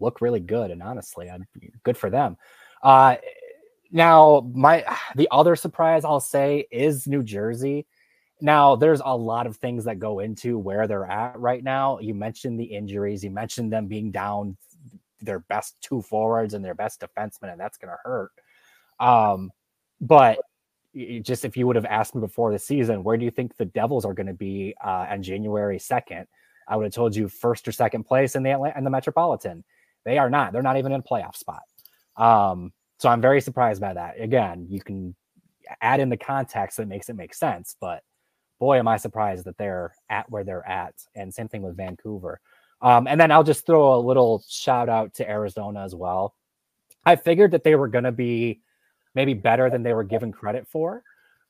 look 0.00 0.20
really 0.20 0.40
good 0.40 0.70
and 0.70 0.82
honestly 0.82 1.28
i'm 1.28 1.46
good 1.82 1.96
for 1.96 2.10
them. 2.10 2.36
Uh 2.82 3.16
now 3.90 4.48
my 4.54 4.84
the 5.16 5.28
other 5.30 5.56
surprise 5.56 6.04
i'll 6.04 6.20
say 6.20 6.66
is 6.70 7.06
new 7.06 7.22
jersey. 7.22 7.86
Now 8.40 8.76
there's 8.76 9.02
a 9.04 9.16
lot 9.16 9.48
of 9.48 9.56
things 9.56 9.84
that 9.84 9.98
go 9.98 10.20
into 10.20 10.58
where 10.58 10.86
they're 10.86 11.10
at 11.10 11.38
right 11.38 11.62
now 11.62 11.98
you 11.98 12.14
mentioned 12.14 12.58
the 12.58 12.64
injuries 12.64 13.24
you 13.24 13.30
mentioned 13.30 13.72
them 13.72 13.88
being 13.88 14.12
down 14.12 14.56
their 15.20 15.40
best 15.40 15.76
two 15.80 16.02
forwards 16.02 16.54
and 16.54 16.64
their 16.64 16.74
best 16.74 17.00
defenseman 17.00 17.52
and 17.52 17.60
that's 17.60 17.78
going 17.78 17.90
to 17.90 17.98
hurt 18.04 18.30
um 19.00 19.50
but 20.00 20.38
just 21.22 21.44
if 21.44 21.56
you 21.56 21.66
would 21.66 21.76
have 21.76 21.84
asked 21.84 22.14
me 22.14 22.20
before 22.20 22.52
the 22.52 22.58
season 22.58 23.04
where 23.04 23.16
do 23.16 23.24
you 23.24 23.30
think 23.30 23.56
the 23.56 23.64
devils 23.64 24.04
are 24.04 24.14
going 24.14 24.26
to 24.26 24.34
be 24.34 24.74
uh, 24.84 25.06
on 25.10 25.22
january 25.22 25.78
2nd 25.78 26.26
i 26.66 26.76
would 26.76 26.84
have 26.84 26.92
told 26.92 27.14
you 27.14 27.28
first 27.28 27.68
or 27.68 27.72
second 27.72 28.04
place 28.04 28.36
in 28.36 28.42
the 28.42 28.50
Atlanta, 28.50 28.78
in 28.78 28.84
the 28.84 28.90
metropolitan 28.90 29.64
they 30.04 30.18
are 30.18 30.30
not 30.30 30.52
they're 30.52 30.62
not 30.62 30.78
even 30.78 30.92
in 30.92 31.00
a 31.00 31.02
playoff 31.02 31.36
spot 31.36 31.62
um 32.16 32.72
so 32.98 33.08
I'm 33.08 33.20
very 33.20 33.40
surprised 33.40 33.80
by 33.80 33.94
that. 33.94 34.20
Again, 34.20 34.66
you 34.68 34.80
can 34.80 35.14
add 35.80 36.00
in 36.00 36.08
the 36.08 36.16
context 36.16 36.76
that 36.76 36.88
makes 36.88 37.08
it 37.08 37.16
make 37.16 37.32
sense, 37.32 37.76
but 37.80 38.02
boy, 38.58 38.78
am 38.78 38.88
I 38.88 38.96
surprised 38.96 39.44
that 39.44 39.56
they're 39.56 39.94
at 40.10 40.28
where 40.30 40.42
they're 40.42 40.66
at. 40.68 40.94
And 41.14 41.32
same 41.32 41.48
thing 41.48 41.62
with 41.62 41.76
Vancouver. 41.76 42.40
Um, 42.80 43.06
and 43.06 43.20
then 43.20 43.30
I'll 43.32 43.44
just 43.44 43.66
throw 43.66 43.94
a 43.94 44.00
little 44.00 44.44
shout 44.48 44.88
out 44.88 45.14
to 45.14 45.28
Arizona 45.28 45.82
as 45.82 45.94
well. 45.94 46.34
I 47.04 47.16
figured 47.16 47.52
that 47.52 47.64
they 47.64 47.74
were 47.74 47.88
going 47.88 48.04
to 48.04 48.12
be 48.12 48.60
maybe 49.14 49.34
better 49.34 49.70
than 49.70 49.82
they 49.82 49.94
were 49.94 50.04
given 50.04 50.30
credit 50.30 50.68
for, 50.68 51.02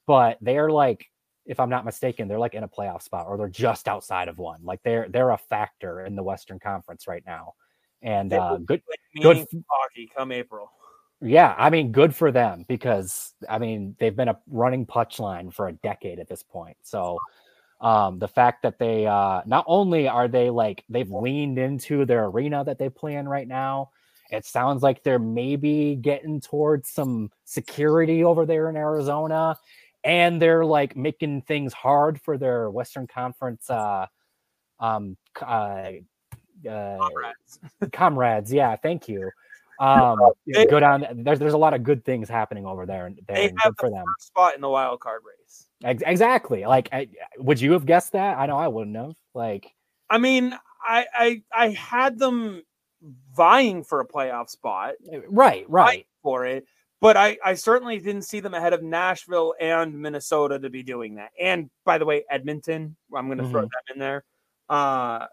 but 0.07 0.39
they're 0.41 0.71
like, 0.71 1.07
if 1.45 1.59
I'm 1.59 1.71
not 1.71 1.85
mistaken, 1.85 2.29
they're 2.29 2.39
like 2.39 2.55
in 2.55 2.63
a 2.63 2.69
playoff 2.69 3.03
spot 3.03 3.27
or 3.27 3.37
they're 3.37 3.49
just 3.49 3.89
outside 3.89 4.29
of 4.29 4.39
one. 4.39 4.61
Like 4.63 4.83
they're 4.83 5.09
they're 5.09 5.31
a 5.31 5.39
factor 5.39 6.05
in 6.05 6.15
the 6.15 6.23
Western 6.23 6.59
Conference 6.59 7.09
right 7.09 7.23
now. 7.27 7.55
And 8.03 8.33
uh, 8.33 8.59
good, 8.59 8.83
good 9.21 9.47
hockey 9.69 10.11
come 10.15 10.31
April. 10.31 10.71
Yeah, 11.21 11.55
I 11.59 11.71
mean, 11.71 11.91
good 11.91 12.15
for 12.15 12.31
them 12.31 12.65
because 12.69 13.35
I 13.49 13.59
mean 13.59 13.97
they've 13.99 14.15
been 14.15 14.29
a 14.29 14.39
running 14.47 14.87
punch 14.87 15.19
line 15.19 15.51
for 15.51 15.69
a 15.69 15.73
decade 15.73 16.19
at 16.19 16.29
this 16.29 16.43
point. 16.43 16.77
So 16.83 17.19
um, 17.81 18.19
the 18.19 18.29
fact 18.29 18.63
that 18.63 18.79
they 18.79 19.07
uh, 19.07 19.43
not 19.47 19.65
only 19.67 20.09
are 20.09 20.29
they 20.29 20.51
like 20.51 20.85
they've 20.89 21.11
leaned 21.11 21.59
into 21.59 22.05
their 22.05 22.27
arena 22.27 22.65
that 22.65 22.79
they 22.79 22.89
play 22.89 23.15
in 23.15 23.29
right 23.29 23.47
now, 23.47 23.91
it 24.31 24.45
sounds 24.45 24.83
like 24.83 25.03
they're 25.03 25.19
maybe 25.19 25.97
getting 25.97 26.41
towards 26.41 26.91
some 26.91 27.31
security 27.45 28.25
over 28.25 28.47
there 28.47 28.69
in 28.69 28.77
Arizona, 28.77 29.57
and 30.03 30.43
they're 30.43 30.65
like 30.65 30.97
making 30.97 31.43
things 31.43 31.73
hard 31.73 32.21
for 32.21 32.37
their 32.37 32.69
Western 32.71 33.07
Conference 33.07 33.71
uh, 33.71 34.07
um, 34.81 35.17
uh, 35.41 35.93
comrades. 36.65 37.61
comrades. 37.93 38.53
Yeah, 38.53 38.75
thank 38.77 39.09
you. 39.09 39.31
Um, 39.81 40.19
They- 40.47 40.67
go 40.67 40.81
down. 40.81 41.07
There's 41.25 41.39
there's 41.39 41.53
a 41.53 41.59
lot 41.59 41.73
of 41.75 41.83
good 41.85 42.05
things 42.05 42.29
happening 42.29 42.67
over 42.67 42.85
there, 42.87 43.07
and 43.07 43.17
there, 43.29 43.37
They 43.37 43.43
have 43.43 43.53
good 43.63 43.75
for 43.79 43.89
the 43.91 43.97
them. 43.97 44.05
spot 44.19 44.55
in 44.55 44.61
the 44.61 44.69
wild 44.69 45.01
card 45.01 45.23
race. 45.25 45.69
Ex- 45.85 46.03
exactly. 46.05 46.65
Like, 46.67 46.89
I, 46.93 47.09
would 47.39 47.61
you 47.61 47.73
have 47.73 47.87
guessed 47.87 48.13
that? 48.13 48.39
I 48.39 48.47
know 48.47 48.57
I 48.57 48.67
wouldn't 48.69 48.97
have. 48.97 49.15
Like, 49.35 49.73
I 50.11 50.19
mean, 50.19 50.53
I 50.83 51.07
I 51.15 51.43
I 51.53 51.69
had 51.71 52.19
them 52.19 52.63
vying 53.35 53.85
for 53.85 54.01
a 54.01 54.07
playoff 54.07 54.49
spot 54.51 54.95
right, 55.29 55.65
right. 55.69 56.07
for 56.23 56.45
it, 56.47 56.65
but 57.01 57.17
I 57.17 57.39
I 57.45 57.55
certainly 57.55 57.99
didn't 58.01 58.23
see 58.23 58.41
them 58.41 58.55
ahead 58.55 58.73
of 58.73 58.83
Nashville 58.83 59.55
and 59.61 59.97
Minnesota 59.97 60.59
to 60.59 60.69
be 60.71 60.83
doing 60.83 61.15
that. 61.15 61.31
And 61.41 61.71
by 61.85 61.99
the 61.99 62.05
way, 62.05 62.25
Edmonton, 62.29 62.97
I'm 63.15 63.27
going 63.27 63.39
to 63.39 63.49
throw 63.49 63.61
Mhm. 63.63 63.71
them 63.71 63.95
in 63.95 63.99
there. 64.01 64.25
Uh, 64.69 65.27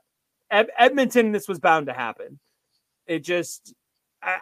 Ed- 0.52 0.70
Edmonton, 0.78 1.32
this 1.32 1.48
was 1.48 1.60
bound 1.60 1.88
to 1.88 1.94
happen. 1.94 2.40
It 3.08 3.20
just 3.24 3.74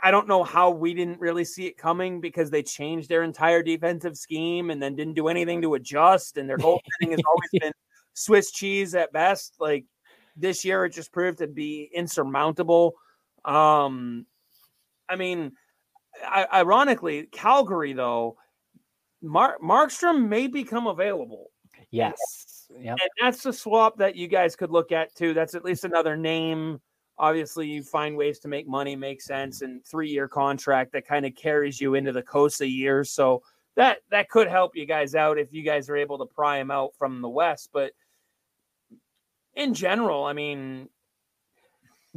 I, 0.03 0.11
don't 0.11 0.27
know 0.27 0.43
how 0.43 0.69
we 0.69 0.93
didn't 0.93 1.19
really 1.19 1.43
see 1.43 1.65
it 1.65 1.77
coming 1.77 2.21
because 2.21 2.49
they 2.49 2.63
changed 2.63 3.09
their 3.09 3.23
entire 3.23 3.61
defensive 3.61 4.15
scheme 4.17 4.69
and 4.69 4.81
then 4.81 4.95
didn't 4.95 5.15
do 5.15 5.27
anything 5.27 5.61
to 5.61 5.73
adjust. 5.73 6.38
And 6.38 6.49
their 6.49 6.57
goaltending 6.57 6.79
has 7.11 7.21
always 7.27 7.49
been 7.51 7.73
Swiss 8.13 8.51
cheese 8.51 8.95
at 8.95 9.11
best. 9.11 9.55
Like 9.59 9.86
this 10.38 10.63
year, 10.63 10.86
it 10.86 10.93
just 10.93 11.11
proved 11.11 11.39
to 11.39 11.47
be 11.47 11.89
insurmountable. 11.93 12.93
Um, 13.43 14.25
I 15.09 15.17
mean, 15.17 15.51
I, 16.25 16.47
ironically, 16.53 17.27
Calgary 17.31 17.93
though, 17.93 18.38
Mark 19.21 19.61
Markstrom 19.61 20.27
may 20.27 20.47
become 20.47 20.88
available, 20.88 21.51
Yes. 21.91 22.17
Yep. 22.77 22.97
and 23.01 23.09
that's 23.21 23.43
the 23.43 23.53
swap 23.53 23.97
that 23.97 24.15
you 24.15 24.27
guys 24.27 24.55
could 24.55 24.71
look 24.71 24.91
at 24.91 25.13
too. 25.15 25.34
That's 25.34 25.55
at 25.55 25.65
least 25.65 25.86
another 25.86 26.15
name. 26.15 26.81
Obviously, 27.18 27.68
you 27.68 27.84
find 27.84 28.18
ways 28.18 28.39
to 28.39 28.47
make 28.47 28.68
money 28.68 28.95
make 28.95 29.22
sense, 29.22 29.61
and 29.61 29.86
three 29.86 30.09
year 30.09 30.28
contract 30.28 30.91
that 30.93 31.07
kind 31.07 31.26
of 31.26 31.36
carries 31.36 31.80
you 31.80 31.95
into 31.95 32.11
the 32.11 32.24
Cossa 32.24 32.70
years. 32.70 33.11
So 33.11 33.43
that 33.76 33.99
that 34.09 34.30
could 34.30 34.47
help 34.47 34.76
you 34.76 34.86
guys 34.86 35.16
out 35.16 35.38
if 35.38 35.53
you 35.53 35.64
guys 35.64 35.89
are 35.89 35.97
able 35.97 36.18
to 36.20 36.26
pry 36.26 36.57
him 36.57 36.72
out 36.72 36.91
from 36.97 37.22
the 37.22 37.30
West. 37.30 37.70
But 37.72 37.91
in 39.55 39.74
general, 39.74 40.24
I 40.26 40.34
mean, 40.34 40.89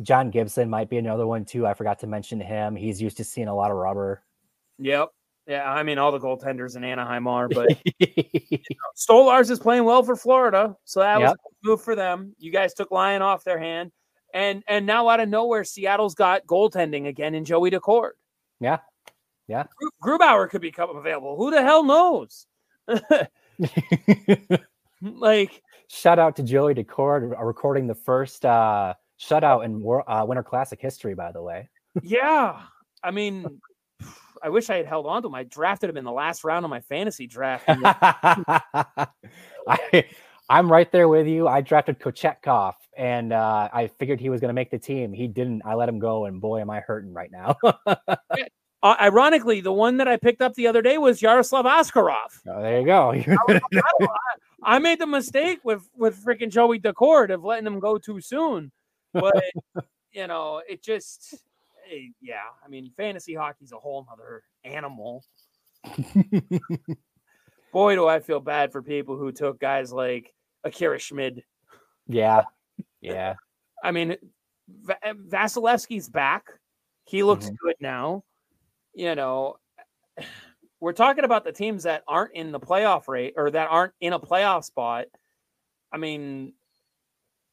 John 0.03 0.31
Gibson 0.31 0.71
might 0.71 0.89
be 0.89 0.99
another 0.99 1.27
one 1.27 1.45
too. 1.45 1.67
I 1.67 1.75
forgot 1.75 1.99
to 2.01 2.07
mention 2.07 2.41
him. 2.41 2.77
He's 2.77 3.01
used 3.01 3.17
to 3.19 3.25
seeing 3.25 3.49
a 3.49 3.55
lot 3.55 3.71
of 3.71 3.77
rubber 3.77 4.23
Yep. 4.79 5.11
Yeah, 5.47 5.71
I 5.71 5.85
mean 5.85 5.99
all 5.99 6.11
the 6.11 6.19
goaltenders 6.19 6.77
in 6.77 6.83
Anaheim 6.83 7.29
are, 7.29 7.49
but 7.49 7.69
Stolarz 8.97 9.49
is 9.51 9.61
playing 9.61 9.85
well 9.85 10.03
for 10.03 10.17
Florida, 10.17 10.77
so 10.85 11.01
that 11.01 11.21
was 11.21 11.31
Yep. 11.31 11.37
a 11.37 11.69
move 11.69 11.83
for 11.83 11.95
them. 11.95 12.35
You 12.39 12.51
guys 12.51 12.75
took 12.75 12.91
Lyon 12.91 13.23
off 13.23 13.45
their 13.45 13.59
hand, 13.59 13.93
and 14.37 14.63
and 14.69 14.85
now 14.85 15.09
out 15.09 15.21
of 15.21 15.31
nowhere, 15.31 15.65
Seattle's 15.65 16.15
got 16.15 16.47
goaltending 16.47 17.09
again 17.09 17.35
in 17.35 17.45
Joey 17.45 17.71
Daccord. 17.71 18.11
Yeah. 18.61 18.79
Yeah. 19.49 19.65
Gru- 19.79 20.19
Grubauer 20.19 20.51
could 20.51 20.61
become 20.61 20.95
available. 20.95 21.37
Who 21.37 21.51
the 21.51 21.63
hell 21.63 21.83
knows? 21.83 22.47
like, 25.03 25.63
Shout 25.89 26.19
out 26.19 26.37
to 26.37 26.43
Joey 26.43 26.75
Daccord 26.75 27.39
uh, 27.39 27.45
recording 27.45 27.87
the 27.87 27.95
first 27.95 28.45
uh, 28.45 28.95
shutout 29.19 29.65
in 29.65 29.81
Wor- 29.81 30.09
uh, 30.11 30.25
Winter 30.25 30.43
Classic 30.43 30.81
history, 30.81 31.15
by 31.15 31.33
the 31.33 31.43
way. 31.43 31.71
yeah, 32.03 32.61
I 33.03 33.13
mean, 33.13 33.61
I 34.43 34.51
wish 34.51 34.69
I 34.69 34.77
had 34.77 34.87
held 34.87 35.07
on 35.07 35.23
to 35.23 35.29
him. 35.29 35.35
I 35.35 35.45
drafted 35.45 35.89
him 35.89 35.97
in 35.97 36.05
the 36.05 36.13
last 36.13 36.45
round 36.45 36.67
of 36.67 36.71
my 36.71 36.81
fantasy 36.81 37.27
draft. 37.27 37.65
I, 37.69 40.05
I'm 40.49 40.71
right 40.71 40.91
there 40.93 41.09
with 41.09 41.27
you. 41.27 41.49
I 41.49 41.61
drafted 41.61 41.99
Kochetkov, 41.99 42.75
and 42.97 43.33
uh, 43.33 43.69
I 43.73 43.89
figured 43.89 44.21
he 44.21 44.31
was 44.31 44.41
going 44.41 44.49
to 44.51 44.55
make 44.55 44.71
the 44.71 44.79
team. 44.79 45.13
He 45.13 45.27
didn't. 45.27 45.63
I 45.65 45.75
let 45.75 45.89
him 45.89 45.99
go, 45.99 46.27
and 46.27 46.41
boy, 46.41 46.61
am 46.61 46.71
I 46.71 46.81
hurting 46.81 47.13
right 47.13 47.31
now. 47.31 47.57
Uh, 48.83 48.95
ironically, 49.01 49.61
the 49.61 49.73
one 49.73 49.97
that 49.97 50.07
I 50.07 50.17
picked 50.17 50.43
up 50.43 50.55
the 50.55 50.67
other 50.69 50.83
day 50.83 50.99
was 50.99 51.21
Yaroslav 51.21 51.65
Askarov. 51.65 52.41
Oh, 52.47 52.63
there 52.63 52.79
you 52.79 52.87
go. 52.87 53.15
I 54.63 54.79
made 54.79 55.01
the 55.01 55.07
mistake 55.07 55.61
with 55.65 55.89
with 55.97 56.23
freaking 56.23 56.51
Joey 56.51 56.79
Daccord 56.79 57.33
of 57.33 57.43
letting 57.43 57.67
him 57.67 57.81
go 57.81 57.99
too 57.99 58.21
soon, 58.21 58.71
but 59.13 59.43
you 60.13 60.27
know, 60.27 60.63
it 60.69 60.83
just, 60.83 61.35
eh, 61.93 62.11
yeah. 62.21 62.45
I 62.65 62.69
mean, 62.69 62.91
fantasy 62.97 63.35
hockey's 63.35 63.73
a 63.73 63.77
whole 63.77 64.07
other 64.13 64.43
animal. 64.65 65.25
Boy, 67.73 67.95
do 67.97 68.07
I 68.07 68.21
feel 68.21 68.41
bad 68.41 68.73
for 68.73 68.83
people 68.83 69.17
who 69.17 69.33
took 69.33 69.59
guys 69.59 69.93
like 69.93 70.33
Akira 70.67 70.99
Schmid. 70.99 71.43
yeah, 72.09 72.43
yeah. 73.01 73.35
I 73.83 73.93
mean, 73.93 74.17
Va- 74.69 74.99
Vasilevskiy's 75.05 76.09
back. 76.09 76.45
He 77.05 77.23
looks 77.23 77.47
Mhm. 77.51 77.57
good 77.63 77.77
now. 77.81 78.25
You 78.95 79.15
know, 79.15 79.57
we're 80.81 80.93
talking 80.93 81.25
about 81.25 81.45
the 81.45 81.53
teams 81.53 81.85
that 81.85 82.03
aren't 82.09 82.35
in 82.35 82.53
the 82.53 82.61
playoff 82.61 83.07
rate 83.09 83.35
or 83.37 83.51
that 83.51 83.69
aren't 83.71 83.95
in 84.01 84.13
a 84.13 84.21
playoff 84.21 84.65
spot. 84.65 85.07
I 85.93 85.99
mean, 85.99 86.53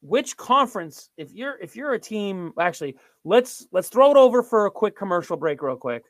which 0.02 0.36
conference 0.36 1.10
if 1.18 1.32
you're 1.32 1.58
if 1.60 1.76
you're 1.76 1.94
a 1.94 2.00
team 2.00 2.52
actually, 2.60 2.98
let's 3.24 3.68
let's 3.72 3.90
throw 3.90 4.12
it 4.12 4.18
over 4.18 4.44
for 4.44 4.66
a 4.66 4.72
quick 4.72 4.98
commercial 4.98 5.38
break 5.38 5.62
real 5.62 5.78
quick. 5.78 6.04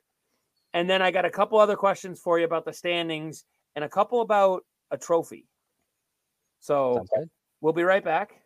And 0.74 0.89
then 0.89 1.01
I 1.04 1.12
got 1.12 1.26
a 1.26 1.30
couple 1.30 1.60
other 1.60 1.76
questions 1.76 2.20
for 2.20 2.39
you 2.39 2.45
about 2.45 2.66
the 2.66 2.74
standings 2.74 3.45
and 3.76 3.84
a 3.86 3.89
couple 3.89 4.22
about 4.22 4.64
a 4.89 4.97
trophy. 4.97 5.45
So, 6.64 7.05
We'll 7.59 7.72
be 7.72 7.84
right 7.84 8.03
back 8.03 8.41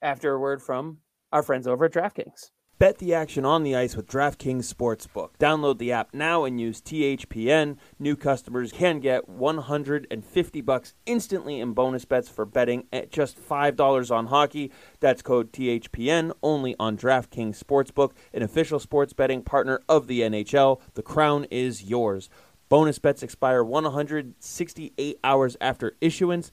after 0.00 0.32
a 0.32 0.38
word 0.38 0.62
from 0.62 0.98
our 1.32 1.42
friends 1.42 1.66
over 1.66 1.86
at 1.86 1.92
DraftKings. 1.92 2.50
Bet 2.78 2.98
the 2.98 3.12
action 3.12 3.44
on 3.44 3.64
the 3.64 3.74
ice 3.74 3.96
with 3.96 4.06
DraftKings 4.06 4.72
Sportsbook. 4.72 5.30
Download 5.40 5.76
the 5.78 5.90
app 5.90 6.14
now 6.14 6.44
and 6.44 6.60
use 6.60 6.80
THPN. 6.80 7.76
New 7.98 8.14
customers 8.14 8.70
can 8.70 9.00
get 9.00 9.28
150 9.28 10.60
bucks 10.60 10.94
instantly 11.04 11.58
in 11.58 11.72
bonus 11.72 12.04
bets 12.04 12.28
for 12.28 12.44
betting 12.44 12.86
at 12.92 13.10
just 13.10 13.36
$5 13.36 14.10
on 14.14 14.26
hockey. 14.26 14.70
That's 15.00 15.22
code 15.22 15.52
THPN 15.52 16.30
only 16.40 16.76
on 16.78 16.96
DraftKings 16.96 17.60
Sportsbook, 17.60 18.12
an 18.32 18.42
official 18.42 18.78
sports 18.78 19.12
betting 19.12 19.42
partner 19.42 19.80
of 19.88 20.06
the 20.06 20.20
NHL. 20.20 20.80
The 20.94 21.02
crown 21.02 21.46
is 21.50 21.82
yours. 21.82 22.30
Bonus 22.68 22.98
bets 22.98 23.22
expire 23.22 23.64
168 23.64 25.18
hours 25.24 25.56
after 25.58 25.96
issuance. 26.02 26.52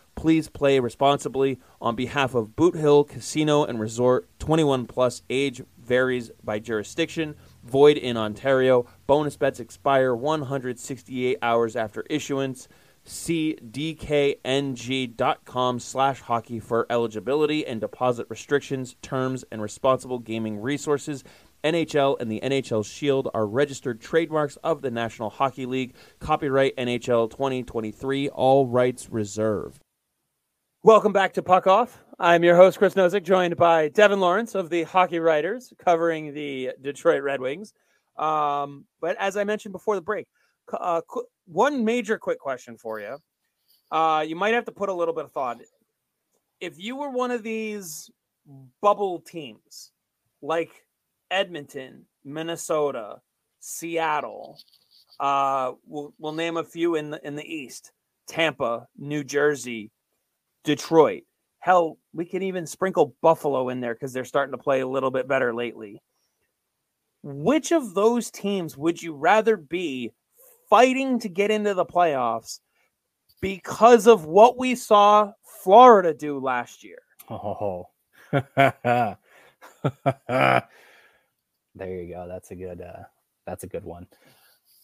Please 0.15 0.49
play 0.49 0.79
responsibly 0.79 1.59
on 1.81 1.95
behalf 1.95 2.35
of 2.35 2.55
Boot 2.55 2.75
Hill 2.75 3.03
Casino 3.03 3.63
and 3.63 3.79
Resort. 3.79 4.27
21 4.39 4.85
plus 4.85 5.23
age 5.29 5.61
varies 5.79 6.31
by 6.43 6.59
jurisdiction. 6.59 7.35
Void 7.63 7.97
in 7.97 8.17
Ontario. 8.17 8.85
Bonus 9.07 9.35
bets 9.37 9.59
expire 9.59 10.15
168 10.15 11.37
hours 11.41 11.75
after 11.75 12.03
issuance. 12.09 12.67
See 13.03 13.57
dkng.com 13.63 14.99
slash 15.79 16.21
hockey 16.21 16.59
for 16.59 16.85
eligibility 16.89 17.65
and 17.65 17.81
deposit 17.81 18.27
restrictions, 18.29 18.95
terms, 19.01 19.43
and 19.51 19.59
responsible 19.61 20.19
gaming 20.19 20.59
resources. 20.59 21.23
NHL 21.63 22.19
and 22.19 22.31
the 22.31 22.39
NHL 22.41 22.85
Shield 22.85 23.29
are 23.33 23.45
registered 23.45 24.01
trademarks 24.01 24.55
of 24.57 24.81
the 24.81 24.91
National 24.91 25.29
Hockey 25.29 25.65
League. 25.65 25.95
Copyright 26.19 26.75
NHL 26.77 27.29
2023, 27.29 28.29
all 28.29 28.67
rights 28.67 29.09
reserved. 29.09 29.81
Welcome 30.83 31.13
back 31.13 31.33
to 31.33 31.43
Puck 31.43 31.67
Off. 31.67 32.03
I'm 32.17 32.43
your 32.43 32.55
host, 32.55 32.79
Chris 32.79 32.95
Nosek, 32.95 33.21
joined 33.21 33.55
by 33.55 33.89
Devin 33.89 34.19
Lawrence 34.19 34.55
of 34.55 34.71
the 34.71 34.81
Hockey 34.81 35.19
Writers, 35.19 35.71
covering 35.77 36.33
the 36.33 36.71
Detroit 36.81 37.21
Red 37.21 37.39
Wings. 37.39 37.71
Um, 38.17 38.85
but 38.99 39.15
as 39.19 39.37
I 39.37 39.43
mentioned 39.43 39.73
before 39.73 39.93
the 39.93 40.01
break, 40.01 40.25
uh, 40.73 41.01
qu- 41.07 41.27
one 41.45 41.85
major 41.85 42.17
quick 42.17 42.39
question 42.39 42.79
for 42.79 42.99
you. 42.99 43.19
Uh, 43.91 44.25
you 44.27 44.35
might 44.35 44.55
have 44.55 44.65
to 44.65 44.71
put 44.71 44.89
a 44.89 44.93
little 44.93 45.13
bit 45.13 45.23
of 45.23 45.31
thought. 45.31 45.59
If 46.59 46.79
you 46.79 46.95
were 46.95 47.11
one 47.11 47.29
of 47.29 47.43
these 47.43 48.09
bubble 48.81 49.19
teams, 49.19 49.91
like 50.41 50.71
Edmonton, 51.29 52.07
Minnesota, 52.25 53.21
Seattle, 53.59 54.57
uh, 55.19 55.73
we'll, 55.85 56.15
we'll 56.17 56.33
name 56.33 56.57
a 56.57 56.63
few 56.63 56.95
in 56.95 57.11
the 57.11 57.21
in 57.23 57.35
the 57.35 57.45
East: 57.45 57.91
Tampa, 58.27 58.87
New 58.97 59.23
Jersey, 59.23 59.91
Detroit. 60.63 61.23
Hell, 61.59 61.97
we 62.13 62.25
can 62.25 62.41
even 62.41 62.65
sprinkle 62.65 63.15
Buffalo 63.21 63.69
in 63.69 63.81
there 63.81 63.93
because 63.93 64.13
they're 64.13 64.25
starting 64.25 64.51
to 64.51 64.57
play 64.57 64.81
a 64.81 64.87
little 64.87 65.11
bit 65.11 65.27
better 65.27 65.53
lately. 65.53 66.01
Which 67.23 67.71
of 67.71 67.93
those 67.93 68.31
teams 68.31 68.75
would 68.75 69.01
you 69.01 69.13
rather 69.13 69.57
be 69.57 70.11
fighting 70.69 71.19
to 71.19 71.29
get 71.29 71.51
into 71.51 71.73
the 71.73 71.85
playoffs 71.85 72.59
because 73.41 74.07
of 74.07 74.25
what 74.25 74.57
we 74.57 74.73
saw 74.75 75.31
Florida 75.63 76.13
do 76.13 76.39
last 76.39 76.83
year? 76.83 76.99
Oh. 77.29 77.89
there 78.31 79.17
you 81.75 82.13
go. 82.13 82.25
That's 82.27 82.51
a 82.51 82.55
good 82.55 82.81
uh 82.81 83.03
that's 83.45 83.63
a 83.63 83.67
good 83.67 83.83
one. 83.83 84.07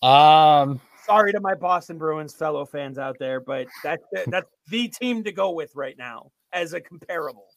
Um 0.04 0.82
Sorry 1.08 1.32
to 1.32 1.40
my 1.40 1.56
Boston 1.56 1.98
Bruins 1.98 2.34
fellow 2.34 2.66
fans 2.66 2.98
out 2.98 3.18
there, 3.20 3.40
but 3.40 3.68
that's 3.84 4.04
that's 4.28 4.50
the 4.70 4.88
team 4.90 5.24
to 5.24 5.32
go 5.32 5.52
with 5.52 5.76
right 5.76 5.98
now 5.98 6.32
as 6.54 6.74
a 6.74 6.82
comparable. 6.82 7.48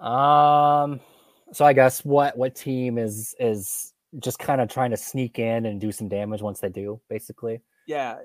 um 0.00 1.00
so 1.52 1.64
I 1.64 1.72
guess 1.72 2.04
what 2.04 2.36
what 2.36 2.54
team 2.54 2.98
is 2.98 3.34
is 3.38 3.92
just 4.18 4.38
kind 4.38 4.60
of 4.60 4.68
trying 4.68 4.90
to 4.90 4.96
sneak 4.96 5.38
in 5.38 5.66
and 5.66 5.80
do 5.80 5.92
some 5.92 6.08
damage 6.08 6.42
once 6.42 6.60
they 6.60 6.68
do, 6.68 7.00
basically. 7.08 7.60
Yeah, 7.86 8.16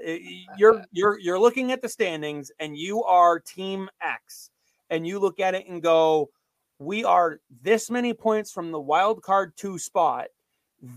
you're 0.58 0.84
you're 0.92 1.20
you're 1.20 1.40
looking 1.40 1.72
at 1.72 1.82
the 1.82 1.90
standings 1.90 2.52
and 2.60 2.76
you 2.76 3.04
are 3.04 3.40
team 3.40 3.90
X 4.02 4.50
and 4.90 5.06
you 5.06 5.20
look 5.20 5.40
at 5.40 5.54
it 5.54 5.68
and 5.68 5.82
go, 5.82 6.30
we 6.80 7.04
are 7.04 7.40
this 7.62 7.92
many 7.92 8.14
points 8.14 8.52
from 8.52 8.72
the 8.72 8.80
wild 8.80 9.22
card 9.22 9.54
2 9.58 9.78
spot. 9.78 10.28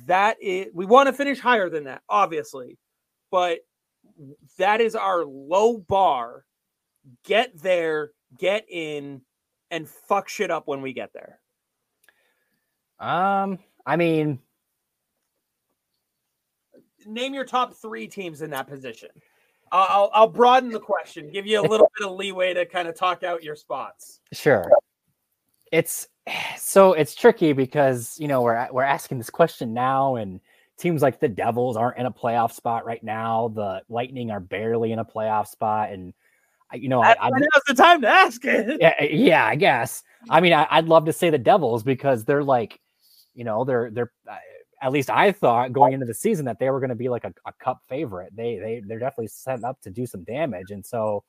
That 0.07 0.37
is 0.41 0.69
we 0.73 0.87
want 0.87 1.09
to 1.09 1.13
finish 1.13 1.39
higher 1.39 1.69
than 1.69 1.85
that, 1.85 2.03
obviously. 2.09 2.79
But 3.31 3.61
that 4.59 4.81
is 4.81 4.95
our 4.95 5.25
low 5.25 5.79
bar. 5.79 6.45
Get 7.25 7.61
there, 7.61 8.13
get 8.39 8.65
in 8.71 9.21
and 9.71 9.89
fuck 9.89 10.29
shit 10.29 10.51
up 10.51 10.67
when 10.67 10.81
we 10.81 10.93
get 10.93 11.13
there. 11.13 11.41
Um 12.99 13.59
I 13.85 13.97
mean, 13.97 14.39
Name 17.07 17.35
your 17.35 17.45
top 17.45 17.75
3 17.75 18.07
teams 18.07 18.41
in 18.41 18.49
that 18.51 18.67
position. 18.67 19.11
I'll 19.71 19.87
I'll, 19.91 20.11
I'll 20.15 20.29
broaden 20.29 20.71
the 20.71 20.81
question, 20.81 21.31
give 21.31 21.47
you 21.47 21.61
a 21.61 21.67
little 21.69 21.91
bit 21.99 22.09
of 22.09 22.15
leeway 22.15 22.55
to 22.55 22.65
kind 22.65 22.89
of 22.89 22.95
talk 22.95 23.23
out 23.23 23.43
your 23.43 23.57
spots. 23.57 24.21
Sure. 24.33 24.71
It's 25.71 26.09
so 26.59 26.93
it's 26.93 27.15
tricky 27.15 27.53
because 27.53 28.17
you 28.19 28.29
know 28.29 28.43
we're 28.43 28.69
we're 28.73 28.83
asking 28.83 29.19
this 29.19 29.31
question 29.31 29.75
now, 29.75 30.17
and 30.17 30.41
teams 30.79 31.03
like 31.03 31.21
the 31.21 31.29
Devils 31.29 31.77
aren't 31.77 31.99
in 31.99 32.07
a 32.07 32.11
playoff 32.13 32.53
spot 32.53 32.85
right 32.87 33.03
now. 33.03 33.49
The 33.55 33.83
Lightning 33.89 34.31
are 34.31 34.41
barely 34.41 34.93
in 34.93 34.99
a 34.99 35.05
playoff 35.05 35.49
spot, 35.49 35.91
and 35.91 36.15
you 36.73 36.89
know, 36.89 37.03
I, 37.03 37.15
I, 37.21 37.31
now's 37.31 37.63
the 37.67 37.75
time 37.75 38.01
to 38.03 38.09
ask 38.09 38.45
it. 38.45 38.79
Yeah, 38.81 39.03
yeah, 39.05 39.47
I 39.47 39.55
guess. 39.55 40.03
I 40.31 40.41
mean, 40.41 40.53
I, 40.53 40.81
would 40.81 40.89
love 40.89 41.05
to 41.07 41.13
say 41.13 41.31
the 41.31 41.39
Devils 41.39 41.83
because 41.83 42.25
they're 42.25 42.43
like, 42.43 42.81
you 43.35 43.45
know, 43.45 43.65
they're 43.65 43.91
they're. 43.91 44.13
Uh, 44.29 44.37
at 44.83 44.93
least 44.93 45.09
I 45.09 45.33
thought 45.33 45.73
going 45.73 45.95
into 45.95 46.05
the 46.05 46.13
season 46.13 46.45
that 46.45 46.59
they 46.59 46.69
were 46.69 46.79
going 46.79 46.91
to 46.91 46.95
be 46.95 47.09
like 47.09 47.25
a, 47.25 47.33
a 47.47 47.53
cup 47.55 47.81
favorite. 47.89 48.37
They 48.37 48.59
they 48.59 48.83
they're 48.87 48.99
definitely 48.99 49.29
set 49.29 49.65
up 49.65 49.81
to 49.83 49.91
do 49.91 50.05
some 50.05 50.25
damage, 50.25 50.71
and 50.71 50.85
so 50.85 51.25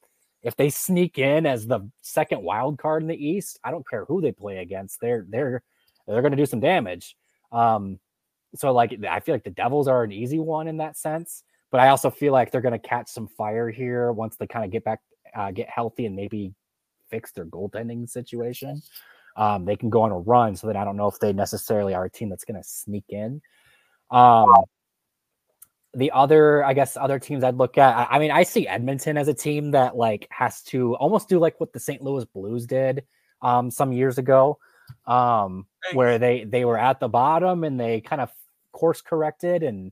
if 0.46 0.56
they 0.56 0.70
sneak 0.70 1.18
in 1.18 1.48
as 1.48 1.66
the 1.66 1.90
second 2.02 2.44
wild 2.44 2.78
card 2.78 3.02
in 3.02 3.08
the 3.10 3.28
East, 3.28 3.60
I 3.64 3.72
don't 3.72 3.88
care 3.88 4.06
who 4.06 4.22
they 4.22 4.32
play 4.32 4.60
against. 4.60 5.02
They're 5.02 5.26
they're 5.28 5.64
they're 6.08 6.22
going 6.22 6.32
to 6.32 6.38
do 6.38 6.46
some 6.46 6.60
damage. 6.60 7.18
Um, 7.52 8.00
so 8.54 8.72
like 8.72 8.96
I 9.10 9.20
feel 9.20 9.34
like 9.34 9.44
the 9.44 9.50
Devils 9.50 9.88
are 9.88 10.04
an 10.04 10.12
easy 10.12 10.38
one 10.38 10.68
in 10.68 10.78
that 10.78 10.98
sense, 10.98 11.44
but 11.72 11.82
I 11.82 11.90
also 11.90 12.12
feel 12.12 12.32
like 12.32 12.52
they're 12.52 12.62
going 12.62 12.80
to 12.80 12.88
catch 12.88 13.10
some 13.10 13.28
fire 13.28 13.72
here 13.72 14.12
once 14.12 14.38
they 14.38 14.46
kind 14.46 14.64
of 14.64 14.72
get 14.72 14.84
back, 14.84 15.00
uh, 15.36 15.50
get 15.50 15.68
healthy, 15.68 16.06
and 16.06 16.16
maybe 16.16 16.54
fix 17.10 17.32
their 17.32 17.46
goaltending 17.46 18.08
situation. 18.08 18.82
Um, 19.38 19.66
they 19.66 19.76
can 19.76 19.90
go 19.90 20.04
on 20.04 20.12
a 20.12 20.20
run. 20.20 20.56
So 20.56 20.68
then 20.68 20.78
I 20.78 20.86
don't 20.86 20.96
know 20.96 21.08
if 21.08 21.20
they 21.20 21.34
necessarily 21.34 21.96
are 21.96 22.06
a 22.06 22.10
team 22.10 22.30
that's 22.30 22.46
going 22.46 22.62
to 22.62 22.68
sneak 22.68 23.06
in. 23.10 23.42
Um, 24.12 24.54
the 25.96 26.12
other, 26.12 26.64
I 26.64 26.74
guess, 26.74 26.98
other 26.98 27.20
teams 27.20 27.44
I'd 27.44 27.56
look 27.56 27.78
at. 27.78 27.96
I, 27.96 28.16
I, 28.16 28.20
mean, 28.20 28.32
I 28.32 28.44
see 28.44 28.68
Edmonton 28.68 29.18
as 29.18 29.28
a 29.28 29.34
team 29.34 29.72
that 29.72 29.96
like 29.96 30.28
has 30.30 30.62
to 30.64 30.96
almost 30.96 31.30
do 31.30 31.40
like 31.40 31.60
what 31.60 31.74
the 31.74 31.80
St. 31.80 32.02
Louis 32.02 32.26
Blues 32.26 32.66
did 32.66 33.04
um, 33.42 33.72
some 33.72 33.94
years 33.94 34.18
ago, 34.18 34.60
um, 35.08 35.66
where 35.94 36.20
they 36.20 36.44
they 36.44 36.66
were 36.66 36.78
at 36.78 37.00
the 37.00 37.08
bottom 37.08 37.64
and 37.64 37.80
they 37.80 38.02
kind 38.02 38.22
of 38.22 38.32
course 38.72 39.02
corrected 39.02 39.64
and 39.64 39.92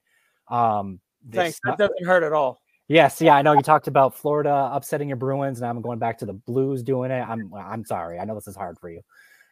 um, 0.50 1.00
Thanks. 1.32 1.60
That 1.64 1.78
doesn't 1.78 2.06
hurt 2.06 2.24
at 2.24 2.34
all. 2.34 2.60
Yes, 2.88 3.22
yeah, 3.22 3.36
I 3.36 3.42
know 3.42 3.54
you 3.54 3.62
talked 3.62 3.88
about 3.88 4.14
Florida 4.14 4.70
upsetting 4.72 5.08
your 5.08 5.16
Bruins, 5.16 5.60
and 5.60 5.68
I'm 5.68 5.82
going 5.82 6.00
back 6.00 6.18
to 6.20 6.26
the 6.26 6.34
Blues 6.34 6.84
doing 6.84 7.12
it. 7.12 7.22
I'm 7.22 7.54
I'm 7.54 7.86
sorry. 7.86 8.20
I 8.20 8.26
know 8.26 8.36
this 8.36 8.48
is 8.48 8.56
hard 8.56 8.78
for 8.80 8.90
you. 8.90 9.02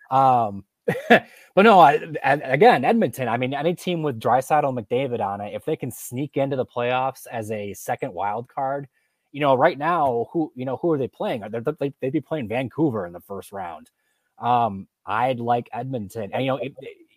Um, 0.10 0.66
but 1.10 1.64
no, 1.64 1.80
I, 1.80 2.00
again, 2.24 2.84
Edmonton. 2.84 3.28
I 3.28 3.38
mean, 3.38 3.54
any 3.54 3.76
team 3.76 4.04
with 4.04 4.20
Draisaitl 4.20 4.78
McDavid 4.78 5.20
on 5.20 5.42
it, 5.42 5.54
if 5.54 5.66
they 5.66 5.76
can 5.76 5.92
sneak 5.92 6.38
into 6.38 6.56
the 6.56 6.66
playoffs 6.66 7.28
as 7.32 7.52
a 7.52 7.74
second 7.74 8.14
wild 8.14 8.48
card, 8.48 8.88
you 9.32 9.40
know, 9.40 9.56
right 9.56 9.78
now, 9.78 10.28
who 10.32 10.52
you 10.56 10.66
know, 10.66 10.78
who 10.78 10.92
are 10.92 10.98
they 10.98 11.08
playing? 11.08 11.44
They, 11.50 11.60
would 11.60 12.12
be 12.12 12.22
playing 12.22 12.48
Vancouver 12.48 13.06
in 13.06 13.14
the 13.14 13.22
first 13.22 13.52
round. 13.52 13.90
Um, 14.40 14.88
I'd 15.06 15.40
like 15.40 15.70
Edmonton, 15.72 16.32
and 16.34 16.44
you 16.44 16.48
know, 16.48 16.58
it, 16.58 16.74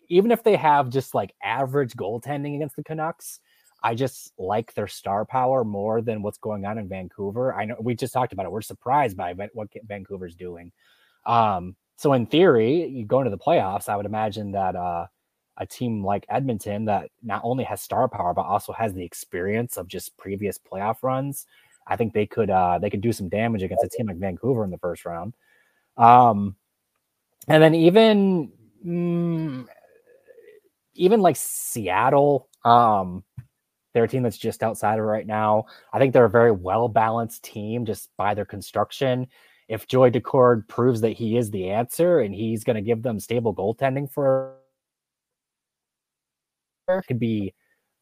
even 0.07 0.31
if 0.31 0.43
they 0.43 0.55
have 0.55 0.89
just 0.89 1.13
like 1.13 1.33
average 1.43 1.93
goaltending 1.93 2.55
against 2.55 2.75
the 2.75 2.83
Canucks, 2.83 3.39
I 3.83 3.95
just 3.95 4.31
like 4.37 4.73
their 4.73 4.87
star 4.87 5.25
power 5.25 5.63
more 5.63 6.01
than 6.01 6.21
what's 6.21 6.37
going 6.37 6.65
on 6.65 6.77
in 6.77 6.87
Vancouver. 6.87 7.53
I 7.53 7.65
know 7.65 7.75
we 7.79 7.95
just 7.95 8.13
talked 8.13 8.33
about 8.33 8.45
it. 8.45 8.51
We're 8.51 8.61
surprised 8.61 9.17
by 9.17 9.33
what 9.53 9.69
Vancouver's 9.85 10.35
doing. 10.35 10.71
Um, 11.25 11.75
so 11.97 12.13
in 12.13 12.25
theory, 12.25 12.85
you 12.87 13.05
go 13.05 13.19
into 13.19 13.31
the 13.31 13.37
playoffs, 13.37 13.89
I 13.89 13.95
would 13.95 14.05
imagine 14.05 14.51
that 14.51 14.75
uh, 14.75 15.07
a 15.57 15.65
team 15.65 16.03
like 16.03 16.25
Edmonton 16.29 16.85
that 16.85 17.09
not 17.23 17.41
only 17.43 17.63
has 17.63 17.81
star 17.81 18.07
power 18.07 18.33
but 18.33 18.41
also 18.45 18.73
has 18.73 18.93
the 18.93 19.03
experience 19.03 19.77
of 19.77 19.87
just 19.87 20.17
previous 20.17 20.57
playoff 20.59 20.97
runs, 21.03 21.45
I 21.87 21.95
think 21.95 22.13
they 22.13 22.25
could 22.25 22.49
uh, 22.49 22.79
they 22.79 22.89
could 22.89 23.01
do 23.01 23.13
some 23.13 23.29
damage 23.29 23.63
against 23.63 23.83
a 23.83 23.89
team 23.89 24.07
like 24.07 24.17
Vancouver 24.17 24.63
in 24.63 24.71
the 24.71 24.77
first 24.77 25.05
round. 25.05 25.33
Um, 25.97 26.55
and 27.47 27.63
then 27.63 27.75
even 27.75 28.51
mm, 28.85 29.65
even 30.95 31.21
like 31.21 31.37
Seattle, 31.37 32.49
um, 32.65 33.23
they're 33.93 34.03
a 34.03 34.07
team 34.09 34.23
that's 34.23 34.37
just 34.37 34.63
outside 34.63 34.99
of 34.99 35.05
right 35.05 35.25
now. 35.25 35.65
I 35.93 35.99
think 35.99 36.11
they're 36.11 36.25
a 36.25 36.29
very 36.29 36.51
well 36.51 36.89
balanced 36.89 37.43
team 37.43 37.85
just 37.85 38.09
by 38.17 38.33
their 38.33 38.45
construction 38.45 39.27
if 39.67 39.87
Joy 39.87 40.11
Daccord 40.11 40.67
proves 40.67 41.01
that 41.01 41.11
he 41.11 41.37
is 41.37 41.51
the 41.51 41.69
answer 41.69 42.19
and 42.19 42.33
he's 42.33 42.63
going 42.63 42.75
to 42.75 42.81
give 42.81 43.01
them 43.01 43.19
stable 43.19 43.53
goaltending 43.53 44.11
for 44.11 44.55
could 47.07 47.19
be 47.19 47.53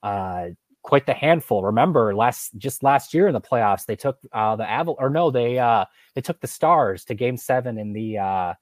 uh, 0.01 0.47
quite 0.81 1.05
the 1.05 1.13
handful. 1.13 1.63
Remember 1.63 2.13
last 2.13 2.57
just 2.57 2.83
last 2.83 3.13
year 3.13 3.27
in 3.27 3.33
the 3.33 3.41
playoffs, 3.41 3.85
they 3.85 3.95
took 3.95 4.19
uh, 4.33 4.55
the 4.55 4.65
Aval 4.65 4.95
or 4.99 5.09
no, 5.09 5.31
they 5.31 5.57
uh, 5.57 5.85
they 6.15 6.21
took 6.21 6.41
the 6.41 6.47
Stars 6.47 7.05
to 7.05 7.15
Game 7.15 7.37
Seven 7.37 7.77
in 7.77 7.93
the 7.93 8.17
uh, 8.17 8.53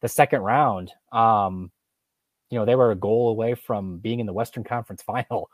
the 0.00 0.08
second 0.08 0.42
round. 0.42 0.92
Um, 1.12 1.72
you 2.50 2.58
know 2.58 2.64
they 2.64 2.76
were 2.76 2.92
a 2.92 2.96
goal 2.96 3.30
away 3.30 3.54
from 3.54 3.98
being 3.98 4.20
in 4.20 4.26
the 4.26 4.32
Western 4.32 4.64
Conference 4.64 5.02
Final. 5.06 5.50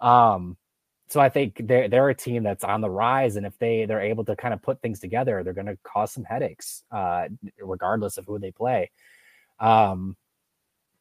Um, 0.00 0.56
so 1.10 1.20
I 1.20 1.28
think 1.28 1.66
they're 1.66 1.88
they're 1.88 2.08
a 2.08 2.14
team 2.14 2.44
that's 2.44 2.62
on 2.62 2.80
the 2.80 2.88
rise, 2.88 3.34
and 3.34 3.44
if 3.44 3.58
they 3.58 3.84
they're 3.84 4.00
able 4.00 4.24
to 4.26 4.36
kind 4.36 4.54
of 4.54 4.62
put 4.62 4.80
things 4.80 5.00
together, 5.00 5.42
they're 5.42 5.52
going 5.52 5.66
to 5.66 5.78
cause 5.82 6.12
some 6.12 6.22
headaches, 6.22 6.84
uh, 6.92 7.26
regardless 7.60 8.16
of 8.16 8.26
who 8.26 8.38
they 8.38 8.52
play. 8.52 8.90
Um, 9.58 10.16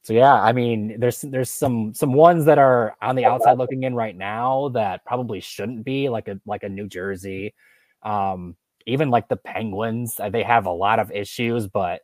so 0.01 0.13
yeah, 0.13 0.33
I 0.33 0.51
mean, 0.51 0.99
there's 0.99 1.21
there's 1.21 1.51
some 1.51 1.93
some 1.93 2.13
ones 2.13 2.45
that 2.45 2.57
are 2.57 2.97
on 3.03 3.15
the 3.15 3.25
outside 3.25 3.59
looking 3.59 3.83
in 3.83 3.93
right 3.93 4.17
now 4.17 4.69
that 4.69 5.05
probably 5.05 5.41
shouldn't 5.41 5.85
be 5.85 6.09
like 6.09 6.27
a 6.27 6.39
like 6.43 6.63
a 6.63 6.69
New 6.69 6.87
Jersey, 6.87 7.53
um, 8.01 8.55
even 8.87 9.11
like 9.11 9.27
the 9.27 9.37
Penguins. 9.37 10.19
Uh, 10.19 10.29
they 10.29 10.41
have 10.41 10.65
a 10.65 10.71
lot 10.71 10.97
of 10.97 11.11
issues, 11.11 11.67
but 11.67 12.01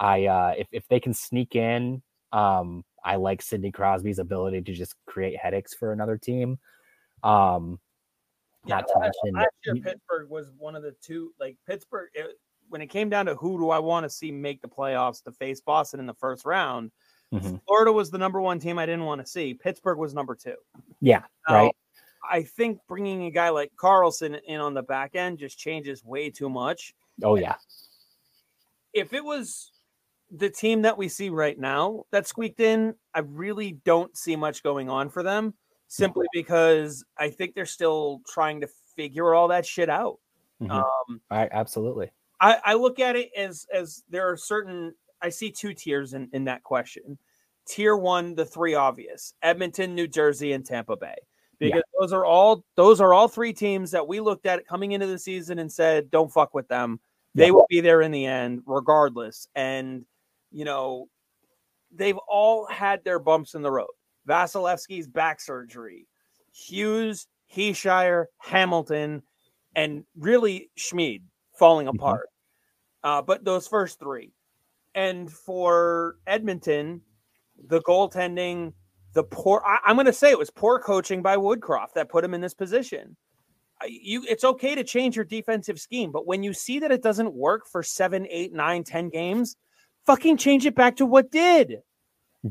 I 0.00 0.26
uh, 0.26 0.54
if 0.58 0.66
if 0.72 0.88
they 0.88 0.98
can 0.98 1.14
sneak 1.14 1.54
in, 1.54 2.02
um, 2.32 2.84
I 3.04 3.16
like 3.16 3.40
Sidney 3.40 3.70
Crosby's 3.70 4.18
ability 4.18 4.62
to 4.62 4.72
just 4.72 4.96
create 5.06 5.36
headaches 5.36 5.74
for 5.74 5.92
another 5.92 6.18
team. 6.18 6.58
Um, 7.22 7.78
not 8.66 8.84
yeah, 8.88 8.94
to 8.94 9.00
mention 9.00 9.34
last 9.34 9.48
year 9.64 9.76
Pittsburgh 9.76 10.28
was 10.28 10.50
one 10.58 10.74
of 10.76 10.82
the 10.82 10.94
two. 11.00 11.32
Like 11.38 11.56
Pittsburgh, 11.66 12.10
it, 12.14 12.38
when 12.68 12.80
it 12.80 12.88
came 12.88 13.08
down 13.08 13.26
to 13.26 13.34
who 13.36 13.58
do 13.58 13.70
I 13.70 13.78
want 13.78 14.04
to 14.04 14.10
see 14.10 14.32
make 14.32 14.60
the 14.60 14.68
playoffs 14.68 15.22
to 15.24 15.32
face 15.32 15.60
Boston 15.60 16.00
in 16.00 16.06
the 16.06 16.14
first 16.14 16.44
round, 16.44 16.90
mm-hmm. 17.32 17.56
Florida 17.66 17.92
was 17.92 18.10
the 18.10 18.18
number 18.18 18.40
one 18.40 18.58
team 18.58 18.78
I 18.78 18.86
didn't 18.86 19.04
want 19.04 19.20
to 19.20 19.26
see. 19.26 19.54
Pittsburgh 19.54 19.98
was 19.98 20.14
number 20.14 20.34
two. 20.34 20.56
Yeah, 21.00 21.22
right. 21.48 21.74
I 22.28 22.42
think 22.42 22.80
bringing 22.88 23.26
a 23.26 23.30
guy 23.30 23.50
like 23.50 23.72
Karlsson 23.76 24.40
in 24.46 24.60
on 24.60 24.74
the 24.74 24.82
back 24.82 25.14
end 25.14 25.38
just 25.38 25.58
changes 25.58 26.04
way 26.04 26.30
too 26.30 26.50
much. 26.50 26.94
Oh 27.22 27.36
yeah. 27.36 27.54
If 28.92 29.12
it 29.12 29.24
was 29.24 29.70
the 30.30 30.50
team 30.50 30.82
that 30.82 30.98
we 30.98 31.08
see 31.08 31.28
right 31.28 31.58
now 31.58 32.04
that 32.10 32.26
squeaked 32.26 32.60
in, 32.60 32.94
I 33.14 33.20
really 33.20 33.72
don't 33.84 34.16
see 34.16 34.34
much 34.34 34.62
going 34.64 34.90
on 34.90 35.08
for 35.08 35.22
them 35.22 35.54
simply 35.88 36.26
because 36.32 37.04
I 37.18 37.30
think 37.30 37.54
they're 37.54 37.66
still 37.66 38.20
trying 38.28 38.60
to 38.62 38.68
figure 38.96 39.34
all 39.34 39.48
that 39.48 39.66
shit 39.66 39.88
out. 39.88 40.18
Mm-hmm. 40.60 40.72
Um, 40.72 41.20
I 41.30 41.48
absolutely. 41.52 42.10
I, 42.40 42.58
I 42.64 42.74
look 42.74 42.98
at 42.98 43.16
it 43.16 43.30
as 43.36 43.66
as 43.72 44.02
there 44.08 44.30
are 44.30 44.36
certain. 44.36 44.94
I 45.22 45.28
see 45.28 45.50
two 45.50 45.74
tiers 45.74 46.14
in 46.14 46.28
in 46.32 46.44
that 46.44 46.62
question. 46.62 47.18
Tier 47.66 47.96
one, 47.96 48.34
the 48.34 48.44
three 48.44 48.74
obvious: 48.74 49.34
Edmonton, 49.42 49.94
New 49.94 50.06
Jersey, 50.06 50.52
and 50.52 50.64
Tampa 50.64 50.96
Bay, 50.96 51.16
because 51.58 51.82
yeah. 51.86 52.00
those 52.00 52.12
are 52.12 52.24
all 52.24 52.64
those 52.76 53.00
are 53.00 53.12
all 53.12 53.28
three 53.28 53.52
teams 53.52 53.90
that 53.90 54.06
we 54.06 54.20
looked 54.20 54.46
at 54.46 54.66
coming 54.66 54.92
into 54.92 55.06
the 55.06 55.18
season 55.18 55.58
and 55.58 55.70
said, 55.70 56.10
"Don't 56.10 56.32
fuck 56.32 56.54
with 56.54 56.68
them. 56.68 57.00
They 57.34 57.46
yeah. 57.46 57.52
will 57.52 57.66
be 57.68 57.80
there 57.80 58.02
in 58.02 58.12
the 58.12 58.26
end, 58.26 58.62
regardless." 58.66 59.48
And 59.54 60.04
you 60.52 60.64
know, 60.64 61.08
they've 61.92 62.18
all 62.28 62.66
had 62.66 63.04
their 63.04 63.18
bumps 63.18 63.54
in 63.54 63.62
the 63.62 63.70
road. 63.70 63.88
Vasilevskiy's 64.26 65.06
back 65.06 65.40
surgery, 65.40 66.06
Hughes, 66.52 67.26
Hischier, 67.54 68.26
Hamilton, 68.38 69.22
and 69.74 70.04
really 70.16 70.70
Schmid 70.76 71.22
falling 71.58 71.86
mm-hmm. 71.86 71.96
apart. 71.96 72.28
Uh, 73.04 73.22
but 73.22 73.44
those 73.44 73.68
first 73.68 74.00
three. 74.00 74.32
And 74.94 75.30
for 75.30 76.16
Edmonton, 76.26 77.02
the 77.68 77.80
goaltending, 77.82 78.72
the 79.12 79.24
poor, 79.24 79.62
I, 79.64 79.90
am 79.90 79.96
going 79.96 80.06
to 80.06 80.12
say 80.12 80.30
it 80.30 80.38
was 80.38 80.50
poor 80.50 80.80
coaching 80.80 81.22
by 81.22 81.36
Woodcroft 81.36 81.92
that 81.94 82.08
put 82.08 82.24
him 82.24 82.34
in 82.34 82.40
this 82.40 82.54
position. 82.54 83.16
You, 83.86 84.24
it's 84.26 84.44
okay 84.44 84.74
to 84.74 84.82
change 84.82 85.16
your 85.16 85.26
defensive 85.26 85.78
scheme, 85.78 86.10
but 86.10 86.26
when 86.26 86.42
you 86.42 86.54
see 86.54 86.78
that 86.78 86.90
it 86.90 87.02
doesn't 87.02 87.34
work 87.34 87.66
for 87.70 87.82
seven, 87.82 88.26
eight, 88.30 88.54
nine, 88.54 88.84
ten 88.84 89.10
games, 89.10 89.56
fucking 90.06 90.38
change 90.38 90.64
it 90.64 90.74
back 90.74 90.96
to 90.96 91.06
what 91.06 91.30
did. 91.30 91.82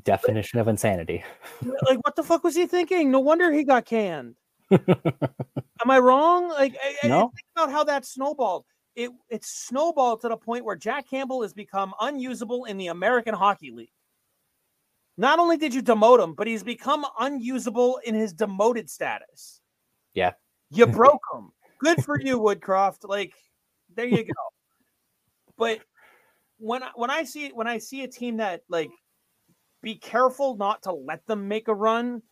Definition 0.03 0.59
of 0.59 0.67
insanity. 0.67 1.23
like, 1.61 1.99
what 2.03 2.15
the 2.15 2.23
fuck 2.23 2.43
was 2.43 2.55
he 2.55 2.65
thinking? 2.65 3.11
No 3.11 3.19
wonder 3.19 3.51
he 3.51 3.63
got 3.63 3.85
canned. 3.85 4.35
Am 4.71 5.89
I 5.89 5.99
wrong? 5.99 6.49
Like, 6.49 6.75
I, 6.83 7.07
no. 7.07 7.17
I 7.17 7.21
think 7.21 7.45
about 7.55 7.71
how 7.71 7.83
that 7.83 8.05
snowballed. 8.05 8.65
It 8.95 9.11
it 9.29 9.43
snowballed 9.43 10.21
to 10.21 10.29
the 10.29 10.37
point 10.37 10.65
where 10.65 10.75
Jack 10.75 11.09
Campbell 11.09 11.41
has 11.41 11.53
become 11.53 11.93
unusable 11.99 12.65
in 12.65 12.77
the 12.77 12.87
American 12.87 13.35
Hockey 13.35 13.71
League. 13.71 13.91
Not 15.17 15.39
only 15.39 15.57
did 15.57 15.73
you 15.73 15.81
demote 15.81 16.23
him, 16.23 16.33
but 16.33 16.47
he's 16.47 16.63
become 16.63 17.05
unusable 17.19 17.99
in 18.05 18.15
his 18.15 18.33
demoted 18.33 18.89
status. 18.89 19.61
Yeah. 20.13 20.31
You 20.71 20.87
broke 20.87 21.21
him. 21.33 21.51
Good 21.79 22.03
for 22.03 22.19
you, 22.19 22.39
Woodcroft. 22.39 23.07
Like, 23.07 23.33
there 23.95 24.05
you 24.05 24.23
go. 24.23 24.33
But 25.57 25.79
when 26.57 26.83
I, 26.83 26.89
when 26.95 27.09
I 27.09 27.23
see 27.23 27.49
when 27.49 27.67
I 27.67 27.77
see 27.77 28.03
a 28.03 28.07
team 28.07 28.37
that 28.37 28.61
like 28.69 28.89
be 29.85 29.95
careful 29.95 30.57
not 30.57 30.81
to 30.81 30.91
let 30.91 31.25
them 31.27 31.47
make 31.47 31.67
a 31.67 31.73
run. 31.73 32.23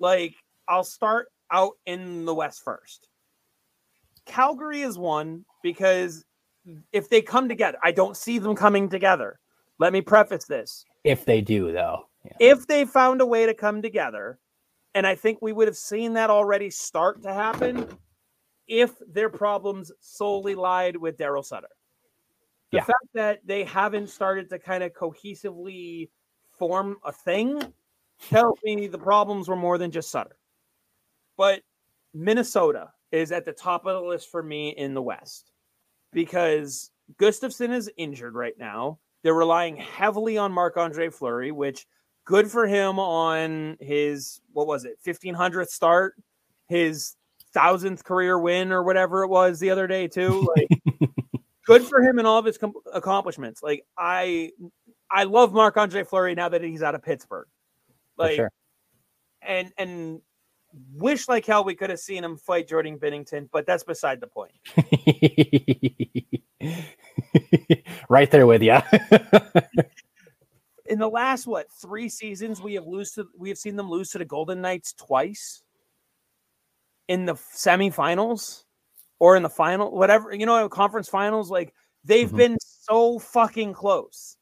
Like, 0.00 0.34
I'll 0.68 0.82
start 0.82 1.28
out 1.52 1.74
in 1.86 2.24
the 2.24 2.34
West 2.34 2.64
first. 2.64 3.08
Calgary 4.26 4.82
is 4.82 4.98
one 4.98 5.44
because 5.62 6.24
if 6.92 7.08
they 7.08 7.22
come 7.22 7.48
together, 7.48 7.78
I 7.80 7.92
don't 7.92 8.16
see 8.16 8.40
them 8.40 8.56
coming 8.56 8.88
together. 8.88 9.38
Let 9.78 9.92
me 9.92 10.00
preface 10.00 10.46
this. 10.46 10.84
If 11.04 11.24
they 11.24 11.40
do, 11.40 11.70
though, 11.70 12.08
yeah. 12.24 12.32
if 12.40 12.66
they 12.66 12.84
found 12.84 13.20
a 13.20 13.26
way 13.26 13.46
to 13.46 13.54
come 13.54 13.82
together, 13.82 14.40
and 14.92 15.06
I 15.06 15.14
think 15.14 15.38
we 15.40 15.52
would 15.52 15.68
have 15.68 15.76
seen 15.76 16.14
that 16.14 16.28
already 16.28 16.70
start 16.70 17.22
to 17.22 17.32
happen 17.32 17.86
if 18.66 18.90
their 19.08 19.30
problems 19.30 19.92
solely 20.00 20.56
lied 20.56 20.96
with 20.96 21.16
Daryl 21.16 21.44
Sutter. 21.44 21.68
The 22.72 22.78
yeah. 22.78 22.84
fact 22.84 23.08
that 23.14 23.40
they 23.44 23.62
haven't 23.62 24.08
started 24.08 24.50
to 24.50 24.58
kind 24.58 24.82
of 24.82 24.92
cohesively 24.92 26.08
form 26.60 26.98
a 27.04 27.10
thing 27.10 27.60
tells 28.28 28.58
me 28.62 28.86
the 28.86 28.98
problems 28.98 29.48
were 29.48 29.56
more 29.56 29.78
than 29.78 29.90
just 29.90 30.10
Sutter. 30.10 30.36
But 31.38 31.62
Minnesota 32.12 32.90
is 33.12 33.32
at 33.32 33.46
the 33.46 33.52
top 33.52 33.86
of 33.86 34.00
the 34.00 34.06
list 34.06 34.30
for 34.30 34.42
me 34.42 34.68
in 34.68 34.92
the 34.92 35.00
West 35.00 35.52
because 36.12 36.90
Gustavsson 37.18 37.72
is 37.72 37.90
injured 37.96 38.34
right 38.34 38.52
now. 38.58 38.98
They're 39.22 39.32
relying 39.32 39.76
heavily 39.76 40.36
on 40.36 40.52
Marc 40.52 40.76
Andre 40.76 41.08
Fleury, 41.08 41.50
which 41.50 41.86
good 42.26 42.50
for 42.50 42.66
him 42.66 42.98
on 42.98 43.78
his 43.80 44.42
what 44.52 44.66
was 44.66 44.84
it, 44.84 44.98
fifteen 45.00 45.34
hundredth 45.34 45.70
start, 45.70 46.14
his 46.68 47.16
thousandth 47.54 48.04
career 48.04 48.38
win 48.38 48.70
or 48.70 48.82
whatever 48.82 49.24
it 49.24 49.28
was 49.28 49.58
the 49.60 49.70
other 49.70 49.86
day 49.86 50.08
too. 50.08 50.46
Like, 50.56 51.10
good 51.66 51.82
for 51.84 52.02
him 52.02 52.18
and 52.18 52.26
all 52.26 52.38
of 52.38 52.44
his 52.44 52.58
com- 52.58 52.74
accomplishments. 52.92 53.62
Like 53.62 53.84
I, 53.96 54.50
I 55.10 55.24
love 55.24 55.52
Marc 55.52 55.76
Andre 55.76 56.04
Fleury 56.04 56.34
now 56.34 56.48
that 56.48 56.62
he's 56.62 56.82
out 56.82 56.94
of 56.94 57.02
Pittsburgh. 57.02 57.48
Like, 58.16 58.36
sure. 58.36 58.52
and 59.42 59.72
and 59.78 60.20
wish 60.94 61.28
like 61.28 61.46
hell 61.46 61.64
we 61.64 61.74
could 61.74 61.90
have 61.90 61.98
seen 61.98 62.22
him 62.24 62.36
fight 62.36 62.68
Jordan 62.68 62.98
Binnington, 62.98 63.48
but 63.52 63.66
that's 63.66 63.84
beside 63.84 64.20
the 64.20 64.26
point. 64.26 64.52
right 68.08 68.30
there 68.30 68.46
with 68.46 68.62
you. 68.62 68.78
In 70.86 70.98
the 70.98 71.08
last 71.08 71.46
what 71.46 71.66
three 71.80 72.08
seasons, 72.08 72.60
we 72.60 72.74
have 72.74 72.86
lose 72.86 73.12
to 73.12 73.28
we 73.38 73.48
have 73.48 73.58
seen 73.58 73.76
them 73.76 73.88
lose 73.88 74.10
to 74.10 74.18
the 74.18 74.24
Golden 74.24 74.60
Knights 74.60 74.92
twice 74.92 75.62
in 77.06 77.26
the 77.26 77.34
semifinals 77.34 78.64
or 79.20 79.36
in 79.36 79.44
the 79.44 79.48
final, 79.48 79.92
whatever 79.92 80.34
you 80.34 80.46
know, 80.46 80.68
conference 80.68 81.08
finals. 81.08 81.48
Like 81.48 81.72
they've 82.02 82.26
mm-hmm. 82.26 82.36
been 82.36 82.58
so 82.60 83.20
fucking 83.20 83.72
close. 83.72 84.36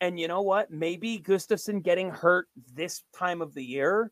And 0.00 0.18
you 0.18 0.28
know 0.28 0.42
what? 0.42 0.70
Maybe 0.70 1.18
Gustavsson 1.18 1.82
getting 1.82 2.10
hurt 2.10 2.48
this 2.74 3.02
time 3.14 3.42
of 3.42 3.54
the 3.54 3.64
year 3.64 4.10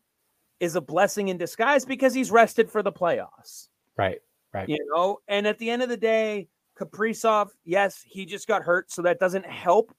is 0.59 0.75
a 0.75 0.81
blessing 0.81 1.29
in 1.29 1.37
disguise 1.37 1.85
because 1.85 2.13
he's 2.13 2.31
rested 2.31 2.69
for 2.69 2.83
the 2.83 2.91
playoffs. 2.91 3.69
Right. 3.97 4.19
Right. 4.53 4.67
You 4.67 4.77
know, 4.93 5.19
and 5.27 5.45
at 5.45 5.57
the 5.59 5.69
end 5.69 5.83
of 5.83 5.89
the 5.89 5.97
day, 5.97 6.47
Kaprizov, 6.79 7.49
yes, 7.65 8.03
he 8.05 8.25
just 8.25 8.47
got 8.47 8.63
hurt, 8.63 8.91
so 8.91 9.01
that 9.03 9.19
doesn't 9.19 9.45
help. 9.45 9.93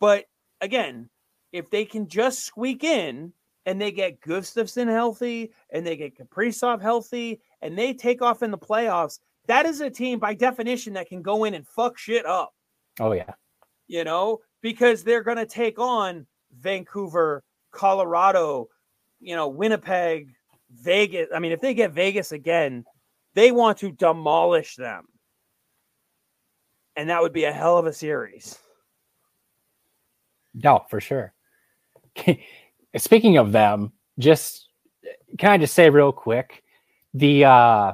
But 0.00 0.26
again, 0.60 1.08
if 1.52 1.70
they 1.70 1.84
can 1.84 2.08
just 2.08 2.44
squeak 2.44 2.84
in 2.84 3.32
and 3.64 3.80
they 3.80 3.90
get 3.90 4.20
Gustavsson 4.20 4.88
healthy 4.88 5.52
and 5.70 5.86
they 5.86 5.96
get 5.96 6.18
Kaprizov 6.18 6.82
healthy 6.82 7.40
and 7.62 7.78
they 7.78 7.94
take 7.94 8.20
off 8.20 8.42
in 8.42 8.50
the 8.50 8.58
playoffs, 8.58 9.18
that 9.46 9.66
is 9.66 9.80
a 9.80 9.88
team 9.88 10.18
by 10.18 10.34
definition 10.34 10.94
that 10.94 11.08
can 11.08 11.22
go 11.22 11.44
in 11.44 11.54
and 11.54 11.66
fuck 11.66 11.96
shit 11.96 12.26
up. 12.26 12.54
Oh 13.00 13.12
yeah. 13.12 13.32
You 13.86 14.04
know, 14.04 14.40
because 14.64 15.04
they're 15.04 15.22
going 15.22 15.36
to 15.36 15.44
take 15.44 15.78
on 15.78 16.26
Vancouver, 16.58 17.44
Colorado, 17.70 18.68
you 19.20 19.36
know, 19.36 19.46
Winnipeg, 19.46 20.30
Vegas. 20.72 21.28
I 21.34 21.38
mean, 21.38 21.52
if 21.52 21.60
they 21.60 21.74
get 21.74 21.92
Vegas 21.92 22.32
again, 22.32 22.86
they 23.34 23.52
want 23.52 23.76
to 23.78 23.92
demolish 23.92 24.76
them. 24.76 25.04
And 26.96 27.10
that 27.10 27.20
would 27.20 27.34
be 27.34 27.44
a 27.44 27.52
hell 27.52 27.76
of 27.76 27.84
a 27.84 27.92
series. 27.92 28.58
No, 30.54 30.86
for 30.88 30.98
sure. 30.98 31.34
Speaking 32.96 33.36
of 33.36 33.52
them, 33.52 33.92
just 34.18 34.66
can 35.38 35.50
I 35.50 35.58
just 35.58 35.74
say 35.74 35.90
real 35.90 36.10
quick, 36.10 36.62
the 37.12 37.44
uh 37.44 37.92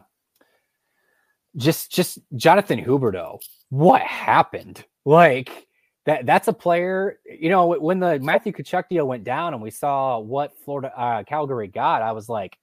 just 1.56 1.90
just 1.90 2.20
Jonathan 2.36 2.84
Huberdeau, 2.84 3.40
what 3.70 4.02
happened? 4.02 4.84
Like 5.04 5.66
that 6.06 6.26
that's 6.26 6.48
a 6.48 6.52
player, 6.52 7.18
you 7.26 7.50
know, 7.50 7.66
when 7.66 8.00
the 8.00 8.18
Matthew 8.20 8.52
Tkachuk 8.52 8.88
deal 8.88 9.06
went 9.06 9.24
down 9.24 9.54
and 9.54 9.62
we 9.62 9.70
saw 9.70 10.18
what 10.18 10.56
Florida 10.64 10.92
uh, 10.98 11.22
Calgary 11.24 11.68
got, 11.68 12.02
I 12.02 12.12
was 12.12 12.28
like, 12.28 12.58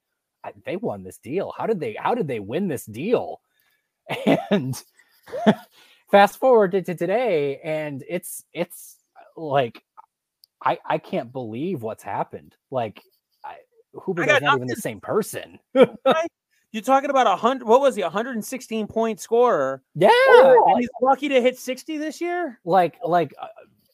they 0.66 0.76
won 0.78 1.04
this 1.04 1.18
deal. 1.18 1.54
How 1.58 1.66
did 1.66 1.80
they 1.80 1.96
how 2.00 2.16
did 2.16 2.28
they 2.28 2.40
win 2.40 2.68
this 2.68 2.86
deal? 2.86 3.42
And 4.50 4.82
fast 6.12 6.40
forward 6.40 6.72
to, 6.72 6.82
to 6.82 6.96
today, 6.96 7.60
and 7.62 8.04
it's 8.08 8.46
it's 8.54 8.98
like 9.36 9.84
I 10.64 10.80
I 10.86 10.98
can't 10.98 11.34
believe 11.34 11.82
what's 11.82 12.04
happened. 12.04 12.56
Like 12.72 13.02
I, 13.44 13.56
Huberdeau's 13.94 14.42
not 14.42 14.56
even 14.56 14.68
the 14.68 14.78
same 14.78 15.02
person. 15.02 15.60
You're 16.72 16.84
talking 16.84 17.10
about 17.10 17.28
a 17.28 17.36
hundred. 17.36 17.68
What 17.68 17.82
was 17.82 17.96
he? 17.96 18.04
116 18.04 18.88
point 18.88 19.20
scorer. 19.20 19.82
Yeah, 19.96 20.10
oh, 20.12 20.66
and 20.68 20.80
he's 20.80 20.90
lucky 21.02 21.30
to 21.30 21.42
hit 21.42 21.58
60 21.58 21.98
this 21.98 22.20
year. 22.20 22.60
Like, 22.66 22.98
like 23.06 23.34
uh, 23.42 23.48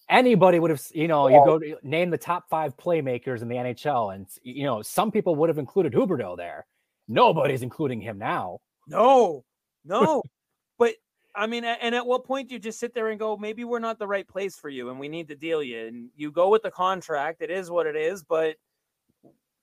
anybody 0.10 0.60
would 0.60 0.72
have. 0.72 0.82
You 0.94 1.08
know, 1.08 1.28
you 1.28 1.42
go 1.46 1.60
to 1.60 1.78
name 1.84 2.10
the 2.10 2.18
top 2.18 2.50
five 2.50 2.76
playmakers 2.76 3.42
in 3.42 3.48
the 3.48 3.56
NHL, 3.56 4.16
and 4.16 4.28
you 4.42 4.64
know, 4.64 4.82
some 4.82 5.12
people 5.12 5.36
would 5.36 5.50
have 5.50 5.60
included 5.60 5.94
Huberdeau 5.94 6.36
there. 6.36 6.66
Nobody's 7.08 7.62
including 7.62 8.02
him 8.02 8.18
now. 8.18 8.60
No, 8.88 9.44
no. 9.86 10.24
but 10.80 10.94
I 11.36 11.46
mean, 11.46 11.66
and 11.66 11.94
at 11.94 12.06
what 12.06 12.26
point 12.26 12.50
do 12.50 12.56
you 12.56 12.60
just 12.60 12.80
sit 12.80 12.96
there 12.96 13.10
and 13.10 13.20
go, 13.20 13.38
maybe 13.38 13.66
we're 13.66 13.80
not 13.80 14.00
the 14.00 14.08
right 14.08 14.28
place 14.28 14.56
for 14.56 14.70
you, 14.70 14.90
and 14.90 15.00
we 15.00 15.10
need 15.10 15.28
to 15.28 15.36
deal 15.36 15.62
you, 15.62 15.88
and 15.88 16.10
you 16.16 16.32
go 16.32 16.50
with 16.50 16.64
the 16.64 16.72
contract. 16.72 17.44
It 17.44 17.52
is 17.52 17.70
what 17.70 17.86
it 17.86 17.96
is, 17.96 18.24
but 18.24 18.56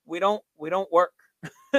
we 0.07 0.21
don't 0.21 0.43
we 0.57 0.71
don't 0.71 0.91
work 0.93 1.13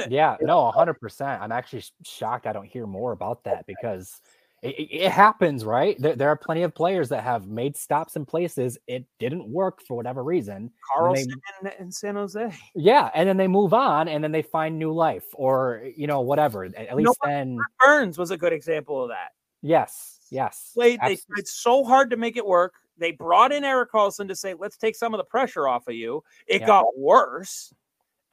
yeah, 0.10 0.38
no, 0.42 0.72
hundred 0.72 0.96
percent. 0.96 1.42
I'm 1.42 1.52
actually 1.52 1.84
shocked 2.04 2.48
I 2.48 2.54
don't 2.54 2.66
hear 2.66 2.88
more 2.88 3.12
about 3.12 3.44
that 3.46 3.66
because 3.68 4.22
it, 4.62 4.90
it 4.92 5.12
happens, 5.12 5.66
right? 5.66 6.00
There, 6.00 6.16
there, 6.16 6.30
are 6.30 6.36
plenty 6.36 6.62
of 6.64 6.76
players 6.76 7.10
that 7.10 7.24
have 7.24 7.48
made 7.48 7.76
stops 7.76 8.16
in 8.16 8.26
places 8.26 8.78
it 8.88 9.06
didn't 9.20 9.48
work 9.48 9.82
for 9.88 9.96
whatever 9.96 10.24
reason. 10.24 10.72
Karlsson 10.96 11.34
they, 11.64 11.74
in 11.80 11.92
San 11.92 12.16
Jose. 12.16 12.54
Yeah, 12.76 13.10
and 13.16 13.28
then 13.28 13.38
they 13.38 13.48
move 13.48 13.74
on, 13.74 14.08
and 14.08 14.24
then 14.24 14.32
they 14.32 14.44
find 14.44 14.78
new 14.78 14.92
life, 14.92 15.26
or 15.34 15.84
you 15.96 16.08
know, 16.08 16.22
whatever. 16.22 16.66
At 16.66 16.96
least 16.96 17.00
you 17.00 17.04
know, 17.04 17.14
then 17.24 17.58
Burns 17.80 18.18
was 18.18 18.32
a 18.32 18.38
good 18.38 18.54
example 18.54 19.02
of 19.02 19.10
that. 19.10 19.32
Yes, 19.64 20.20
yes. 20.30 20.72
Played, 20.74 21.00
they 21.02 21.16
tried 21.16 21.48
so 21.48 21.84
hard 21.84 22.12
to 22.12 22.18
make 22.18 22.38
it 22.38 22.46
work. 22.46 22.74
They 22.98 23.12
brought 23.12 23.52
in 23.52 23.64
Erik 23.64 23.92
Karlsson 23.92 24.28
to 24.28 24.36
say, 24.36 24.54
"Let's 24.54 24.78
take 24.78 24.96
some 24.96 25.14
of 25.14 25.18
the 25.18 25.24
pressure 25.24 25.68
off 25.68 25.88
of 25.88 25.96
you." 25.96 26.24
It 26.46 26.62
yeah. 26.62 26.68
got 26.68 26.86
worse 26.96 27.74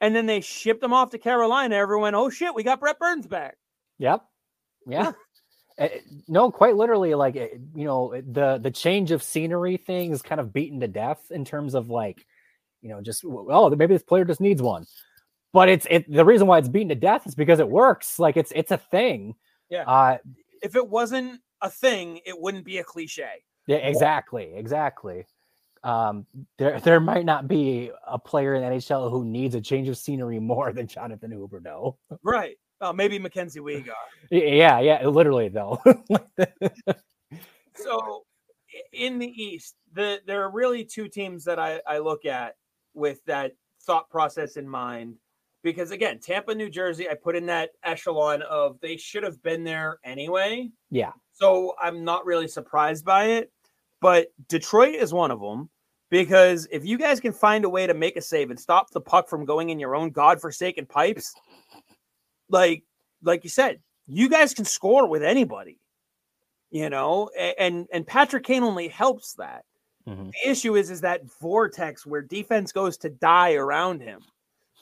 and 0.01 0.15
then 0.15 0.25
they 0.25 0.41
shipped 0.41 0.83
him 0.83 0.93
off 0.93 1.11
to 1.11 1.17
Carolina. 1.17 1.75
Everyone, 1.75 2.15
oh 2.15 2.29
shit, 2.29 2.53
we 2.53 2.63
got 2.63 2.79
Brent 2.79 2.99
Burns 2.99 3.27
back. 3.27 3.57
Yep. 3.97 4.23
Yeah. 4.87 5.11
Eh, 5.77 5.99
no, 6.27 6.51
quite 6.51 6.75
literally, 6.75 7.15
like 7.15 7.35
eh, 7.35 7.49
you 7.73 7.85
know, 7.85 8.13
the 8.29 8.57
the 8.57 8.71
change 8.71 9.11
of 9.11 9.23
scenery 9.23 9.77
thing 9.77 10.11
is 10.11 10.21
kind 10.21 10.41
of 10.41 10.51
beaten 10.51 10.79
to 10.81 10.87
death 10.87 11.31
in 11.31 11.45
terms 11.45 11.73
of 11.73 11.89
like, 11.89 12.25
you 12.81 12.89
know, 12.89 13.01
just 13.01 13.23
oh, 13.25 13.69
maybe 13.69 13.95
this 13.95 14.03
player 14.03 14.25
just 14.25 14.41
needs 14.41 14.61
one. 14.61 14.85
But 15.53 15.69
it's 15.69 15.87
it 15.89 16.11
the 16.11 16.25
reason 16.25 16.47
why 16.47 16.57
it's 16.57 16.67
beaten 16.67 16.89
to 16.89 16.95
death 16.95 17.25
is 17.27 17.35
because 17.35 17.59
it 17.59 17.69
works. 17.69 18.19
Like 18.19 18.35
it's 18.35 18.51
it's 18.55 18.71
a 18.71 18.77
thing. 18.77 19.35
Yeah. 19.69 19.83
Uh, 19.83 20.17
if 20.61 20.75
it 20.75 20.87
wasn't 20.87 21.39
a 21.61 21.69
thing, 21.69 22.19
it 22.25 22.39
wouldn't 22.39 22.65
be 22.65 22.79
a 22.79 22.83
cliche. 22.83 23.43
Yeah, 23.67 23.77
exactly, 23.77 24.51
exactly 24.55 25.25
um, 25.83 26.25
there 26.57 26.79
there 26.83 26.99
might 26.99 27.25
not 27.25 27.47
be 27.47 27.91
a 28.07 28.19
player 28.19 28.55
in 28.55 28.63
NHL 28.63 29.09
who 29.09 29.25
needs 29.25 29.55
a 29.55 29.61
change 29.61 29.87
of 29.87 29.97
scenery 29.97 30.39
more 30.39 30.71
than 30.71 30.87
Jonathan 30.87 31.31
Huberdeau. 31.31 31.95
Right. 32.23 32.57
Oh, 32.81 32.93
maybe 32.93 33.19
Mackenzie 33.19 33.59
Weegar. 33.59 33.91
yeah, 34.31 34.79
yeah, 34.79 35.05
literally 35.07 35.49
though. 35.49 35.81
so 37.75 38.23
in 38.93 39.19
the 39.19 39.27
East, 39.27 39.75
the 39.93 40.19
there 40.25 40.43
are 40.43 40.51
really 40.51 40.85
two 40.85 41.07
teams 41.07 41.43
that 41.45 41.59
I, 41.59 41.81
I 41.85 41.97
look 41.99 42.25
at 42.25 42.55
with 42.93 43.23
that 43.25 43.51
thought 43.83 44.09
process 44.09 44.55
in 44.55 44.67
mind. 44.67 45.15
Because 45.61 45.91
again, 45.91 46.19
Tampa, 46.19 46.55
New 46.55 46.69
Jersey, 46.69 47.09
I 47.09 47.15
put 47.15 47.35
in 47.35 47.45
that 47.47 47.71
echelon 47.83 48.41
of 48.43 48.79
they 48.79 48.95
should 48.95 49.23
have 49.23 49.43
been 49.43 49.65
there 49.65 49.99
anyway. 50.05 50.69
Yeah. 50.89 51.11
So 51.33 51.75
I'm 51.81 52.05
not 52.05 52.25
really 52.25 52.47
surprised 52.47 53.03
by 53.03 53.25
it. 53.25 53.51
But 54.01 54.27
Detroit 54.47 54.95
is 54.95 55.13
one 55.13 55.31
of 55.31 55.39
them 55.39 55.69
because 56.09 56.67
if 56.71 56.85
you 56.85 56.97
guys 56.97 57.19
can 57.19 57.33
find 57.33 57.65
a 57.65 57.69
way 57.69 57.85
to 57.85 57.93
make 57.93 58.15
a 58.15 58.21
save 58.21 58.49
and 58.49 58.59
stop 58.59 58.91
the 58.91 59.01
puck 59.01 59.27
from 59.27 59.45
going 59.45 59.69
in 59.69 59.79
your 59.79 59.95
own 59.95 60.09
godforsaken 60.11 60.85
pipes, 60.85 61.33
like 62.49 62.83
like 63.21 63.43
you 63.43 63.49
said, 63.49 63.79
you 64.07 64.29
guys 64.29 64.53
can 64.53 64.65
score 64.65 65.07
with 65.07 65.23
anybody. 65.23 65.79
You 66.71 66.89
know, 66.89 67.29
and 67.57 67.87
and 67.91 68.05
Patrick 68.05 68.43
Kane 68.43 68.63
only 68.63 68.87
helps 68.87 69.33
that. 69.33 69.65
Mm-hmm. 70.07 70.29
The 70.29 70.49
issue 70.49 70.75
is 70.75 70.89
is 70.89 71.01
that 71.01 71.21
vortex 71.41 72.05
where 72.05 72.21
defense 72.21 72.71
goes 72.71 72.97
to 72.97 73.09
die 73.09 73.53
around 73.53 74.01
him. 74.01 74.21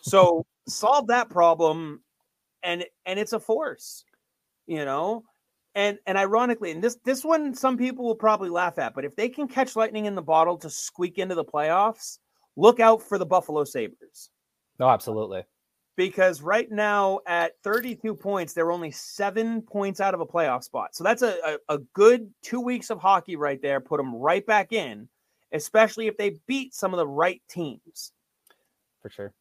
So 0.01 0.45
solve 0.67 1.07
that 1.07 1.29
problem 1.29 2.01
and 2.63 2.85
and 3.05 3.19
it's 3.19 3.33
a 3.33 3.39
force, 3.39 4.03
you 4.65 4.85
know? 4.85 5.23
And 5.77 5.99
and 6.07 6.17
ironically, 6.17 6.71
and 6.71 6.83
this 6.83 6.97
this 7.05 7.23
one 7.23 7.53
some 7.53 7.77
people 7.77 8.03
will 8.03 8.15
probably 8.15 8.49
laugh 8.49 8.79
at, 8.79 8.95
but 8.95 9.05
if 9.05 9.15
they 9.15 9.29
can 9.29 9.47
catch 9.47 9.75
lightning 9.75 10.05
in 10.05 10.15
the 10.15 10.23
bottle 10.23 10.57
to 10.57 10.71
squeak 10.71 11.19
into 11.19 11.35
the 11.35 11.45
playoffs, 11.45 12.17
look 12.55 12.79
out 12.79 13.03
for 13.03 13.19
the 13.19 13.27
Buffalo 13.27 13.63
Sabres. 13.63 14.31
No, 14.79 14.89
absolutely. 14.89 15.43
Because 15.95 16.41
right 16.41 16.71
now 16.71 17.19
at 17.27 17.53
32 17.63 18.15
points, 18.15 18.53
they're 18.53 18.71
only 18.71 18.89
seven 18.89 19.61
points 19.61 20.01
out 20.01 20.15
of 20.15 20.19
a 20.19 20.25
playoff 20.25 20.63
spot. 20.63 20.95
So 20.95 21.03
that's 21.03 21.21
a, 21.21 21.37
a, 21.45 21.75
a 21.75 21.77
good 21.93 22.31
two 22.41 22.59
weeks 22.59 22.89
of 22.89 22.99
hockey 22.99 23.35
right 23.35 23.61
there. 23.61 23.79
Put 23.79 23.97
them 23.97 24.15
right 24.15 24.45
back 24.47 24.73
in, 24.73 25.07
especially 25.51 26.07
if 26.07 26.17
they 26.17 26.39
beat 26.47 26.73
some 26.73 26.91
of 26.91 26.97
the 26.97 27.07
right 27.07 27.41
teams. 27.47 28.13
For 29.03 29.11
sure. 29.11 29.33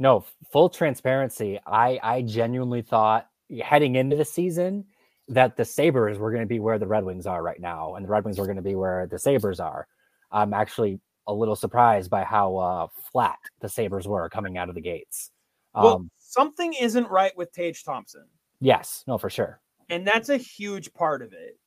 No, 0.00 0.24
full 0.50 0.70
transparency. 0.70 1.60
I 1.64 2.00
I 2.02 2.22
genuinely 2.22 2.82
thought 2.82 3.28
heading 3.62 3.94
into 3.94 4.16
the 4.16 4.24
season 4.24 4.86
that 5.28 5.56
the 5.56 5.64
Sabres 5.64 6.18
were 6.18 6.30
going 6.30 6.42
to 6.42 6.46
be 6.46 6.60
where 6.60 6.78
the 6.78 6.86
Red 6.86 7.04
Wings 7.04 7.26
are 7.26 7.42
right 7.42 7.60
now, 7.60 7.94
and 7.94 8.04
the 8.04 8.10
Red 8.10 8.24
Wings 8.24 8.38
were 8.38 8.46
going 8.46 8.56
to 8.56 8.62
be 8.62 8.74
where 8.74 9.06
the 9.06 9.18
Sabres 9.18 9.60
are. 9.60 9.86
I'm 10.30 10.52
actually 10.52 11.00
a 11.26 11.32
little 11.32 11.56
surprised 11.56 12.10
by 12.10 12.24
how 12.24 12.56
uh, 12.56 12.86
flat 13.12 13.38
the 13.60 13.68
Sabres 13.68 14.06
were 14.06 14.28
coming 14.28 14.58
out 14.58 14.68
of 14.68 14.74
the 14.74 14.80
gates. 14.80 15.30
Um, 15.74 15.84
well, 15.84 16.06
something 16.18 16.74
isn't 16.74 17.08
right 17.08 17.36
with 17.36 17.52
Tage 17.52 17.84
Thompson. 17.84 18.26
Yes, 18.60 19.04
no, 19.06 19.18
for 19.18 19.30
sure. 19.30 19.60
And 19.88 20.06
that's 20.06 20.28
a 20.28 20.36
huge 20.36 20.92
part 20.92 21.22
of 21.22 21.32
it. 21.32 21.58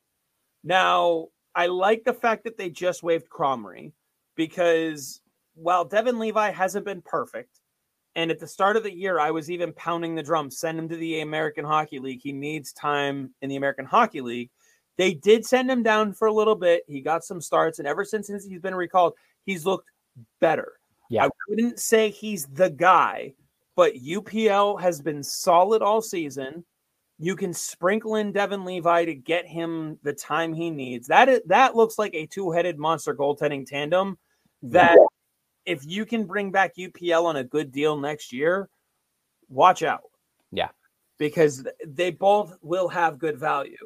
Now, 0.64 1.28
I 1.54 1.66
like 1.66 2.04
the 2.04 2.12
fact 2.12 2.44
that 2.44 2.56
they 2.56 2.70
just 2.70 3.02
waived 3.02 3.28
Comrie 3.28 3.92
because 4.36 5.20
while 5.54 5.84
Devon 5.84 6.18
Levi 6.18 6.50
hasn't 6.50 6.84
been 6.84 7.02
perfect, 7.02 7.57
and 8.18 8.32
at 8.32 8.40
the 8.40 8.48
start 8.48 8.76
of 8.76 8.82
the 8.82 8.92
year, 8.92 9.20
I 9.20 9.30
was 9.30 9.48
even 9.48 9.72
pounding 9.74 10.16
the 10.16 10.24
drum, 10.24 10.50
send 10.50 10.76
him 10.76 10.88
to 10.88 10.96
the 10.96 11.20
American 11.20 11.64
Hockey 11.64 12.00
League. 12.00 12.18
He 12.20 12.32
needs 12.32 12.72
time 12.72 13.32
in 13.42 13.48
the 13.48 13.54
American 13.54 13.84
Hockey 13.84 14.20
League. 14.20 14.50
They 14.96 15.14
did 15.14 15.46
send 15.46 15.70
him 15.70 15.84
down 15.84 16.14
for 16.14 16.26
a 16.26 16.32
little 16.32 16.56
bit. 16.56 16.82
He 16.88 17.00
got 17.00 17.22
some 17.22 17.40
starts, 17.40 17.78
and 17.78 17.86
ever 17.86 18.04
since 18.04 18.26
he's 18.26 18.60
been 18.60 18.74
recalled, 18.74 19.12
he's 19.46 19.64
looked 19.64 19.92
better. 20.40 20.80
Yeah. 21.08 21.26
I 21.26 21.28
wouldn't 21.48 21.78
say 21.78 22.10
he's 22.10 22.46
the 22.46 22.70
guy, 22.70 23.34
but 23.76 23.94
UPL 23.94 24.80
has 24.80 25.00
been 25.00 25.22
solid 25.22 25.80
all 25.80 26.02
season. 26.02 26.64
You 27.20 27.36
can 27.36 27.52
sprinkle 27.52 28.16
in 28.16 28.32
Devon 28.32 28.64
Levi 28.64 29.04
to 29.04 29.14
get 29.14 29.46
him 29.46 29.96
the 30.02 30.12
time 30.12 30.52
he 30.52 30.70
needs. 30.70 31.06
That 31.06 31.28
is, 31.28 31.40
that 31.46 31.76
looks 31.76 32.00
like 32.00 32.14
a 32.14 32.26
two-headed 32.26 32.80
monster 32.80 33.14
goaltending 33.14 33.64
tandem 33.64 34.18
that 34.64 34.98
if 35.64 35.84
you 35.84 36.06
can 36.06 36.24
bring 36.24 36.50
back 36.50 36.76
UPL 36.76 37.24
on 37.24 37.36
a 37.36 37.44
good 37.44 37.72
deal 37.72 37.96
next 37.96 38.32
year, 38.32 38.68
watch 39.48 39.82
out. 39.82 40.04
Yeah. 40.50 40.68
Because 41.18 41.66
they 41.86 42.10
both 42.10 42.56
will 42.62 42.88
have 42.88 43.18
good 43.18 43.38
value. 43.38 43.76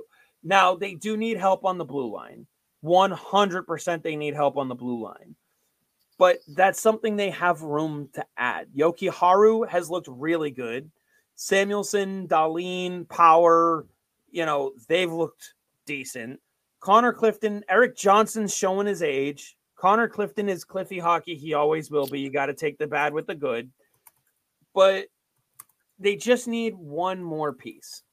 Now, 0.42 0.74
they 0.74 0.94
do 0.94 1.16
need 1.16 1.36
help 1.36 1.64
on 1.64 1.78
the 1.78 1.84
blue 1.84 2.12
line. 2.12 2.46
100% 2.84 4.02
they 4.02 4.16
need 4.16 4.34
help 4.34 4.56
on 4.56 4.68
the 4.68 4.74
blue 4.74 5.02
line. 5.02 5.34
But 6.18 6.38
that's 6.48 6.80
something 6.80 7.16
they 7.16 7.30
have 7.30 7.62
room 7.62 8.08
to 8.14 8.24
add. 8.36 8.68
Jokiharju 8.76 9.68
has 9.68 9.90
looked 9.90 10.08
really 10.08 10.50
good. 10.50 10.90
Samuelsson, 11.36 12.28
Dahlin, 12.28 13.08
Power, 13.08 13.86
you 14.30 14.46
know, 14.46 14.72
they've 14.88 15.12
looked 15.12 15.54
decent. 15.86 16.40
Connor 16.80 17.12
Clifton, 17.12 17.64
Erik 17.68 17.96
Johnson's 17.96 18.54
showing 18.54 18.86
his 18.86 19.02
age. 19.02 19.56
Connor 19.82 20.06
Clifton 20.06 20.48
is 20.48 20.62
Cliffy 20.62 21.00
hockey. 21.00 21.34
He 21.34 21.54
always 21.54 21.90
will 21.90 22.06
be. 22.06 22.20
You 22.20 22.30
got 22.30 22.46
to 22.46 22.54
take 22.54 22.78
the 22.78 22.86
bad 22.86 23.12
with 23.12 23.26
the 23.26 23.34
good. 23.34 23.68
But 24.72 25.06
they 25.98 26.14
just 26.14 26.46
need 26.46 26.76
one 26.76 27.20
more 27.20 27.52
piece 27.52 28.04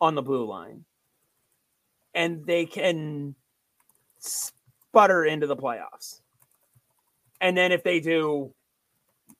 on 0.00 0.14
the 0.14 0.22
blue 0.22 0.46
line. 0.46 0.86
And 2.14 2.46
they 2.46 2.64
can 2.64 3.34
sputter 4.18 5.26
into 5.26 5.46
the 5.46 5.56
playoffs. 5.56 6.22
And 7.42 7.54
then 7.54 7.70
if 7.70 7.84
they 7.84 8.00
do, 8.00 8.54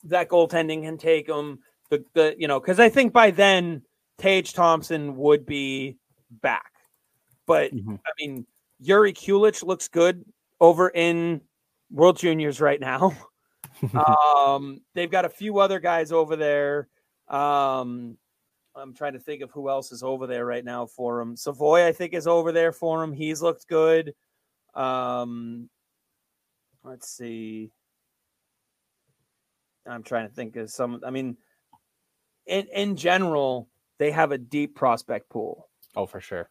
that 0.04 0.28
goaltending 0.28 0.82
can 0.82 0.98
take 0.98 1.26
them. 1.26 1.60
The, 1.88 2.04
the 2.12 2.34
you 2.36 2.46
know, 2.46 2.60
because 2.60 2.78
I 2.78 2.90
think 2.90 3.14
by 3.14 3.30
then 3.30 3.80
Tage 4.18 4.52
Thompson 4.52 5.16
would 5.16 5.46
be 5.46 5.96
back. 6.42 6.72
But 7.46 7.72
mm-hmm. 7.74 7.94
I 7.94 8.10
mean, 8.18 8.46
Jiri 8.84 9.14
Kulich 9.14 9.64
looks 9.64 9.88
good 9.88 10.26
over 10.60 10.90
in 10.90 11.40
World 11.90 12.18
Juniors 12.18 12.60
right 12.60 12.80
now. 12.80 13.16
um, 14.46 14.80
they've 14.94 15.10
got 15.10 15.24
a 15.24 15.30
few 15.30 15.58
other 15.58 15.80
guys 15.80 16.12
over 16.12 16.36
there. 16.36 16.88
Um, 17.28 18.16
I'm 18.74 18.94
trying 18.94 19.14
to 19.14 19.18
think 19.18 19.42
of 19.42 19.50
who 19.50 19.68
else 19.68 19.92
is 19.92 20.02
over 20.02 20.26
there 20.26 20.44
right 20.44 20.64
now 20.64 20.86
for 20.86 21.18
them. 21.18 21.36
Savoie, 21.36 21.86
I 21.86 21.92
think, 21.92 22.14
is 22.14 22.26
over 22.26 22.52
there 22.52 22.72
for 22.72 23.02
him. 23.02 23.12
He's 23.12 23.42
looked 23.42 23.66
good. 23.66 24.14
Um, 24.74 25.68
let's 26.84 27.08
see. 27.08 27.72
I'm 29.86 30.02
trying 30.02 30.28
to 30.28 30.34
think 30.34 30.56
of 30.56 30.70
some. 30.70 31.00
I 31.04 31.10
mean, 31.10 31.36
in 32.46 32.66
in 32.72 32.96
general, 32.96 33.68
they 33.98 34.10
have 34.10 34.32
a 34.32 34.38
deep 34.38 34.74
prospect 34.74 35.28
pool. 35.28 35.68
Oh, 35.96 36.06
for 36.06 36.20
sure. 36.20 36.48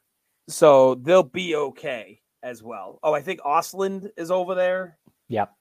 So 0.48 0.96
they'll 0.96 1.24
be 1.24 1.56
okay 1.56 2.22
as 2.44 2.64
well. 2.64 3.00
Oh, 3.04 3.14
I 3.14 3.22
think 3.22 3.40
Ostlund 3.42 4.10
is 4.18 4.32
over 4.32 4.56
there. 4.56 4.98
Yep. 5.30 5.54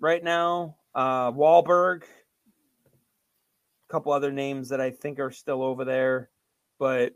Right 0.00 0.24
now, 0.24 0.76
uh, 0.94 1.30
Wahlberg, 1.32 2.02
a 2.02 3.92
couple 3.92 4.12
other 4.12 4.32
names 4.32 4.68
that 4.70 4.80
I 4.80 4.90
think 4.90 5.20
are 5.20 5.30
still 5.30 5.62
over 5.62 5.84
there, 5.84 6.30
but 6.78 7.12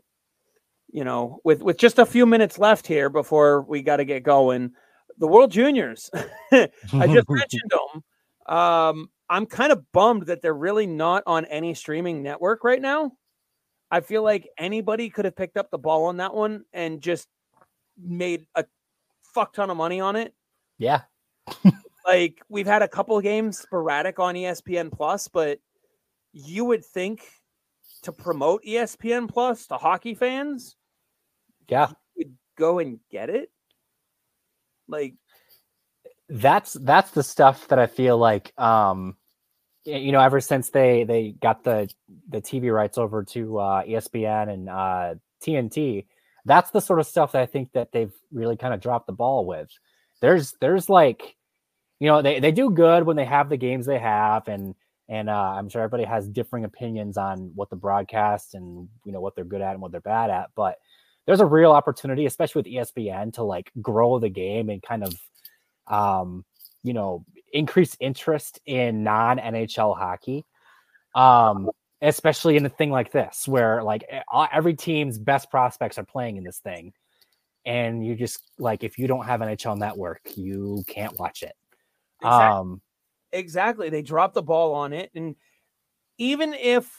you 0.89 1.03
know, 1.03 1.41
with 1.43 1.61
with 1.61 1.77
just 1.77 1.99
a 1.99 2.05
few 2.05 2.25
minutes 2.25 2.57
left 2.57 2.87
here 2.87 3.09
before 3.09 3.63
we 3.63 3.81
got 3.81 3.97
to 3.97 4.05
get 4.05 4.23
going, 4.23 4.71
the 5.17 5.27
World 5.27 5.51
Juniors. 5.51 6.09
I 6.51 6.69
just 7.07 7.29
mentioned 7.29 7.71
them. 7.71 8.55
Um, 8.55 9.09
I'm 9.29 9.45
kind 9.45 9.73
of 9.73 9.83
bummed 9.91 10.27
that 10.27 10.41
they're 10.41 10.53
really 10.53 10.87
not 10.87 11.23
on 11.27 11.45
any 11.45 11.73
streaming 11.73 12.23
network 12.23 12.63
right 12.63 12.81
now. 12.81 13.11
I 13.91 14.01
feel 14.01 14.23
like 14.23 14.49
anybody 14.57 15.09
could 15.09 15.25
have 15.25 15.35
picked 15.35 15.57
up 15.57 15.69
the 15.71 15.77
ball 15.77 16.05
on 16.05 16.17
that 16.17 16.33
one 16.33 16.63
and 16.73 17.01
just 17.01 17.27
made 18.01 18.45
a 18.55 18.65
fuck 19.33 19.53
ton 19.53 19.69
of 19.69 19.77
money 19.77 19.99
on 19.99 20.15
it. 20.15 20.33
Yeah. 20.77 21.01
like 22.07 22.41
we've 22.49 22.67
had 22.67 22.81
a 22.81 22.87
couple 22.87 23.19
games 23.21 23.59
sporadic 23.59 24.19
on 24.19 24.35
ESPN 24.35 24.91
Plus, 24.91 25.27
but 25.27 25.59
you 26.33 26.65
would 26.65 26.85
think 26.85 27.21
to 28.03 28.11
promote 28.11 28.63
ESPN 28.63 29.29
Plus 29.29 29.67
to 29.67 29.75
hockey 29.75 30.15
fans, 30.15 30.75
yeah, 31.67 31.91
would 32.15 32.35
go 32.57 32.79
and 32.79 32.99
get 33.11 33.29
it. 33.29 33.51
Like 34.87 35.15
that's 36.29 36.73
that's 36.73 37.11
the 37.11 37.23
stuff 37.23 37.67
that 37.67 37.79
I 37.79 37.87
feel 37.87 38.17
like 38.17 38.57
um 38.59 39.15
you 39.85 40.11
know 40.11 40.19
ever 40.19 40.41
since 40.41 40.69
they 40.71 41.05
they 41.05 41.31
got 41.31 41.63
the 41.63 41.89
the 42.27 42.41
TV 42.41 42.73
rights 42.73 42.97
over 42.97 43.23
to 43.23 43.59
uh 43.59 43.83
ESPN 43.83 44.49
and 44.49 44.69
uh 44.69 45.15
TNT 45.41 46.05
that's 46.47 46.71
the 46.71 46.81
sort 46.81 46.99
of 46.99 47.05
stuff 47.05 47.33
that 47.33 47.41
I 47.41 47.45
think 47.45 47.73
that 47.73 47.91
they've 47.91 48.13
really 48.31 48.55
kind 48.55 48.73
of 48.73 48.79
dropped 48.79 49.05
the 49.07 49.13
ball 49.13 49.45
with. 49.45 49.69
There's 50.21 50.53
there's 50.61 50.89
like 50.89 51.35
you 51.99 52.07
know 52.07 52.21
they, 52.21 52.39
they 52.39 52.51
do 52.51 52.69
good 52.69 53.03
when 53.03 53.15
they 53.15 53.25
have 53.25 53.49
the 53.49 53.57
games 53.57 53.85
they 53.85 53.99
have 53.99 54.47
and 54.47 54.75
and 55.09 55.29
uh, 55.29 55.53
i'm 55.57 55.69
sure 55.69 55.81
everybody 55.81 56.03
has 56.03 56.27
differing 56.27 56.65
opinions 56.65 57.17
on 57.17 57.51
what 57.55 57.69
the 57.69 57.75
broadcast 57.75 58.53
and 58.53 58.87
you 59.05 59.11
know 59.11 59.21
what 59.21 59.35
they're 59.35 59.45
good 59.45 59.61
at 59.61 59.71
and 59.71 59.81
what 59.81 59.91
they're 59.91 60.01
bad 60.01 60.29
at 60.29 60.49
but 60.55 60.77
there's 61.25 61.41
a 61.41 61.45
real 61.45 61.71
opportunity 61.71 62.25
especially 62.25 62.59
with 62.59 62.73
espn 62.73 63.33
to 63.33 63.43
like 63.43 63.71
grow 63.81 64.19
the 64.19 64.29
game 64.29 64.69
and 64.69 64.81
kind 64.81 65.03
of 65.03 65.15
um 65.87 66.45
you 66.83 66.93
know 66.93 67.23
increase 67.53 67.95
interest 67.99 68.59
in 68.65 69.03
non 69.03 69.37
nhl 69.37 69.97
hockey 69.97 70.45
um 71.15 71.69
especially 72.01 72.57
in 72.57 72.65
a 72.65 72.69
thing 72.69 72.91
like 72.91 73.11
this 73.11 73.47
where 73.47 73.81
like 73.81 74.03
every 74.53 74.75
team's 74.75 75.17
best 75.17 75.49
prospects 75.49 75.97
are 75.97 76.03
playing 76.03 76.37
in 76.37 76.43
this 76.43 76.59
thing 76.59 76.93
and 77.65 78.05
you 78.05 78.15
just 78.15 78.51
like 78.59 78.83
if 78.83 78.99
you 78.99 79.07
don't 79.07 79.25
have 79.25 79.39
nhl 79.39 79.77
network 79.77 80.21
you 80.35 80.83
can't 80.87 81.17
watch 81.17 81.41
it 81.41 81.53
Exactly. 82.21 82.59
Um, 82.59 82.81
exactly. 83.31 83.89
They 83.89 84.01
dropped 84.01 84.33
the 84.33 84.41
ball 84.41 84.73
on 84.73 84.93
it. 84.93 85.11
And 85.15 85.35
even 86.17 86.53
if 86.53 86.89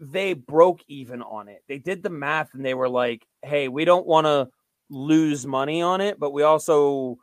they 0.00 0.34
broke 0.34 0.80
even 0.88 1.22
on 1.22 1.48
it, 1.48 1.62
they 1.68 1.78
did 1.78 2.02
the 2.02 2.10
math 2.10 2.54
and 2.54 2.64
they 2.64 2.74
were 2.74 2.88
like, 2.88 3.26
hey, 3.42 3.68
we 3.68 3.84
don't 3.84 4.06
want 4.06 4.26
to 4.26 4.48
lose 4.90 5.46
money 5.46 5.82
on 5.82 6.00
it, 6.00 6.18
but 6.18 6.32
we 6.32 6.42
also, 6.42 7.18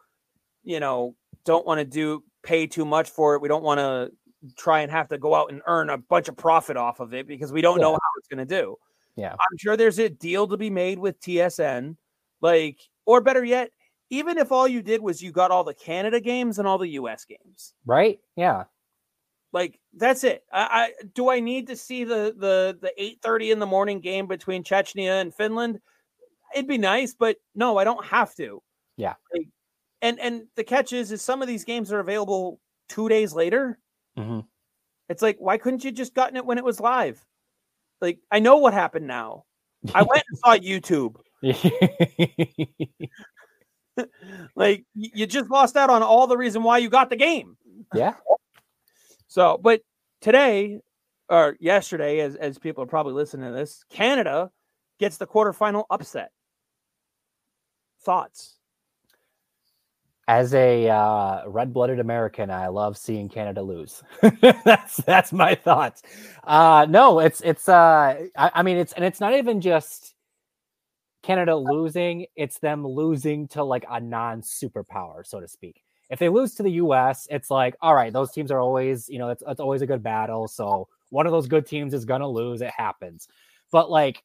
you 0.64 0.80
know, 0.80 1.16
don't 1.46 1.66
want 1.66 1.80
to 1.80 1.86
do 1.86 2.24
pay 2.44 2.68
too 2.68 2.86
much 2.86 3.10
for 3.10 3.36
it. 3.36 3.42
We 3.42 3.48
don't 3.48 3.64
want 3.64 3.80
to 3.80 4.12
try 4.58 4.82
and 4.82 4.92
have 4.92 5.08
to 5.10 5.18
go 5.18 5.36
out 5.36 5.52
and 5.52 5.62
earn 5.68 5.90
a 5.90 5.98
bunch 5.98 6.28
of 6.28 6.36
profit 6.36 6.78
off 6.78 7.00
of 7.00 7.14
it 7.14 7.28
because 7.28 7.52
we 7.52 7.62
don't 7.62 7.78
yeah. 7.78 7.84
know 7.84 7.94
how 7.94 8.10
it's 8.18 8.28
going 8.28 8.46
to 8.46 8.62
do. 8.62 8.76
Yeah. 9.16 9.32
I'm 9.34 9.58
sure 9.58 9.78
there's 9.78 10.00
a 10.00 10.10
deal 10.10 10.48
to 10.48 10.58
be 10.58 10.70
made 10.70 11.00
with 11.00 11.20
TSN. 11.22 11.96
Like, 12.42 12.80
or 13.06 13.22
better 13.22 13.44
yet, 13.44 13.72
even 14.14 14.38
if 14.38 14.52
all 14.52 14.68
you 14.68 14.82
did 14.82 15.02
was 15.02 15.22
you 15.22 15.32
got 15.32 15.52
all 15.52 15.64
the 15.64 15.74
Canada 15.74 16.20
games 16.20 16.60
and 16.60 16.68
all 16.68 16.78
the 16.78 16.90
US 16.90 17.26
games. 17.26 17.74
Right? 17.86 18.20
Yeah. 18.36 18.64
Like 19.52 19.80
that's 19.96 20.24
it. 20.24 20.44
I, 20.52 20.62
I 20.62 21.04
do 21.14 21.30
I 21.30 21.40
need 21.40 21.68
to 21.68 21.76
see 21.76 22.04
the 22.04 22.34
the 22.38 22.78
the 22.82 22.92
8:30 23.26 23.52
in 23.52 23.60
the 23.60 23.66
morning 23.66 24.00
game 24.00 24.28
between 24.28 24.64
Chechnya 24.64 25.22
and 25.22 25.34
Finland? 25.34 25.80
it'd 26.54 26.68
be 26.68 26.78
nice, 26.78 27.14
but 27.14 27.38
no, 27.56 27.78
I 27.78 27.84
don't 27.84 28.06
have 28.06 28.34
to. 28.36 28.62
Yeah. 28.98 29.16
Like, 29.34 29.48
and 30.02 30.20
and 30.20 30.44
the 30.56 30.64
catch 30.64 30.94
is, 30.94 31.12
is 31.12 31.22
some 31.22 31.42
of 31.42 31.48
these 31.48 31.64
games 31.64 31.92
are 31.92 32.00
available 32.00 32.60
two 32.90 33.10
days 33.10 33.34
later. 33.34 33.80
Mm-hmm. 34.18 34.42
It's 35.10 35.22
like, 35.22 35.38
why 35.40 35.58
couldn't 35.58 35.84
you 35.84 35.92
just 35.92 36.14
gotten 36.14 36.38
it 36.38 36.46
when 36.46 36.58
it 36.58 36.64
was 36.64 36.80
live? 36.80 37.24
Like, 38.02 38.20
I 38.32 38.40
know 38.40 38.58
what 38.58 38.74
happened 38.74 39.08
now. 39.08 39.46
I 39.94 40.02
went 40.10 40.24
and 40.30 40.40
saw 40.40 40.58
YouTube. 40.58 41.16
like, 44.56 44.86
you 44.96 45.26
just 45.28 45.50
lost 45.50 45.78
out 45.78 45.90
on 45.90 46.04
all 46.04 46.28
the 46.28 46.38
reason 46.38 46.64
why 46.64 46.78
you 46.78 46.90
got 46.90 47.10
the 47.10 47.16
game. 47.16 47.58
yeah. 47.94 48.16
So, 49.28 49.60
but 49.62 49.82
today 50.22 50.80
or 51.30 51.58
yesterday, 51.60 52.20
as, 52.20 52.36
as 52.36 52.60
people 52.60 52.84
are 52.84 52.88
probably 52.88 53.14
listening 53.14 53.50
to 53.50 53.56
this, 53.56 53.84
Canada 53.90 54.52
gets 55.00 55.18
the 55.18 55.28
quarterfinal 55.28 55.86
upset. 55.90 56.32
Thoughts? 58.02 58.58
As 60.28 60.54
a 60.54 60.88
uh, 60.88 61.44
red-blooded 61.48 62.00
American, 62.00 62.50
I 62.50 62.68
love 62.68 62.98
seeing 62.98 63.28
Canada 63.28 63.62
lose. 63.62 64.04
that's 64.64 64.98
that's 64.98 65.34
my 65.34 65.54
thoughts. 65.54 66.02
Uh, 66.46 66.86
no, 66.90 67.20
it's 67.20 67.42
it's. 67.42 67.68
Uh, 67.68 68.28
I, 68.38 68.52
I 68.54 68.64
mean, 68.64 68.78
it's 68.78 68.94
and 68.94 69.04
it's 69.04 69.20
not 69.20 69.34
even 69.34 69.60
just 69.60 70.13
Canada 71.24 71.56
losing; 71.56 72.28
it's 72.36 72.60
them 72.60 72.86
losing 72.86 73.48
to 73.50 73.64
like 73.64 73.86
a 73.90 74.00
non-superpower, 74.00 75.26
so 75.26 75.40
to 75.40 75.48
speak. 75.48 75.82
If 76.10 76.20
they 76.20 76.30
lose 76.30 76.54
to 76.56 76.64
the 76.64 76.72
U.S., 76.74 77.28
it's 77.32 77.50
like, 77.50 77.76
all 77.82 77.96
right, 77.96 78.14
those 78.14 78.32
teams 78.32 78.52
are 78.52 78.60
always, 78.60 79.10
you 79.10 79.18
know, 79.18 79.30
it's, 79.30 79.42
it's 79.48 79.60
always 79.60 79.82
a 79.82 79.88
good 79.88 80.04
battle. 80.04 80.48
So 80.48 80.88
one 81.10 81.26
of 81.26 81.32
those 81.32 81.48
good 81.48 81.66
teams 81.66 81.94
is 81.94 82.06
gonna 82.06 82.30
lose. 82.30 82.62
It 82.62 82.72
happens. 82.78 83.28
But 83.72 83.90
like 83.90 84.22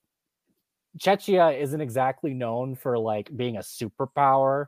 Czechia 0.99 1.59
isn't 1.59 1.80
exactly 1.80 2.34
known 2.34 2.74
for 2.74 2.99
like 2.99 3.34
being 3.36 3.57
a 3.57 3.61
superpower. 3.61 4.66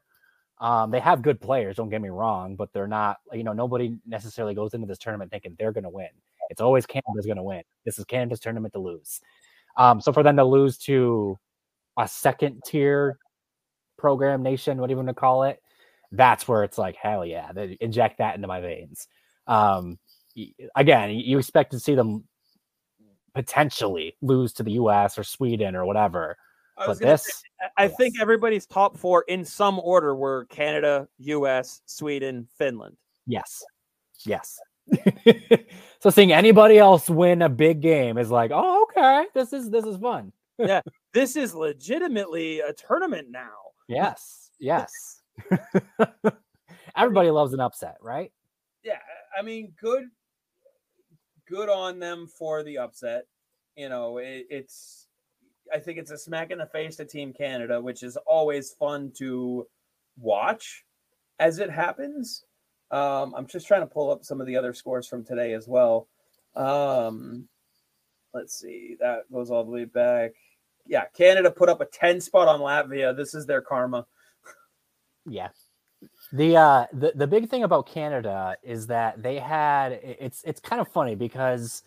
Um, 0.59 0.91
they 0.91 1.01
have 1.01 1.23
good 1.23 1.41
players, 1.41 1.77
don't 1.77 1.89
get 1.89 2.03
me 2.03 2.11
wrong, 2.11 2.55
but 2.55 2.73
they're 2.73 2.87
not, 2.87 3.17
you 3.33 3.45
know, 3.45 3.55
nobody 3.55 3.97
necessarily 4.07 4.55
goes 4.55 4.75
into 4.75 4.87
this 4.87 4.99
tournament 4.99 5.31
thinking 5.31 5.57
they're 5.59 5.73
going 5.73 5.85
to 5.85 5.91
win. 5.91 6.11
It's 6.51 6.61
always 6.61 6.85
Canada's 6.85 7.25
going 7.25 7.39
to 7.39 7.43
win. 7.43 7.63
This 7.87 7.99
is 7.99 8.05
Canada's 8.05 8.41
tournament 8.41 8.75
to 8.75 8.81
lose. 8.81 9.21
Um, 9.79 10.01
so 10.01 10.13
for 10.13 10.23
them 10.23 10.37
to 10.37 10.45
lose 10.45 10.77
to 10.79 11.39
a 11.99 12.09
second 12.09 12.63
tier 12.65 13.19
program 13.99 14.43
nation, 14.43 14.79
what 14.79 14.87
do 14.87 14.93
you 14.93 14.97
want 14.97 15.09
to 15.09 15.15
call 15.15 15.45
it? 15.45 15.61
That's 16.13 16.49
where 16.49 16.65
it's 16.65 16.79
like, 16.79 16.97
hell 16.97 17.25
yeah, 17.25 17.53
they 17.53 17.77
inject 17.81 18.19
that 18.19 18.35
into 18.35 18.49
my 18.49 18.61
veins. 18.61 19.07
Um, 19.47 19.99
again, 20.75 21.11
you 21.11 21.39
expect 21.39 21.73
to 21.73 21.81
see 21.81 21.95
them 21.95 22.25
potentially 23.35 24.17
lose 24.23 24.53
to 24.55 24.63
the 24.63 24.73
US 24.73 25.19
or 25.19 25.25
Sweden 25.25 25.77
or 25.77 25.85
whatever. 25.85 26.37
But 26.77 26.99
this, 26.99 27.25
say, 27.25 27.67
I 27.77 27.85
yes. 27.85 27.95
think 27.97 28.21
everybody's 28.21 28.67
top 28.67 28.97
four 28.97 29.25
in 29.29 29.45
some 29.45 29.79
order 29.81 30.15
were 30.15 30.47
Canada, 30.47 31.09
US, 31.19 31.83
Sweden, 31.85 32.49
Finland. 32.57 32.97
yes, 33.27 33.63
yes. 34.25 34.59
so 36.01 36.11
seeing 36.11 36.33
anybody 36.33 36.79
else 36.79 37.09
win 37.11 37.43
a 37.43 37.49
big 37.49 37.81
game 37.81 38.17
is 38.17 38.31
like, 38.31 38.51
oh, 38.53 38.87
okay, 38.91 39.27
this 39.35 39.53
is 39.53 39.71
this 39.71 39.85
is 39.85 39.99
fun. 39.99 40.33
yeah, 40.59 40.81
this 41.13 41.37
is 41.37 41.55
legitimately 41.55 42.61
a 42.61 42.73
tournament 42.73 43.29
now. 43.31 43.51
Yes, 43.89 44.51
yes. 44.59 44.91
Everybody 46.97 47.31
loves 47.31 47.53
an 47.53 47.61
upset, 47.61 47.97
right? 48.01 48.33
Yeah, 48.83 48.99
I 49.37 49.43
mean, 49.43 49.73
good, 49.81 50.05
good 51.49 51.69
on 51.69 51.99
them 51.99 52.27
for 52.27 52.63
the 52.63 52.79
upset. 52.79 53.25
You 53.77 53.89
know, 53.89 54.19
it, 54.19 54.47
it's. 54.51 55.07
I 55.73 55.79
think 55.79 55.99
it's 55.99 56.11
a 56.11 56.19
smack 56.19 56.51
in 56.51 56.59
the 56.59 56.67
face 56.67 56.97
to 56.97 57.05
Team 57.05 57.33
Canada, 57.33 57.81
which 57.81 58.03
is 58.03 58.17
always 58.27 58.73
fun 58.73 59.13
to 59.19 59.67
watch 60.19 60.85
as 61.39 61.59
it 61.59 61.71
happens. 61.71 62.45
Um, 62.91 63.35
I'm 63.37 63.47
just 63.47 63.69
trying 63.69 63.83
to 63.83 63.87
pull 63.87 64.11
up 64.11 64.25
some 64.25 64.41
of 64.41 64.49
the 64.49 64.57
other 64.57 64.75
scores 64.75 65.07
from 65.07 65.25
today 65.25 65.53
as 65.53 65.69
well. 65.69 66.09
Um, 66.57 67.49
let's 68.35 68.59
see, 68.59 68.97
that 69.01 69.31
goes 69.33 69.51
all 69.51 69.65
the 69.65 69.71
way 69.71 69.85
back. 69.85 70.33
Yeah, 70.91 71.05
Canada 71.17 71.53
put 71.53 71.69
up 71.69 71.81
a 71.81 71.85
10 71.87 72.21
spot 72.21 72.49
on 72.49 72.59
Latvia. 72.59 73.17
This 73.17 73.33
is 73.33 73.47
their 73.47 73.61
karma. 73.61 74.05
Yeah. 75.25 75.49
The 76.33 76.57
uh 76.57 76.87
the, 76.93 77.13
the 77.15 77.27
big 77.27 77.49
thing 77.49 77.63
about 77.63 77.87
Canada 77.87 78.57
is 78.65 78.89
that 78.89 79.23
they 79.23 79.39
had 79.39 79.93
it's 80.03 80.43
it's 80.45 80.59
kind 80.59 80.81
of 80.81 80.89
funny 80.89 81.15
because 81.15 81.85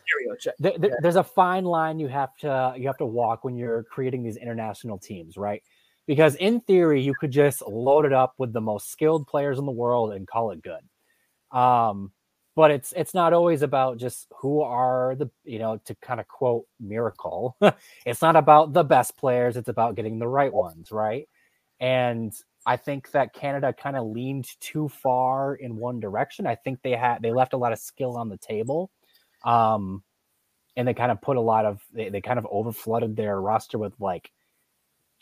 th- 0.62 0.80
th- 0.80 0.93
there's 1.01 1.16
a 1.18 1.24
fine 1.24 1.66
line 1.66 1.99
you 1.99 2.08
have 2.08 2.36
to 2.38 2.74
you 2.78 2.88
have 2.88 2.97
to 2.97 3.06
walk 3.06 3.43
when 3.43 3.58
you're 3.58 3.84
creating 3.84 4.24
these 4.24 4.38
international 4.38 4.97
teams, 4.97 5.36
right? 5.36 5.64
Because 6.06 6.36
in 6.36 6.62
theory 6.62 7.01
you 7.01 7.14
could 7.20 7.32
just 7.32 7.62
load 7.68 8.06
it 8.06 8.14
up 8.14 8.36
with 8.38 8.54
the 8.54 8.62
most 8.62 8.89
skilled 8.89 9.28
players 9.28 9.60
in 9.60 9.66
the 9.66 9.72
world 9.72 10.14
and 10.14 10.28
call 10.28 10.51
it 10.51 10.62
good. 10.62 11.58
Um 11.58 12.12
but 12.56 12.72
it's 12.72 12.93
it's 12.95 13.14
not 13.14 13.34
always 13.34 13.62
about 13.62 13.97
just 13.97 14.28
who 14.39 14.62
are 14.62 15.16
the 15.16 15.30
you 15.43 15.60
know 15.60 15.78
to 15.86 15.95
kind 15.95 16.20
of 16.20 16.28
quote 16.28 16.66
miracle. 16.80 17.58
it's 18.06 18.22
not 18.22 18.36
about 18.36 18.74
the 18.74 18.84
best 18.84 19.18
players, 19.18 19.58
it's 19.58 19.70
about 19.70 19.95
getting 19.95 20.20
the 20.20 20.28
right 20.28 20.54
ones, 20.54 20.91
right? 20.91 21.28
And 21.80 22.34
I 22.66 22.78
think 22.78 23.12
that 23.12 23.34
Canada 23.34 23.74
kind 23.74 23.97
of 23.97 24.08
leaned 24.08 24.47
too 24.62 24.88
far 24.89 25.56
in 25.56 25.76
one 25.76 25.99
direction. 25.99 26.47
I 26.47 26.56
think 26.56 26.82
they 26.82 26.91
had 26.91 27.22
they 27.22 27.32
left 27.32 27.54
a 27.54 27.58
lot 27.58 27.74
of 27.74 27.80
skill 27.80 28.18
on 28.18 28.30
the 28.30 28.38
table. 28.38 28.91
Um 29.45 30.04
and 30.76 30.88
they 30.88 30.93
kind 30.93 31.12
of 31.12 31.22
put 31.22 31.38
a 31.38 31.41
lot 31.41 31.66
of 31.66 31.82
they, 31.93 32.10
they 32.10 32.22
kind 32.22 32.39
of 32.39 32.45
overflooded 32.45 33.16
their 33.16 33.39
roster 33.39 33.78
with 33.78 33.93
like 33.99 34.32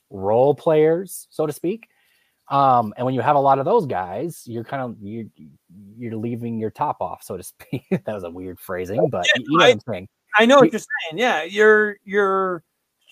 role 0.10 0.54
players, 0.56 1.28
so 1.30 1.46
to 1.46 1.54
speak. 1.54 1.88
Um, 2.52 2.94
and 2.98 3.06
when 3.06 3.16
you 3.16 3.22
have 3.22 3.36
a 3.38 3.40
lot 3.40 3.58
of 3.60 3.66
those 3.66 3.86
guys, 3.86 4.44
you're 4.46 4.64
kind 4.66 4.84
of 4.84 4.96
you're 5.02 5.26
you're 5.98 6.16
leaving 6.18 6.60
your 6.60 6.70
top 6.70 6.98
off, 7.02 7.24
so 7.24 7.38
to 7.38 7.44
speak. 7.52 7.84
that 7.90 8.06
was 8.08 8.24
a 8.24 8.30
weird 8.30 8.60
phrasing, 8.60 9.10
but 9.10 9.26
Yeah, 9.34 9.42
you 9.42 9.58
know 9.58 9.64
I- 9.64 9.68
what 9.70 9.74
I'm 9.74 9.80
saying. 9.94 10.08
I 10.38 10.46
know 10.46 10.60
what 10.60 10.72
you're 10.72 10.80
saying. 10.80 11.20
Yeah, 11.20 11.44
you're 11.44 11.98
you're 12.06 12.64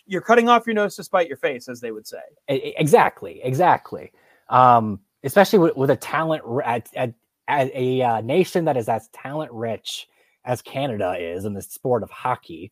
you're 0.05 0.21
cutting 0.21 0.47
off 0.49 0.65
your 0.65 0.73
nose 0.73 0.95
to 0.95 1.03
spite 1.03 1.27
your 1.27 1.37
face, 1.37 1.67
as 1.67 1.81
they 1.81 1.91
would 1.91 2.07
say. 2.07 2.21
Exactly, 2.47 3.41
exactly. 3.43 4.11
Um, 4.49 5.01
especially 5.23 5.59
with, 5.59 5.75
with 5.75 5.89
a 5.89 5.95
talent 5.97 6.43
at, 6.65 6.89
at, 6.95 7.13
at 7.49 7.69
a 7.75 8.01
uh, 8.01 8.21
nation 8.21 8.65
that 8.65 8.77
is 8.77 8.87
as 8.89 9.09
talent 9.09 9.51
rich 9.51 10.07
as 10.45 10.61
Canada 10.61 11.15
is 11.19 11.43
in 11.45 11.53
the 11.53 11.61
sport 11.61 12.01
of 12.03 12.09
hockey. 12.09 12.71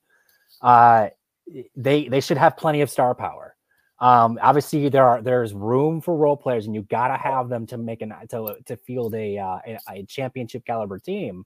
Uh, 0.62 1.10
they 1.76 2.08
they 2.08 2.22
should 2.22 2.38
have 2.38 2.56
plenty 2.58 2.80
of 2.82 2.90
star 2.90 3.14
power. 3.14 3.56
Um, 4.00 4.38
obviously, 4.42 4.90
there 4.90 5.08
are 5.08 5.22
there's 5.22 5.54
room 5.54 6.02
for 6.02 6.16
role 6.16 6.38
players, 6.38 6.68
and 6.68 6.76
you 6.76 6.84
gotta 6.84 7.18
have 7.18 7.50
them 7.50 7.66
to 7.68 7.78
make 7.78 8.02
an 8.02 8.14
to 8.30 8.56
to 8.66 8.78
field 8.78 9.16
a 9.16 9.38
uh, 9.38 9.60
a, 9.66 9.80
a 9.90 10.04
championship 10.04 10.66
caliber 10.66 11.00
team. 11.00 11.46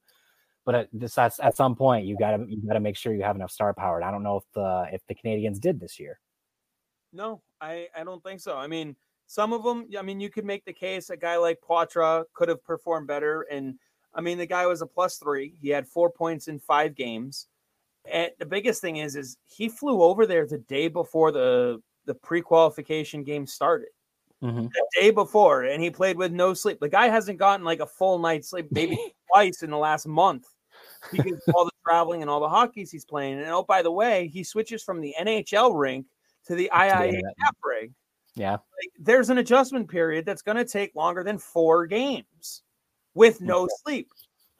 But 0.65 0.75
at 0.75 0.89
this 0.93 1.15
that's 1.15 1.39
at 1.39 1.55
some 1.55 1.75
point 1.75 2.05
you 2.05 2.17
gotta 2.17 2.45
you 2.47 2.61
gotta 2.67 2.81
make 2.81 2.97
sure 2.97 3.13
you 3.13 3.23
have 3.23 3.35
enough 3.35 3.51
star 3.51 3.73
power. 3.73 3.97
And 3.97 4.05
I 4.05 4.11
don't 4.11 4.23
know 4.23 4.37
if 4.37 4.43
the 4.53 4.89
if 4.91 5.01
the 5.07 5.15
Canadians 5.15 5.59
did 5.59 5.79
this 5.79 5.99
year. 5.99 6.19
No, 7.13 7.41
I 7.61 7.87
I 7.95 8.03
don't 8.03 8.23
think 8.23 8.41
so. 8.41 8.57
I 8.57 8.67
mean, 8.67 8.95
some 9.27 9.53
of 9.53 9.63
them. 9.63 9.87
I 9.97 10.01
mean, 10.01 10.19
you 10.19 10.29
could 10.29 10.45
make 10.45 10.65
the 10.65 10.73
case 10.73 11.09
a 11.09 11.17
guy 11.17 11.37
like 11.37 11.59
Poitras 11.67 12.25
could 12.33 12.49
have 12.49 12.63
performed 12.65 13.07
better, 13.07 13.43
and 13.49 13.75
I 14.13 14.19
mean, 14.19 14.37
the 14.37 14.45
guy 14.45 14.65
was 14.65 14.81
a 14.81 14.85
plus 14.85 15.17
three. 15.17 15.53
He 15.61 15.69
had 15.69 15.87
four 15.87 16.09
points 16.09 16.47
in 16.47 16.59
five 16.59 16.95
games. 16.95 17.47
And 18.11 18.31
the 18.39 18.45
biggest 18.45 18.81
thing 18.81 18.97
is, 18.97 19.15
is 19.15 19.37
he 19.45 19.69
flew 19.69 20.01
over 20.01 20.25
there 20.25 20.47
the 20.47 20.57
day 20.57 20.87
before 20.87 21.31
the 21.31 21.81
the 22.05 22.15
pre 22.15 22.41
qualification 22.41 23.23
game 23.23 23.45
started. 23.45 23.89
Mm-hmm. 24.43 24.63
the 24.73 24.87
day 24.99 25.11
before 25.11 25.65
and 25.65 25.83
he 25.83 25.91
played 25.91 26.17
with 26.17 26.31
no 26.31 26.55
sleep. 26.55 26.79
The 26.79 26.89
guy 26.89 27.09
hasn't 27.09 27.37
gotten 27.37 27.63
like 27.63 27.79
a 27.79 27.85
full 27.85 28.17
night's 28.17 28.49
sleep, 28.49 28.69
maybe 28.71 28.97
twice 29.31 29.61
in 29.61 29.69
the 29.69 29.77
last 29.77 30.07
month 30.07 30.47
because 31.11 31.33
of 31.47 31.53
all 31.53 31.65
the 31.65 31.71
traveling 31.85 32.21
and 32.21 32.29
all 32.29 32.39
the 32.39 32.49
hockeys 32.49 32.89
he's 32.89 33.05
playing. 33.05 33.39
And 33.39 33.49
oh, 33.49 33.61
by 33.61 33.83
the 33.83 33.91
way, 33.91 34.29
he 34.33 34.43
switches 34.43 34.81
from 34.81 34.99
the 34.99 35.13
NHL 35.21 35.79
rink 35.79 36.07
to 36.47 36.55
the 36.55 36.69
cap 36.71 37.55
rink. 37.63 37.91
Yeah. 38.35 38.53
Like, 38.53 38.91
there's 38.99 39.29
an 39.29 39.37
adjustment 39.37 39.89
period 39.89 40.25
that's 40.25 40.41
going 40.41 40.57
to 40.57 40.65
take 40.65 40.95
longer 40.95 41.23
than 41.23 41.37
four 41.37 41.85
games 41.85 42.63
with 43.13 43.41
no 43.41 43.67
sleep. 43.83 44.09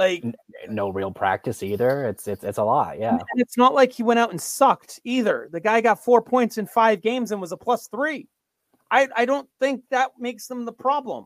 like, 0.00 0.24
no 0.68 0.88
real 0.88 1.10
practice 1.10 1.62
either. 1.62 2.06
It's 2.06 2.26
it's 2.26 2.42
it's 2.42 2.58
a 2.58 2.64
lot. 2.64 2.98
Yeah. 2.98 3.12
and 3.12 3.20
it's 3.40 3.56
not 3.56 3.74
like 3.74 3.92
he 3.92 4.02
went 4.02 4.18
out 4.18 4.30
and 4.30 4.40
sucked 4.40 4.98
either. 5.04 5.48
The 5.52 5.60
guy 5.60 5.80
got 5.80 6.02
four 6.02 6.22
points 6.22 6.58
in 6.58 6.66
five 6.66 7.02
games 7.02 7.32
and 7.32 7.40
was 7.40 7.52
a 7.52 7.56
plus 7.56 7.86
three. 7.88 8.26
I, 8.90 9.08
I 9.14 9.24
don't 9.24 9.48
think 9.60 9.82
that 9.90 10.12
makes 10.18 10.48
them 10.48 10.64
the 10.64 10.72
problem. 10.72 11.24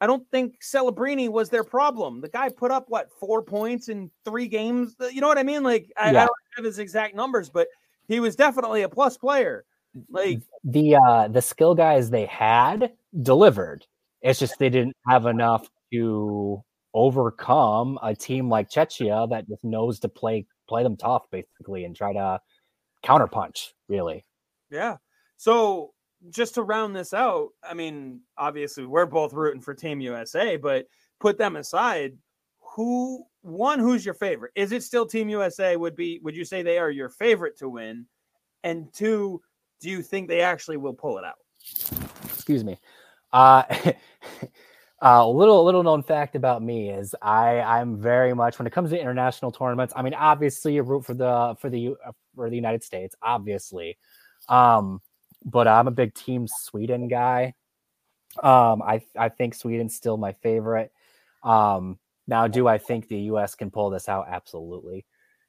I 0.00 0.06
don't 0.06 0.28
think 0.30 0.56
Celebrini 0.62 1.28
was 1.30 1.48
their 1.48 1.64
problem. 1.64 2.20
The 2.20 2.28
guy 2.28 2.50
put 2.50 2.70
up 2.70 2.84
what 2.88 3.10
four 3.18 3.42
points 3.42 3.88
in 3.88 4.10
three 4.24 4.48
games. 4.48 4.94
You 5.10 5.20
know 5.20 5.28
what 5.28 5.38
I 5.38 5.42
mean? 5.42 5.62
Like 5.62 5.90
I, 5.96 6.10
I 6.10 6.12
don't 6.12 6.30
have 6.56 6.64
his 6.64 6.78
exact 6.78 7.14
numbers, 7.14 7.48
but 7.48 7.68
he 8.06 8.20
was 8.20 8.36
definitely 8.36 8.82
a 8.82 8.88
plus 8.88 9.16
player. 9.16 9.64
Like 10.10 10.40
The 10.64 10.96
uh 10.96 11.28
the 11.28 11.40
skill 11.40 11.74
guys 11.74 12.10
they 12.10 12.26
had 12.26 12.92
delivered. 13.22 13.86
It's 14.20 14.38
just 14.38 14.58
they 14.58 14.68
didn't 14.68 14.96
have 15.08 15.26
enough 15.26 15.66
to 15.92 16.62
overcome 16.94 17.98
a 18.02 18.14
team 18.14 18.48
like 18.48 18.70
Czechia 18.70 19.28
that 19.30 19.48
just 19.48 19.64
knows 19.64 19.98
to 20.00 20.08
play 20.08 20.46
play 20.68 20.82
them 20.82 20.96
tough 20.96 21.26
basically 21.30 21.84
and 21.84 21.94
try 21.94 22.12
to 22.12 22.40
counterpunch, 23.04 23.72
really. 23.88 24.24
Yeah. 24.70 24.96
So 25.36 25.92
just 26.30 26.54
to 26.54 26.62
round 26.62 26.96
this 26.96 27.12
out, 27.12 27.48
I 27.62 27.74
mean, 27.74 28.20
obviously 28.38 28.86
we're 28.86 29.06
both 29.06 29.34
rooting 29.34 29.60
for 29.60 29.74
Team 29.74 30.00
USA, 30.00 30.56
but 30.56 30.86
put 31.20 31.36
them 31.36 31.56
aside, 31.56 32.16
who 32.60 33.24
one 33.42 33.78
who's 33.78 34.04
your 34.04 34.14
favorite? 34.14 34.52
Is 34.54 34.72
it 34.72 34.82
still 34.82 35.06
Team 35.06 35.28
USA 35.28 35.76
would 35.76 35.94
be 35.94 36.20
would 36.22 36.36
you 36.36 36.44
say 36.44 36.62
they 36.62 36.78
are 36.78 36.90
your 36.90 37.10
favorite 37.10 37.58
to 37.58 37.68
win? 37.68 38.06
And 38.62 38.92
two, 38.94 39.42
do 39.80 39.90
you 39.90 40.00
think 40.00 40.28
they 40.28 40.40
actually 40.40 40.78
will 40.78 40.94
pull 40.94 41.18
it 41.18 41.24
out? 41.24 41.36
Excuse 42.24 42.64
me. 42.64 42.78
Uh 43.32 43.64
uh, 45.02 45.28
little 45.28 45.64
little 45.64 45.82
known 45.82 46.02
fact 46.02 46.36
about 46.36 46.62
me 46.62 46.90
is 46.90 47.14
I 47.20 47.60
I'm 47.60 48.00
very 48.00 48.34
much 48.34 48.58
when 48.58 48.66
it 48.66 48.72
comes 48.72 48.90
to 48.90 49.00
international 49.00 49.52
tournaments. 49.52 49.92
I 49.96 50.02
mean, 50.02 50.14
obviously 50.14 50.74
you 50.74 50.82
root 50.82 51.04
for 51.04 51.14
the 51.14 51.56
for 51.60 51.68
the 51.68 51.94
uh, 52.04 52.12
for 52.34 52.48
the 52.48 52.56
United 52.56 52.82
States, 52.82 53.14
obviously, 53.22 53.98
um, 54.48 55.00
but 55.44 55.68
I'm 55.68 55.88
a 55.88 55.92
big 55.92 56.14
Team 56.14 56.46
Sweden 56.48 57.08
guy. 57.08 57.54
Um, 58.42 58.82
I 58.82 59.02
I 59.16 59.28
think 59.28 59.54
Sweden's 59.54 59.94
still 59.94 60.16
my 60.16 60.32
favorite. 60.32 60.92
Um, 61.42 61.98
now, 62.26 62.46
do 62.46 62.66
I 62.66 62.78
think 62.78 63.08
the 63.08 63.18
U.S. 63.18 63.54
can 63.54 63.70
pull 63.70 63.90
this 63.90 64.08
out? 64.08 64.26
Absolutely. 64.28 65.04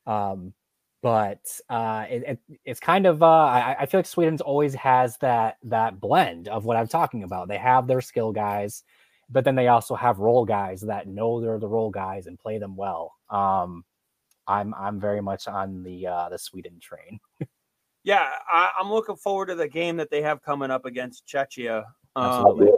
Um, 0.06 0.54
but 1.02 1.46
uh, 1.70 2.06
it, 2.10 2.24
it, 2.24 2.40
it's 2.66 2.80
kind 2.80 3.06
of 3.06 3.22
uh, 3.22 3.26
I, 3.28 3.76
I 3.82 3.86
feel 3.86 4.00
like 4.00 4.08
Sweden's 4.08 4.42
always 4.42 4.74
has 4.74 5.18
that 5.18 5.58
that 5.64 6.00
blend 6.00 6.48
of 6.48 6.66
what 6.66 6.78
I'm 6.78 6.88
talking 6.88 7.24
about. 7.24 7.48
They 7.48 7.58
have 7.58 7.88
their 7.88 8.02
skill 8.02 8.32
guys 8.32 8.84
but 9.30 9.44
then 9.44 9.56
they 9.56 9.68
also 9.68 9.96
have 9.96 10.20
role 10.20 10.46
guys 10.46 10.82
that 10.82 11.08
know 11.08 11.42
they're 11.42 11.60
the 11.60 11.68
role 11.68 11.90
guys 11.90 12.28
and 12.28 12.40
play 12.40 12.58
them 12.58 12.76
well. 12.76 13.14
Um, 13.30 13.84
I'm 14.48 14.74
I'm 14.76 15.00
very 15.00 15.22
much 15.22 15.48
on 15.48 15.84
the 15.84 16.08
uh, 16.08 16.30
the 16.30 16.38
Sweden 16.38 16.80
train. 16.80 17.20
yeah, 18.04 18.30
I, 18.48 18.70
am 18.80 18.92
looking 18.92 19.16
forward 19.16 19.48
to 19.48 19.56
the 19.56 19.68
game 19.68 19.98
that 19.98 20.12
they 20.12 20.22
have 20.22 20.44
coming 20.44 20.72
up 20.72 20.86
against 20.86 21.26
Czechia. 21.26 21.84
Um, 22.16 22.26
Absolutely. 22.26 22.72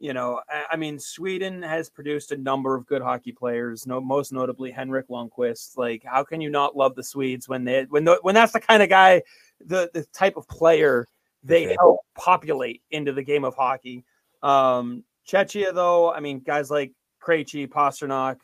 You 0.00 0.12
know, 0.12 0.40
I, 0.48 0.64
I, 0.72 0.76
mean, 0.76 0.96
Sweden 1.00 1.60
has 1.62 1.90
produced 1.90 2.30
a 2.30 2.36
number 2.36 2.76
of 2.76 2.86
good 2.86 3.02
hockey 3.02 3.32
players. 3.32 3.84
No, 3.84 4.00
most 4.00 4.32
notably 4.32 4.70
Henrik 4.70 5.08
Lundqvist. 5.08 5.76
Like, 5.76 6.04
how 6.04 6.22
can 6.22 6.40
you 6.40 6.50
not 6.50 6.76
love 6.76 6.94
the 6.94 7.02
Swedes 7.02 7.48
when 7.48 7.64
they 7.64 7.84
when 7.88 8.04
the, 8.04 8.18
when 8.22 8.34
that's 8.34 8.52
the 8.52 8.60
kind 8.60 8.82
of 8.82 8.88
guy, 8.88 9.22
the 9.64 9.90
the 9.94 10.04
type 10.12 10.36
of 10.36 10.46
player 10.46 11.08
they 11.42 11.74
help 11.80 12.00
populate 12.14 12.82
into 12.90 13.12
the 13.12 13.22
game 13.22 13.44
of 13.44 13.54
hockey. 13.54 14.04
Um, 14.42 15.04
Czechia, 15.28 15.74
though, 15.74 16.12
I 16.12 16.20
mean, 16.20 16.40
guys 16.40 16.70
like 16.70 16.92
Krejci, 17.22 17.68
Pastrnak, 17.68 18.36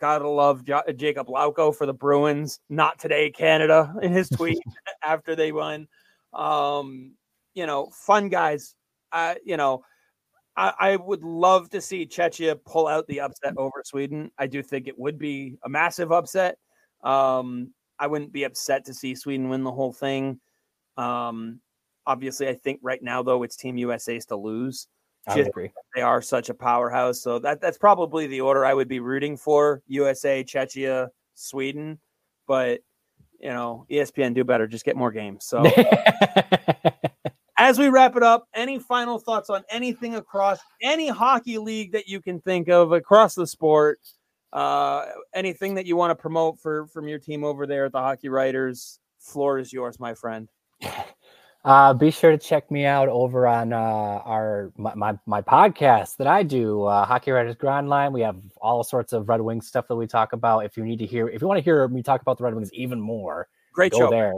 gotta 0.00 0.28
love 0.28 0.64
J- 0.64 0.82
Jakub 0.88 1.26
Lauko 1.26 1.74
for 1.74 1.86
the 1.86 1.92
Bruins. 1.92 2.60
Not 2.68 2.98
today, 2.98 3.30
Canada, 3.30 3.94
in 4.02 4.12
his 4.12 4.28
tweet 4.28 4.58
after 5.02 5.34
they 5.34 5.52
won. 5.52 5.88
Um, 6.32 7.12
you 7.54 7.66
know, 7.66 7.90
fun 7.92 8.28
guys. 8.28 8.74
Uh, 9.10 9.34
you 9.44 9.56
know, 9.56 9.84
I, 10.56 10.72
I 10.78 10.96
would 10.96 11.22
love 11.22 11.70
to 11.70 11.80
see 11.80 12.06
Czechia 12.06 12.58
pull 12.64 12.86
out 12.86 13.06
the 13.06 13.20
upset 13.20 13.54
over 13.56 13.82
Sweden. 13.84 14.30
I 14.38 14.46
do 14.46 14.62
think 14.62 14.86
it 14.86 14.98
would 14.98 15.18
be 15.18 15.56
a 15.64 15.68
massive 15.68 16.12
upset. 16.12 16.58
Um, 17.02 17.72
I 17.98 18.06
wouldn't 18.06 18.32
be 18.32 18.44
upset 18.44 18.84
to 18.86 18.94
see 18.94 19.14
Sweden 19.14 19.48
win 19.48 19.64
the 19.64 19.72
whole 19.72 19.92
thing. 19.92 20.40
Um, 20.96 21.60
obviously, 22.06 22.48
I 22.48 22.54
think 22.54 22.80
right 22.82 23.02
now 23.02 23.22
though 23.22 23.42
it's 23.42 23.56
Team 23.56 23.76
USA's 23.78 24.26
to 24.26 24.36
lose. 24.36 24.88
I 25.26 25.40
agree. 25.40 25.70
They 25.94 26.02
are 26.02 26.22
such 26.22 26.48
a 26.48 26.54
powerhouse. 26.54 27.20
So 27.20 27.38
that 27.40 27.60
that's 27.60 27.78
probably 27.78 28.26
the 28.26 28.40
order 28.40 28.64
I 28.64 28.74
would 28.74 28.88
be 28.88 29.00
rooting 29.00 29.36
for: 29.36 29.82
USA, 29.86 30.42
Czechia, 30.42 31.08
Sweden. 31.34 31.98
But 32.46 32.80
you 33.40 33.50
know, 33.50 33.86
ESPN 33.90 34.34
do 34.34 34.44
better. 34.44 34.66
Just 34.66 34.84
get 34.84 34.96
more 34.96 35.12
games. 35.12 35.44
So 35.44 35.64
as 37.58 37.78
we 37.78 37.88
wrap 37.88 38.16
it 38.16 38.22
up, 38.22 38.46
any 38.54 38.78
final 38.78 39.18
thoughts 39.18 39.50
on 39.50 39.64
anything 39.70 40.14
across 40.14 40.58
any 40.82 41.08
hockey 41.08 41.58
league 41.58 41.92
that 41.92 42.08
you 42.08 42.20
can 42.20 42.40
think 42.40 42.68
of 42.68 42.92
across 42.92 43.34
the 43.34 43.46
sport? 43.46 44.00
Uh, 44.52 45.04
anything 45.34 45.74
that 45.74 45.84
you 45.84 45.94
want 45.94 46.10
to 46.10 46.14
promote 46.14 46.58
for 46.58 46.86
from 46.86 47.06
your 47.06 47.18
team 47.18 47.44
over 47.44 47.66
there 47.66 47.84
at 47.84 47.92
the 47.92 47.98
Hockey 47.98 48.28
Writers? 48.28 48.98
Floor 49.20 49.58
is 49.58 49.72
yours, 49.72 50.00
my 50.00 50.14
friend. 50.14 50.48
Uh, 51.64 51.92
be 51.92 52.10
sure 52.10 52.30
to 52.30 52.38
check 52.38 52.70
me 52.70 52.86
out 52.86 53.08
over 53.08 53.46
on 53.46 53.72
uh, 53.72 53.76
our 53.76 54.72
my, 54.76 54.94
my, 54.94 55.18
my 55.26 55.42
podcast 55.42 56.16
that 56.16 56.26
I 56.26 56.42
do, 56.44 56.84
uh, 56.84 57.04
Hockey 57.04 57.32
Writers 57.32 57.56
Grindline. 57.56 58.12
We 58.12 58.20
have 58.20 58.36
all 58.60 58.84
sorts 58.84 59.12
of 59.12 59.28
Red 59.28 59.40
Wings 59.40 59.66
stuff 59.66 59.88
that 59.88 59.96
we 59.96 60.06
talk 60.06 60.32
about. 60.32 60.60
If 60.60 60.76
you 60.76 60.84
need 60.84 61.00
to 61.00 61.06
hear, 61.06 61.28
if 61.28 61.42
you 61.42 61.48
want 61.48 61.58
to 61.58 61.64
hear 61.64 61.86
me 61.88 62.02
talk 62.02 62.22
about 62.22 62.38
the 62.38 62.44
Red 62.44 62.54
Wings 62.54 62.72
even 62.72 63.00
more, 63.00 63.48
great 63.72 63.92
go 63.92 63.98
show 63.98 64.10
there. 64.10 64.34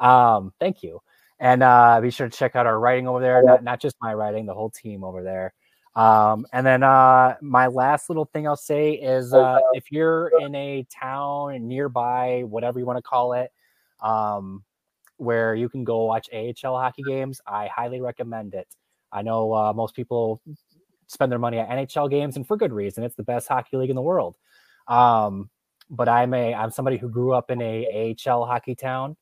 Um, 0.00 0.52
thank 0.58 0.82
you, 0.82 1.00
and 1.38 1.62
uh, 1.62 2.00
be 2.00 2.10
sure 2.10 2.28
to 2.28 2.36
check 2.36 2.56
out 2.56 2.66
our 2.66 2.78
writing 2.78 3.06
over 3.06 3.20
there. 3.20 3.42
Not 3.42 3.62
not 3.62 3.80
just 3.80 3.96
my 4.02 4.12
writing, 4.12 4.44
the 4.44 4.54
whole 4.54 4.70
team 4.70 5.04
over 5.04 5.22
there. 5.22 5.54
Um, 5.94 6.46
and 6.52 6.66
then 6.66 6.82
uh, 6.82 7.36
my 7.40 7.68
last 7.68 8.10
little 8.10 8.26
thing 8.26 8.46
I'll 8.46 8.56
say 8.56 8.92
is 8.92 9.32
uh, 9.32 9.58
if 9.72 9.90
you're 9.90 10.30
in 10.40 10.54
a 10.54 10.86
town 10.90 11.66
nearby, 11.66 12.44
whatever 12.46 12.78
you 12.78 12.84
want 12.84 12.98
to 12.98 13.02
call 13.02 13.32
it, 13.32 13.50
um, 14.00 14.62
where 15.18 15.54
you 15.54 15.68
can 15.68 15.84
go 15.84 16.06
watch 16.06 16.28
AHL 16.32 16.76
hockey 16.76 17.02
games, 17.02 17.40
I 17.46 17.68
highly 17.68 18.00
recommend 18.00 18.54
it. 18.54 18.68
I 19.12 19.22
know 19.22 19.52
uh, 19.52 19.72
most 19.72 19.94
people 19.94 20.40
spend 21.06 21.32
their 21.32 21.38
money 21.38 21.58
at 21.58 21.68
NHL 21.68 22.10
games, 22.10 22.36
and 22.36 22.46
for 22.46 22.56
good 22.56 22.72
reason. 22.72 23.04
It's 23.04 23.16
the 23.16 23.22
best 23.22 23.48
hockey 23.48 23.76
league 23.76 23.90
in 23.90 23.96
the 23.96 24.02
world. 24.02 24.36
Um, 24.86 25.50
but 25.90 26.08
I'm 26.08 26.34
a 26.34 26.54
I'm 26.54 26.70
somebody 26.70 26.96
who 26.96 27.08
grew 27.08 27.32
up 27.32 27.50
in 27.50 27.60
a 27.62 28.14
AHL 28.26 28.46
hockey 28.46 28.74
town. 28.74 29.16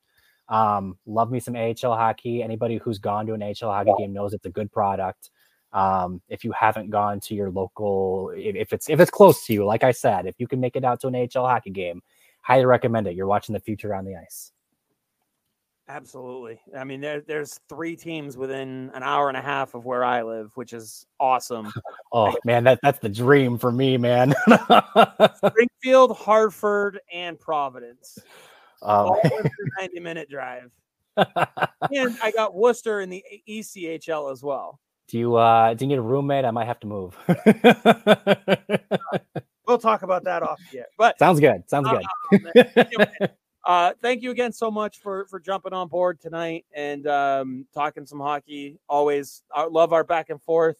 Um, 0.48 0.98
love 1.06 1.30
me 1.30 1.40
some 1.40 1.56
AHL 1.56 1.96
hockey. 1.96 2.42
Anybody 2.42 2.78
who's 2.78 2.98
gone 2.98 3.26
to 3.26 3.34
an 3.34 3.42
AHL 3.42 3.70
hockey 3.70 3.92
game 3.98 4.12
knows 4.12 4.32
it's 4.32 4.46
a 4.46 4.50
good 4.50 4.70
product. 4.72 5.30
Um, 5.72 6.22
if 6.28 6.44
you 6.44 6.52
haven't 6.52 6.90
gone 6.90 7.20
to 7.20 7.34
your 7.34 7.50
local, 7.50 8.32
if, 8.34 8.56
if 8.56 8.72
it's 8.72 8.88
if 8.88 9.00
it's 9.00 9.10
close 9.10 9.44
to 9.46 9.52
you, 9.52 9.64
like 9.64 9.84
I 9.84 9.92
said, 9.92 10.26
if 10.26 10.36
you 10.38 10.46
can 10.46 10.60
make 10.60 10.76
it 10.76 10.84
out 10.84 11.00
to 11.00 11.08
an 11.08 11.16
AHL 11.16 11.46
hockey 11.46 11.70
game, 11.70 12.02
highly 12.42 12.64
recommend 12.66 13.06
it. 13.06 13.14
You're 13.14 13.26
watching 13.26 13.52
the 13.52 13.60
future 13.60 13.94
on 13.94 14.04
the 14.04 14.16
ice. 14.16 14.52
Absolutely. 15.88 16.60
I 16.76 16.82
mean, 16.82 17.00
there, 17.00 17.20
there's 17.20 17.60
three 17.68 17.94
teams 17.94 18.36
within 18.36 18.90
an 18.92 19.04
hour 19.04 19.28
and 19.28 19.36
a 19.36 19.40
half 19.40 19.74
of 19.74 19.84
where 19.84 20.02
I 20.02 20.22
live, 20.22 20.50
which 20.56 20.72
is 20.72 21.06
awesome. 21.20 21.72
oh 22.12 22.34
man, 22.44 22.64
that 22.64 22.80
that's 22.82 22.98
the 22.98 23.08
dream 23.08 23.56
for 23.56 23.70
me, 23.70 23.96
man. 23.96 24.34
Springfield, 25.36 26.16
Hartford, 26.16 26.98
and 27.12 27.38
Providence. 27.38 28.18
Um, 28.82 29.06
all 29.06 29.20
90 29.78 30.00
minute 30.00 30.28
drive. 30.28 30.72
and 31.16 32.16
I 32.22 32.32
got 32.34 32.54
Worcester 32.54 33.00
in 33.00 33.08
the 33.08 33.24
ECHL 33.48 34.32
as 34.32 34.42
well. 34.42 34.80
Do 35.08 35.18
you 35.18 35.36
uh 35.36 35.74
do 35.74 35.84
you 35.84 35.88
need 35.88 35.98
a 35.98 36.02
roommate? 36.02 36.44
I 36.44 36.50
might 36.50 36.66
have 36.66 36.80
to 36.80 36.88
move. 36.88 37.16
we'll 39.68 39.78
talk 39.78 40.02
about 40.02 40.24
that 40.24 40.42
off 40.42 40.60
yet. 40.72 40.88
But 40.98 41.16
sounds 41.20 41.38
good. 41.38 41.62
Sounds 41.70 41.88
good. 41.88 43.30
Uh, 43.66 43.92
thank 44.00 44.22
you 44.22 44.30
again 44.30 44.52
so 44.52 44.70
much 44.70 44.98
for 44.98 45.26
for 45.26 45.40
jumping 45.40 45.72
on 45.72 45.88
board 45.88 46.20
tonight 46.20 46.64
and 46.72 47.08
um, 47.08 47.66
talking 47.74 48.06
some 48.06 48.20
hockey. 48.20 48.78
Always 48.88 49.42
I 49.52 49.64
love 49.64 49.92
our 49.92 50.04
back 50.04 50.30
and 50.30 50.40
forth. 50.40 50.76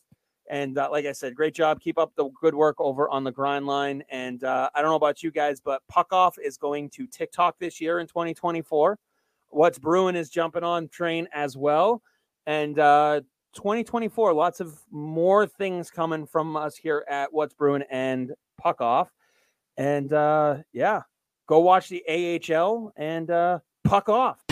And 0.49 0.79
uh, 0.79 0.89
like 0.93 1.05
I 1.05 1.11
said, 1.11 1.35
great 1.35 1.53
job. 1.53 1.81
Keep 1.81 1.99
up 1.99 2.13
the 2.15 2.29
good 2.41 2.55
work 2.55 2.77
over 2.79 3.11
on 3.11 3.25
the 3.25 3.33
grind 3.33 3.67
line. 3.67 4.05
And 4.09 4.45
uh, 4.45 4.71
I 4.73 4.81
don't 4.81 4.91
know 4.91 4.97
about 4.97 5.21
you 5.21 5.33
guys, 5.33 5.61
but 5.61 5.83
Puck 5.89 6.13
Off 6.13 6.37
is 6.39 6.57
going 6.57 6.89
to 6.91 7.09
TikTok 7.09 7.59
this 7.59 7.81
year 7.81 7.99
in 7.99 8.07
2024. 8.07 8.97
What's 9.49 9.81
Brewing 9.81 10.15
is 10.15 10.31
jumping 10.31 10.63
on 10.63 10.87
train 10.87 11.27
as 11.33 11.57
well. 11.57 12.01
And 12.47 12.79
uh, 12.79 13.23
2024, 13.55 14.33
lots 14.33 14.61
of 14.61 14.79
more 14.93 15.49
things 15.49 15.91
coming 15.91 16.25
from 16.25 16.57
us 16.57 16.77
here 16.77 17.05
at 17.09 17.33
What's 17.33 17.55
Brewing 17.55 17.83
and 17.91 18.33
Puck 18.57 18.81
Off. 18.81 19.11
And 19.77 20.13
uh, 20.13 20.59
yeah, 20.73 21.03
go 21.47 21.61
watch 21.61 21.89
the 21.89 22.03
AHL 22.09 22.93
and 22.97 23.31
uh, 23.31 23.61
puck 23.85 24.09
off. 24.09 24.46